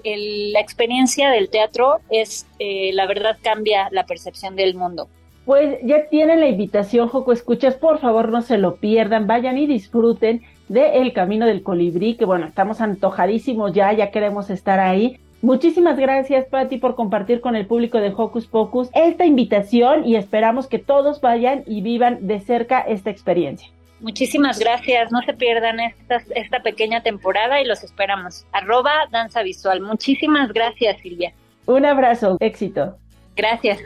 el, 0.05 0.53
la 0.53 0.61
experiencia 0.61 1.31
del 1.31 1.51
teatro 1.51 1.99
es, 2.11 2.47
eh, 2.59 2.93
la 2.95 3.07
verdad, 3.07 3.37
cambia 3.43 3.89
la 3.91 4.07
percepción 4.07 4.57
del 4.57 4.75
mundo. 4.75 5.09
Pues 5.45 5.79
ya 5.83 6.09
tienen 6.09 6.41
la 6.41 6.49
invitación, 6.49 7.09
Joco 7.09 7.33
Escuchas, 7.33 7.75
por 7.75 7.99
favor 7.99 8.31
no 8.31 8.41
se 8.41 8.57
lo 8.57 8.77
pierdan, 8.77 9.27
vayan 9.27 9.59
y 9.59 9.67
disfruten 9.67 10.43
de 10.69 11.01
El 11.03 11.13
Camino 11.13 11.45
del 11.45 11.63
Colibrí, 11.63 12.17
que 12.17 12.25
bueno, 12.25 12.47
estamos 12.47 12.81
antojadísimos 12.81 13.75
ya, 13.75 13.93
ya 13.93 14.11
queremos 14.11 14.49
estar 14.49 14.81
ahí. 14.81 15.19
Muchísimas 15.45 15.99
gracias, 15.99 16.47
Patti, 16.47 16.79
por 16.79 16.95
compartir 16.95 17.43
con 17.43 17.55
el 17.55 17.67
público 17.67 17.99
de 17.99 18.15
Hocus 18.17 18.47
Pocus 18.47 18.89
esta 18.95 19.27
invitación 19.27 20.07
y 20.07 20.17
esperamos 20.17 20.69
que 20.69 20.79
todos 20.79 21.21
vayan 21.21 21.65
y 21.67 21.83
vivan 21.83 22.27
de 22.27 22.41
cerca 22.41 22.81
esta 22.81 23.11
experiencia. 23.11 23.69
Muchísimas 24.01 24.59
gracias. 24.59 25.13
No 25.13 25.21
se 25.21 25.35
pierdan 25.35 25.81
esta, 25.81 26.23
esta 26.35 26.63
pequeña 26.63 27.03
temporada 27.03 27.61
y 27.61 27.67
los 27.67 27.85
esperamos. 27.85 28.47
Arroba 28.53 28.93
Danza 29.11 29.43
Visual. 29.43 29.83
Muchísimas 29.83 30.51
gracias, 30.51 30.97
Silvia. 31.03 31.35
Un 31.67 31.85
abrazo. 31.85 32.39
Éxito. 32.41 32.97
Gracias. 33.37 33.81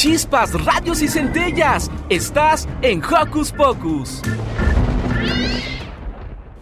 Chispas, 0.00 0.52
radios 0.64 1.02
y 1.02 1.08
centellas. 1.08 1.90
Estás 2.08 2.66
en 2.80 3.02
Hocus 3.04 3.52
Pocus. 3.52 4.22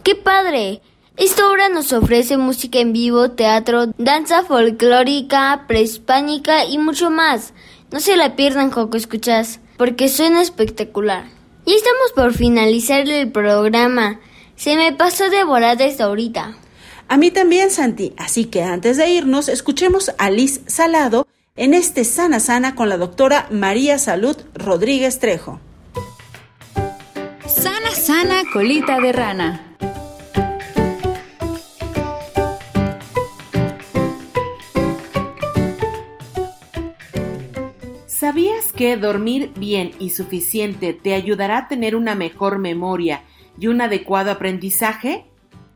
¡Qué 0.03 0.17
padre! 0.17 0.83
Esta 1.17 1.49
obra 1.49 1.69
nos 1.69 1.93
ofrece 1.93 2.37
música 2.37 2.81
en 2.81 2.93
vivo, 2.93 3.31
teatro, 3.31 3.93
danza 3.97 4.43
folclórica, 4.43 5.67
prehispánica 5.69 6.65
y 6.65 6.79
mucho 6.79 7.11
más. 7.11 7.55
No 7.93 8.01
se 8.01 8.17
la 8.17 8.35
pierdan, 8.35 8.73
Joco 8.73 8.97
Escuchas, 8.97 9.61
porque 9.77 10.09
suena 10.09 10.43
espectacular. 10.43 11.27
Y 11.65 11.75
estamos 11.75 12.11
por 12.17 12.35
finalizar 12.35 13.09
el 13.09 13.31
programa. 13.31 14.19
Se 14.57 14.75
me 14.75 14.93
pasó 14.93 15.31
de 15.31 15.45
volada 15.45 15.85
esta 15.85 16.07
ahorita. 16.07 16.57
A 17.07 17.17
mí 17.17 17.31
también, 17.31 17.71
Santi. 17.71 18.15
Así 18.17 18.47
que 18.47 18.65
antes 18.65 18.97
de 18.97 19.09
irnos, 19.09 19.49
escuchemos 19.49 20.11
a 20.19 20.29
Liz 20.29 20.63
Salado 20.67 21.28
en 21.59 21.75
este 21.75 22.05
Sana 22.05 22.39
Sana 22.39 22.77
con 22.77 22.89
la 22.89 22.97
doctora 22.97 23.49
María 23.51 23.99
Salud 23.99 24.37
Rodríguez 24.55 25.19
Trejo. 25.19 25.59
Sana 27.47 27.91
Sana 27.91 28.43
Colita 28.53 29.01
de 29.01 29.13
Rana. 29.13 29.65
¿Sabías 38.07 38.73
que 38.73 38.97
dormir 38.97 39.51
bien 39.57 39.91
y 39.99 40.11
suficiente 40.11 40.93
te 40.93 41.15
ayudará 41.15 41.59
a 41.59 41.69
tener 41.69 41.97
una 41.97 42.15
mejor 42.15 42.59
memoria 42.59 43.23
y 43.59 43.67
un 43.67 43.81
adecuado 43.81 44.31
aprendizaje? 44.31 45.25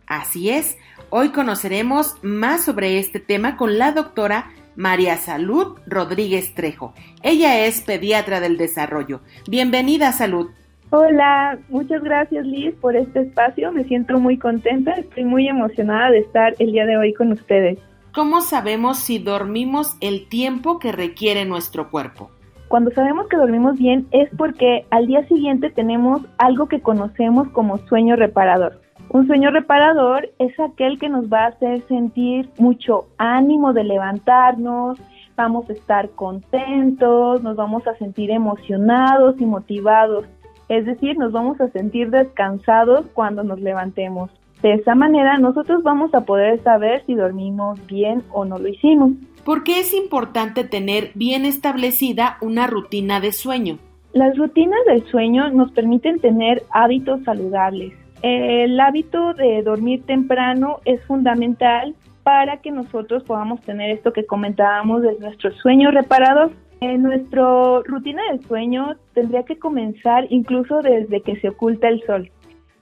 Así 0.07 0.51
es, 0.51 0.77
hoy 1.11 1.31
conoceremos 1.31 2.15
más 2.23 2.65
sobre 2.65 3.01
este 3.01 3.19
tema 3.19 3.57
con 3.57 3.79
la 3.79 3.91
doctora 3.91 4.53
María 4.77 5.17
Salud 5.17 5.79
Rodríguez 5.87 6.55
Trejo. 6.55 6.95
Ella 7.23 7.67
es 7.67 7.81
pediatra 7.81 8.41
del 8.41 8.57
desarrollo. 8.57 9.21
Bienvenida, 9.49 10.13
Salud. 10.13 10.51
Hola, 10.91 11.59
muchas 11.71 12.03
gracias 12.03 12.45
Liz 12.45 12.75
por 12.75 12.97
este 12.97 13.21
espacio. 13.21 13.73
Me 13.73 13.85
siento 13.85 14.21
muy 14.21 14.37
contenta, 14.37 14.93
estoy 14.93 15.25
muy 15.25 15.49
emocionada 15.49 16.11
de 16.11 16.19
estar 16.19 16.55
el 16.59 16.73
día 16.73 16.85
de 16.85 16.99
hoy 16.99 17.15
con 17.15 17.33
ustedes. 17.33 17.79
¿Cómo 18.13 18.43
sabemos 18.43 18.99
si 18.99 19.19
dormimos 19.19 19.97
el 20.03 20.29
tiempo 20.29 20.79
que 20.79 20.93
requiere 20.93 21.47
nuestro 21.47 21.91
cuerpo? 21.91 22.31
Cuando 22.69 22.91
sabemos 22.91 23.27
que 23.29 23.39
dormimos 23.39 23.79
bien 23.79 24.07
es 24.11 24.29
porque 24.37 24.85
al 24.91 25.07
día 25.07 25.27
siguiente 25.29 25.71
tenemos 25.71 26.21
algo 26.37 26.69
que 26.69 26.83
conocemos 26.83 27.49
como 27.53 27.79
sueño 27.87 28.17
reparador. 28.17 28.82
Un 29.13 29.27
sueño 29.27 29.51
reparador 29.51 30.31
es 30.39 30.59
aquel 30.59 30.99
que 30.99 31.11
nos 31.11 31.31
va 31.31 31.45
a 31.45 31.49
hacer 31.49 31.87
sentir 31.87 32.49
mucho 32.59 33.09
ánimo 33.19 33.75
de 33.75 33.85
levantarnos, 33.85 34.99
vamos 35.37 35.69
a 35.69 35.75
estar 35.75 36.09
contentos, 36.11 37.43
nos 37.43 37.55
vamos 37.57 37.87
a 37.87 37.95
sentir 37.97 38.31
emocionados 38.31 39.39
y 39.39 39.45
motivados. 39.45 40.25
Es 40.71 40.87
decir, 40.87 41.19
nos 41.19 41.31
vamos 41.31 41.61
a 41.61 41.69
sentir 41.69 42.09
descansados 42.09 43.05
cuando 43.13 43.45
nos 43.45 43.61
levantemos. 43.61 44.31
De 44.63 44.73
esa 44.73 44.95
manera 44.95 45.37
nosotros 45.37 45.83
vamos 45.83 46.15
a 46.15 46.23
poder 46.23 46.63
saber 46.63 47.05
si 47.05 47.15
dormimos 47.15 47.87
bien 47.87 48.23
o 48.33 48.47
no 48.47 48.59
lo 48.59 48.69
hicimos. 48.69 49.11
¿Por 49.45 49.63
qué 49.63 49.81
es 49.81 49.93
importante 49.93 50.65
tener 50.65 51.11
bien 51.15 51.45
establecida 51.45 52.39
una 52.41 52.67
rutina 52.67 53.21
de 53.21 53.33
sueño? 53.33 53.77
Las 54.15 54.39
rutinas 54.39 54.81
del 54.87 55.05
sueño 55.05 55.51
nos 55.51 55.71
permiten 55.73 56.19
tener 56.19 56.63
hábitos 56.71 57.23
saludables. 57.25 57.93
El 58.23 58.79
hábito 58.79 59.35
de 59.35 59.63
dormir 59.63 60.05
temprano 60.07 60.79
es 60.85 61.05
fundamental 61.07 61.95
para 62.23 62.59
que 62.59 62.71
nosotros 62.71 63.25
podamos 63.25 63.61
tener 63.63 63.91
esto 63.91 64.13
que 64.13 64.27
comentábamos 64.27 65.03
de 65.03 65.19
nuestro 65.19 65.53
sueño 65.55 65.91
reparador. 65.91 66.53
En 66.81 67.03
nuestra 67.03 67.81
rutina 67.85 68.23
del 68.31 68.41
sueño 68.47 68.95
tendría 69.15 69.43
que 69.43 69.59
comenzar 69.59 70.27
incluso 70.31 70.83
desde 70.83 71.21
que 71.21 71.37
se 71.41 71.49
oculta 71.49 71.89
el 71.89 72.03
sol. 72.05 72.31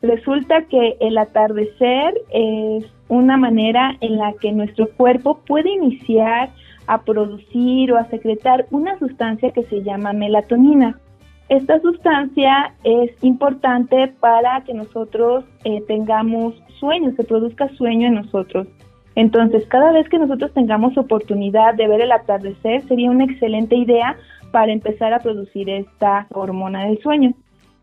Resulta 0.02 0.62
que 0.62 0.96
el 1.00 1.18
atardecer 1.18 2.14
es 2.30 2.84
una 3.08 3.36
manera 3.36 3.96
en 4.00 4.16
la 4.16 4.32
que 4.34 4.52
nuestro 4.52 4.88
cuerpo 4.96 5.40
puede 5.46 5.70
iniciar 5.70 6.50
a 6.86 7.02
producir 7.02 7.92
o 7.92 7.98
a 7.98 8.06
secretar 8.06 8.66
una 8.70 8.98
sustancia 8.98 9.52
que 9.52 9.64
se 9.64 9.82
llama 9.82 10.12
melatonina. 10.12 10.98
Esta 11.50 11.80
sustancia 11.80 12.74
es 12.84 13.10
importante 13.24 14.06
para 14.20 14.62
que 14.62 14.72
nosotros 14.72 15.44
eh, 15.64 15.82
tengamos 15.88 16.54
sueño, 16.78 17.12
se 17.16 17.24
produzca 17.24 17.68
sueño 17.70 18.06
en 18.06 18.14
nosotros. 18.14 18.68
Entonces, 19.16 19.66
cada 19.66 19.90
vez 19.90 20.08
que 20.08 20.20
nosotros 20.20 20.54
tengamos 20.54 20.96
oportunidad 20.96 21.74
de 21.74 21.88
ver 21.88 22.02
el 22.02 22.12
atardecer, 22.12 22.86
sería 22.86 23.10
una 23.10 23.24
excelente 23.24 23.74
idea 23.74 24.16
para 24.52 24.70
empezar 24.70 25.12
a 25.12 25.18
producir 25.18 25.68
esta 25.68 26.28
hormona 26.30 26.86
del 26.86 27.00
sueño. 27.00 27.32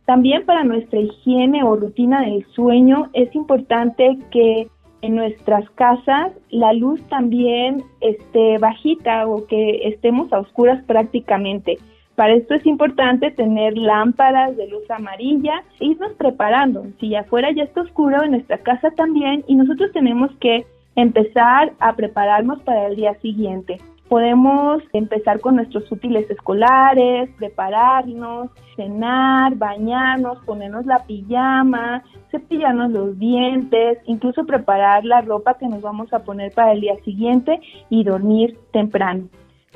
También 0.06 0.46
para 0.46 0.64
nuestra 0.64 1.02
higiene 1.02 1.62
o 1.66 1.76
rutina 1.76 2.22
del 2.22 2.46
sueño 2.56 3.10
es 3.12 3.36
importante 3.36 4.18
que 4.32 4.70
en 5.02 5.16
nuestras 5.16 5.70
casas 5.72 6.32
la 6.52 6.72
luz 6.72 7.02
también 7.10 7.84
esté 8.00 8.60
bajita 8.60 9.28
o 9.28 9.46
que 9.46 9.90
estemos 9.90 10.32
a 10.32 10.40
oscuras 10.40 10.82
prácticamente. 10.86 11.78
Para 12.18 12.34
esto 12.34 12.56
es 12.56 12.66
importante 12.66 13.30
tener 13.30 13.78
lámparas 13.78 14.58
de 14.58 14.68
luz 14.68 14.90
amarilla, 14.90 15.62
e 15.80 15.86
irnos 15.86 16.14
preparando. 16.14 16.88
Si 17.00 17.14
afuera 17.14 17.52
ya 17.52 17.66
está 17.66 17.82
oscuro, 17.82 18.24
en 18.24 18.32
nuestra 18.32 18.58
casa 18.58 18.90
también, 18.90 19.44
y 19.48 19.54
nosotros 19.54 19.92
tenemos 19.94 20.32
que 20.40 20.66
empezar 20.96 21.74
a 21.80 21.94
prepararnos 21.94 22.60
para 22.64 22.88
el 22.88 22.96
día 22.96 23.14
siguiente. 23.22 23.80
Podemos 24.10 24.82
empezar 24.94 25.42
con 25.42 25.58
nuestros 25.58 25.92
útiles 25.92 26.28
escolares, 26.32 27.30
prepararnos, 27.38 28.50
cenar, 28.76 29.54
bañarnos, 29.54 30.40
ponernos 30.44 30.88
la 30.88 31.06
pijama, 31.06 32.02
cepillarnos 32.32 32.90
los 32.90 33.20
dientes, 33.20 34.00
incluso 34.08 34.44
preparar 34.44 35.06
la 35.06 35.22
ropa 35.22 35.60
que 35.60 35.68
nos 35.68 35.84
vamos 35.84 36.12
a 36.12 36.24
poner 36.24 36.52
para 36.52 36.72
el 36.72 36.82
día 36.82 36.96
siguiente 37.06 37.60
y 37.92 38.04
dormir 38.04 38.58
temprano. 38.72 39.26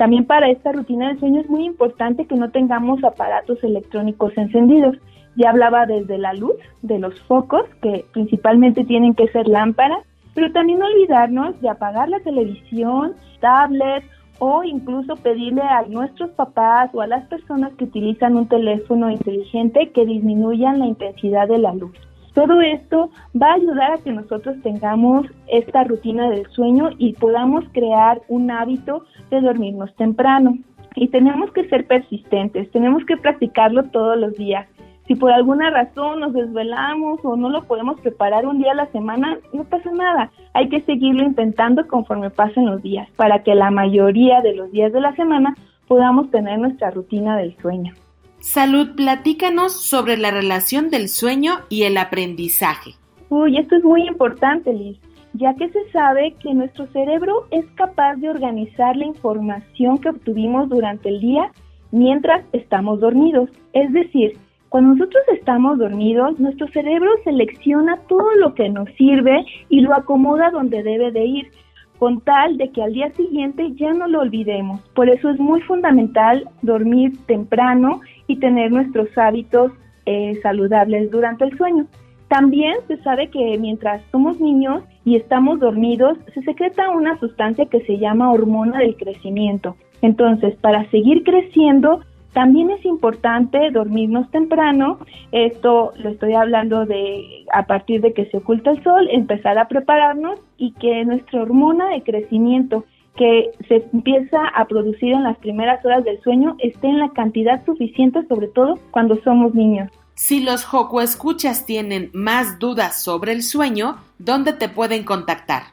También 0.01 0.25
para 0.25 0.49
esta 0.49 0.71
rutina 0.71 1.09
del 1.09 1.19
sueño 1.19 1.41
es 1.41 1.47
muy 1.47 1.63
importante 1.63 2.25
que 2.25 2.33
no 2.33 2.49
tengamos 2.49 3.03
aparatos 3.03 3.63
electrónicos 3.63 4.35
encendidos. 4.35 4.97
Ya 5.35 5.51
hablaba 5.51 5.85
desde 5.85 6.17
la 6.17 6.33
luz, 6.33 6.55
de 6.81 6.97
los 6.97 7.21
focos, 7.27 7.65
que 7.83 8.03
principalmente 8.11 8.83
tienen 8.83 9.13
que 9.13 9.27
ser 9.27 9.47
lámparas, 9.47 10.03
pero 10.33 10.51
también 10.53 10.79
no 10.79 10.87
olvidarnos 10.87 11.61
de 11.61 11.69
apagar 11.69 12.09
la 12.09 12.19
televisión, 12.21 13.13
tablet 13.41 14.03
o 14.39 14.63
incluso 14.63 15.17
pedirle 15.17 15.61
a 15.61 15.83
nuestros 15.83 16.31
papás 16.31 16.89
o 16.95 17.01
a 17.01 17.05
las 17.05 17.27
personas 17.27 17.71
que 17.73 17.83
utilizan 17.83 18.35
un 18.35 18.47
teléfono 18.47 19.11
inteligente 19.11 19.91
que 19.91 20.07
disminuyan 20.07 20.79
la 20.79 20.87
intensidad 20.87 21.47
de 21.47 21.59
la 21.59 21.75
luz. 21.75 21.95
Todo 22.33 22.61
esto 22.61 23.09
va 23.39 23.51
a 23.51 23.55
ayudar 23.55 23.91
a 23.91 23.97
que 23.97 24.11
nosotros 24.11 24.55
tengamos 24.63 25.27
esta 25.47 25.83
rutina 25.83 26.29
del 26.29 26.45
sueño 26.47 26.89
y 26.97 27.13
podamos 27.13 27.65
crear 27.73 28.21
un 28.29 28.49
hábito 28.51 29.03
de 29.29 29.41
dormirnos 29.41 29.93
temprano. 29.95 30.57
Y 30.95 31.09
tenemos 31.09 31.51
que 31.51 31.67
ser 31.67 31.87
persistentes, 31.87 32.71
tenemos 32.71 33.03
que 33.05 33.17
practicarlo 33.17 33.83
todos 33.83 34.17
los 34.17 34.33
días. 34.35 34.67
Si 35.07 35.15
por 35.15 35.31
alguna 35.31 35.69
razón 35.71 36.21
nos 36.21 36.33
desvelamos 36.33 37.19
o 37.23 37.35
no 37.35 37.49
lo 37.49 37.63
podemos 37.63 37.99
preparar 37.99 38.45
un 38.45 38.59
día 38.59 38.71
a 38.71 38.75
la 38.75 38.91
semana, 38.91 39.37
no 39.51 39.65
pasa 39.65 39.91
nada. 39.91 40.31
Hay 40.53 40.69
que 40.69 40.81
seguirlo 40.81 41.23
intentando 41.23 41.85
conforme 41.87 42.29
pasen 42.29 42.65
los 42.65 42.81
días 42.81 43.09
para 43.17 43.43
que 43.43 43.55
la 43.55 43.71
mayoría 43.71 44.41
de 44.41 44.55
los 44.55 44.71
días 44.71 44.93
de 44.93 45.01
la 45.01 45.13
semana 45.15 45.55
podamos 45.87 46.29
tener 46.31 46.59
nuestra 46.59 46.91
rutina 46.91 47.35
del 47.35 47.57
sueño. 47.57 47.93
Salud, 48.41 48.95
platícanos 48.95 49.71
sobre 49.71 50.17
la 50.17 50.31
relación 50.31 50.89
del 50.89 51.09
sueño 51.09 51.59
y 51.69 51.83
el 51.83 51.95
aprendizaje. 51.95 52.95
Uy, 53.29 53.55
esto 53.55 53.75
es 53.75 53.83
muy 53.83 54.07
importante, 54.07 54.73
Liz, 54.73 54.97
ya 55.33 55.53
que 55.53 55.69
se 55.69 55.91
sabe 55.91 56.33
que 56.41 56.51
nuestro 56.51 56.87
cerebro 56.87 57.45
es 57.51 57.63
capaz 57.75 58.15
de 58.15 58.31
organizar 58.31 58.97
la 58.97 59.05
información 59.05 59.99
que 59.99 60.09
obtuvimos 60.09 60.69
durante 60.69 61.09
el 61.09 61.21
día 61.21 61.51
mientras 61.91 62.43
estamos 62.51 62.99
dormidos. 62.99 63.47
Es 63.73 63.93
decir, 63.93 64.35
cuando 64.69 64.95
nosotros 64.95 65.21
estamos 65.33 65.77
dormidos, 65.77 66.39
nuestro 66.39 66.67
cerebro 66.69 67.11
selecciona 67.23 67.97
todo 68.09 68.35
lo 68.37 68.55
que 68.55 68.69
nos 68.69 68.89
sirve 68.97 69.45
y 69.69 69.81
lo 69.81 69.93
acomoda 69.93 70.49
donde 70.49 70.81
debe 70.81 71.11
de 71.11 71.25
ir, 71.25 71.51
con 71.99 72.19
tal 72.21 72.57
de 72.57 72.71
que 72.71 72.81
al 72.81 72.93
día 72.93 73.11
siguiente 73.11 73.73
ya 73.75 73.93
no 73.93 74.07
lo 74.07 74.21
olvidemos. 74.21 74.81
Por 74.95 75.09
eso 75.09 75.29
es 75.29 75.39
muy 75.39 75.61
fundamental 75.61 76.49
dormir 76.63 77.11
temprano 77.27 78.01
y 78.31 78.37
tener 78.37 78.71
nuestros 78.71 79.09
hábitos 79.17 79.71
eh, 80.05 80.39
saludables 80.41 81.11
durante 81.11 81.43
el 81.43 81.57
sueño. 81.57 81.85
También 82.29 82.75
se 82.87 82.95
sabe 83.03 83.29
que 83.29 83.57
mientras 83.59 84.01
somos 84.09 84.39
niños 84.39 84.83
y 85.03 85.17
estamos 85.17 85.59
dormidos, 85.59 86.17
se 86.33 86.41
secreta 86.43 86.89
una 86.89 87.19
sustancia 87.19 87.65
que 87.65 87.81
se 87.81 87.97
llama 87.97 88.31
hormona 88.31 88.79
del 88.79 88.95
crecimiento. 88.95 89.75
Entonces, 90.01 90.55
para 90.61 90.89
seguir 90.91 91.23
creciendo, 91.23 91.99
también 92.33 92.71
es 92.71 92.85
importante 92.85 93.69
dormirnos 93.71 94.31
temprano. 94.31 94.99
Esto 95.33 95.91
lo 95.97 96.09
estoy 96.09 96.33
hablando 96.33 96.85
de 96.85 97.45
a 97.51 97.65
partir 97.67 97.99
de 97.99 98.13
que 98.13 98.27
se 98.27 98.37
oculta 98.37 98.71
el 98.71 98.81
sol, 98.81 99.09
empezar 99.11 99.57
a 99.57 99.67
prepararnos 99.67 100.39
y 100.57 100.71
que 100.71 101.03
nuestra 101.03 101.41
hormona 101.41 101.89
de 101.89 102.03
crecimiento 102.03 102.85
que 103.15 103.51
se 103.67 103.85
empieza 103.93 104.47
a 104.55 104.65
producir 104.65 105.13
en 105.13 105.23
las 105.23 105.37
primeras 105.37 105.83
horas 105.85 106.03
del 106.03 106.21
sueño 106.21 106.55
esté 106.59 106.87
en 106.87 106.99
la 106.99 107.09
cantidad 107.09 107.63
suficiente, 107.65 108.25
sobre 108.27 108.47
todo 108.47 108.79
cuando 108.91 109.21
somos 109.23 109.53
niños. 109.53 109.91
Si 110.15 110.43
los 110.43 110.65
Joco 110.65 111.01
Escuchas 111.01 111.65
tienen 111.65 112.09
más 112.13 112.59
dudas 112.59 113.01
sobre 113.01 113.31
el 113.31 113.43
sueño, 113.43 113.97
¿dónde 114.19 114.53
te 114.53 114.69
pueden 114.69 115.03
contactar? 115.03 115.63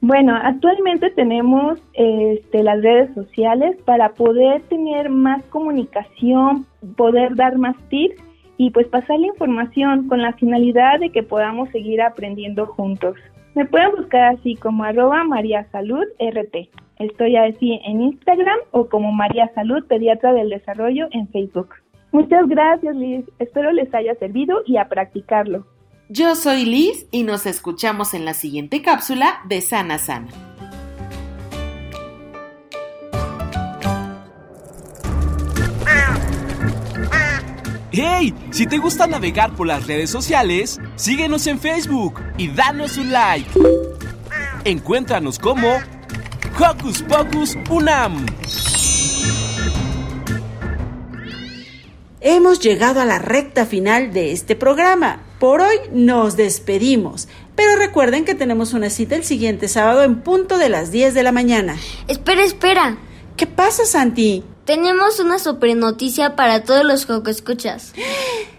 Bueno, 0.00 0.36
actualmente 0.36 1.08
tenemos 1.10 1.78
este, 1.94 2.62
las 2.62 2.82
redes 2.82 3.14
sociales 3.14 3.76
para 3.86 4.10
poder 4.10 4.60
tener 4.64 5.08
más 5.08 5.42
comunicación, 5.46 6.66
poder 6.96 7.34
dar 7.36 7.56
más 7.56 7.74
tips 7.88 8.22
y 8.58 8.70
pues 8.70 8.86
pasar 8.88 9.18
la 9.18 9.28
información 9.28 10.06
con 10.06 10.20
la 10.20 10.34
finalidad 10.34 11.00
de 11.00 11.10
que 11.10 11.22
podamos 11.22 11.70
seguir 11.70 12.02
aprendiendo 12.02 12.66
juntos. 12.66 13.16
Me 13.54 13.64
pueden 13.64 13.92
buscar 13.92 14.34
así 14.34 14.56
como 14.56 14.84
arroba 14.84 15.24
María 15.24 15.66
Salud 15.72 16.04
RT. 16.18 16.68
Estoy 16.98 17.36
así 17.36 17.80
en 17.84 18.02
Instagram 18.02 18.58
o 18.70 18.88
como 18.88 19.12
María 19.12 19.50
Salud 19.54 19.84
Pediatra 19.86 20.32
del 20.32 20.50
Desarrollo 20.50 21.08
en 21.10 21.28
Facebook. 21.28 21.70
Muchas 22.12 22.46
gracias 22.46 22.94
Liz, 22.94 23.24
espero 23.40 23.72
les 23.72 23.92
haya 23.92 24.14
servido 24.16 24.62
y 24.66 24.76
a 24.76 24.88
practicarlo. 24.88 25.66
Yo 26.08 26.36
soy 26.36 26.64
Liz 26.64 27.08
y 27.10 27.24
nos 27.24 27.46
escuchamos 27.46 28.14
en 28.14 28.24
la 28.24 28.34
siguiente 28.34 28.82
cápsula 28.82 29.40
de 29.48 29.60
Sana 29.60 29.98
Sana. 29.98 30.28
¡Hey! 37.90 38.34
Si 38.50 38.66
te 38.66 38.78
gusta 38.78 39.06
navegar 39.06 39.54
por 39.54 39.68
las 39.68 39.86
redes 39.86 40.10
sociales, 40.10 40.80
síguenos 40.96 41.46
en 41.46 41.60
Facebook 41.60 42.20
y 42.36 42.48
danos 42.48 42.98
un 42.98 43.12
like. 43.12 43.48
Encuéntranos 44.64 45.38
como 45.38 45.68
Hocus 46.56 47.02
Pocus 47.02 47.58
Unam. 47.68 48.24
Hemos 52.20 52.60
llegado 52.60 53.00
a 53.00 53.04
la 53.04 53.18
recta 53.18 53.66
final 53.66 54.12
de 54.12 54.30
este 54.30 54.54
programa. 54.54 55.20
Por 55.40 55.62
hoy 55.62 55.76
nos 55.90 56.36
despedimos. 56.36 57.26
Pero 57.56 57.74
recuerden 57.74 58.24
que 58.24 58.36
tenemos 58.36 58.72
una 58.72 58.88
cita 58.88 59.16
el 59.16 59.24
siguiente 59.24 59.66
sábado 59.66 60.04
en 60.04 60.20
punto 60.20 60.56
de 60.56 60.68
las 60.68 60.92
10 60.92 61.14
de 61.14 61.22
la 61.24 61.32
mañana. 61.32 61.76
Espera, 62.06 62.44
espera. 62.44 62.98
¿Qué 63.36 63.48
pasa, 63.48 63.84
Santi? 63.84 64.44
Tenemos 64.64 65.18
una 65.18 65.40
super 65.40 65.76
noticia 65.76 66.36
para 66.36 66.62
todos 66.62 66.84
los 66.84 67.04
Joco 67.04 67.30
Escuchas. 67.30 67.92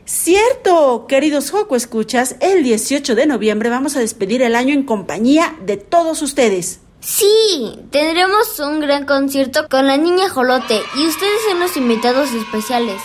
Cierto, 0.03 1.05
queridos 1.07 1.49
Joco 1.49 1.77
Escuchas, 1.77 2.35
el 2.41 2.61
18 2.63 3.15
de 3.15 3.25
noviembre 3.25 3.69
vamos 3.69 3.95
a 3.95 4.01
despedir 4.01 4.41
el 4.41 4.55
año 4.55 4.73
en 4.73 4.83
compañía 4.83 5.55
de 5.65 5.77
todos 5.77 6.21
ustedes. 6.21 6.81
Sí, 7.05 7.77
tendremos 7.91 8.59
un 8.59 8.79
gran 8.79 9.05
concierto 9.05 9.67
con 9.69 9.85
la 9.85 9.95
niña 9.95 10.27
Jolote 10.27 10.81
y 10.95 11.05
ustedes 11.05 11.39
son 11.47 11.59
los 11.59 11.77
invitados 11.77 12.33
especiales. 12.33 12.99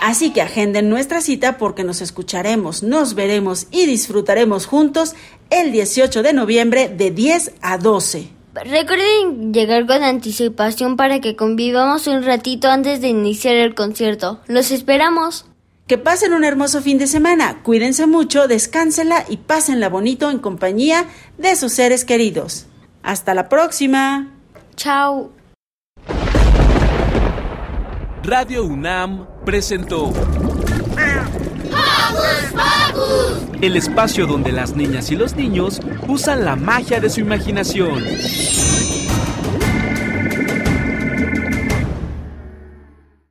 Así 0.00 0.30
que 0.32 0.40
agenden 0.40 0.88
nuestra 0.88 1.20
cita 1.20 1.58
porque 1.58 1.82
nos 1.82 2.00
escucharemos, 2.00 2.84
nos 2.84 3.14
veremos 3.14 3.66
y 3.72 3.86
disfrutaremos 3.86 4.66
juntos 4.66 5.16
el 5.50 5.72
18 5.72 6.22
de 6.22 6.32
noviembre 6.32 6.88
de 6.88 7.10
10 7.10 7.54
a 7.60 7.78
12. 7.78 8.28
Recuerden 8.54 9.52
llegar 9.52 9.84
con 9.84 10.04
anticipación 10.04 10.96
para 10.96 11.20
que 11.20 11.34
convivamos 11.34 12.06
un 12.06 12.22
ratito 12.22 12.68
antes 12.68 13.00
de 13.00 13.08
iniciar 13.08 13.56
el 13.56 13.74
concierto. 13.74 14.40
Los 14.46 14.70
esperamos. 14.70 15.46
Que 15.88 15.98
pasen 15.98 16.34
un 16.34 16.44
hermoso 16.44 16.82
fin 16.82 16.98
de 16.98 17.08
semana, 17.08 17.64
cuídense 17.64 18.06
mucho, 18.06 18.46
descánsela 18.46 19.24
y 19.28 19.38
pásenla 19.38 19.88
bonito 19.88 20.30
en 20.30 20.38
compañía 20.38 21.06
de 21.36 21.56
sus 21.56 21.72
seres 21.72 22.04
queridos. 22.04 22.66
Hasta 23.02 23.34
la 23.34 23.48
próxima. 23.48 24.28
Chao. 24.76 25.32
Radio 28.22 28.64
UNAM 28.64 29.26
presentó 29.44 30.12
el 33.60 33.76
espacio 33.76 34.26
donde 34.26 34.52
las 34.52 34.74
niñas 34.76 35.10
y 35.10 35.16
los 35.16 35.34
niños 35.36 35.80
usan 36.08 36.44
la 36.44 36.56
magia 36.56 37.00
de 37.00 37.10
su 37.10 37.20
imaginación. 37.20 38.04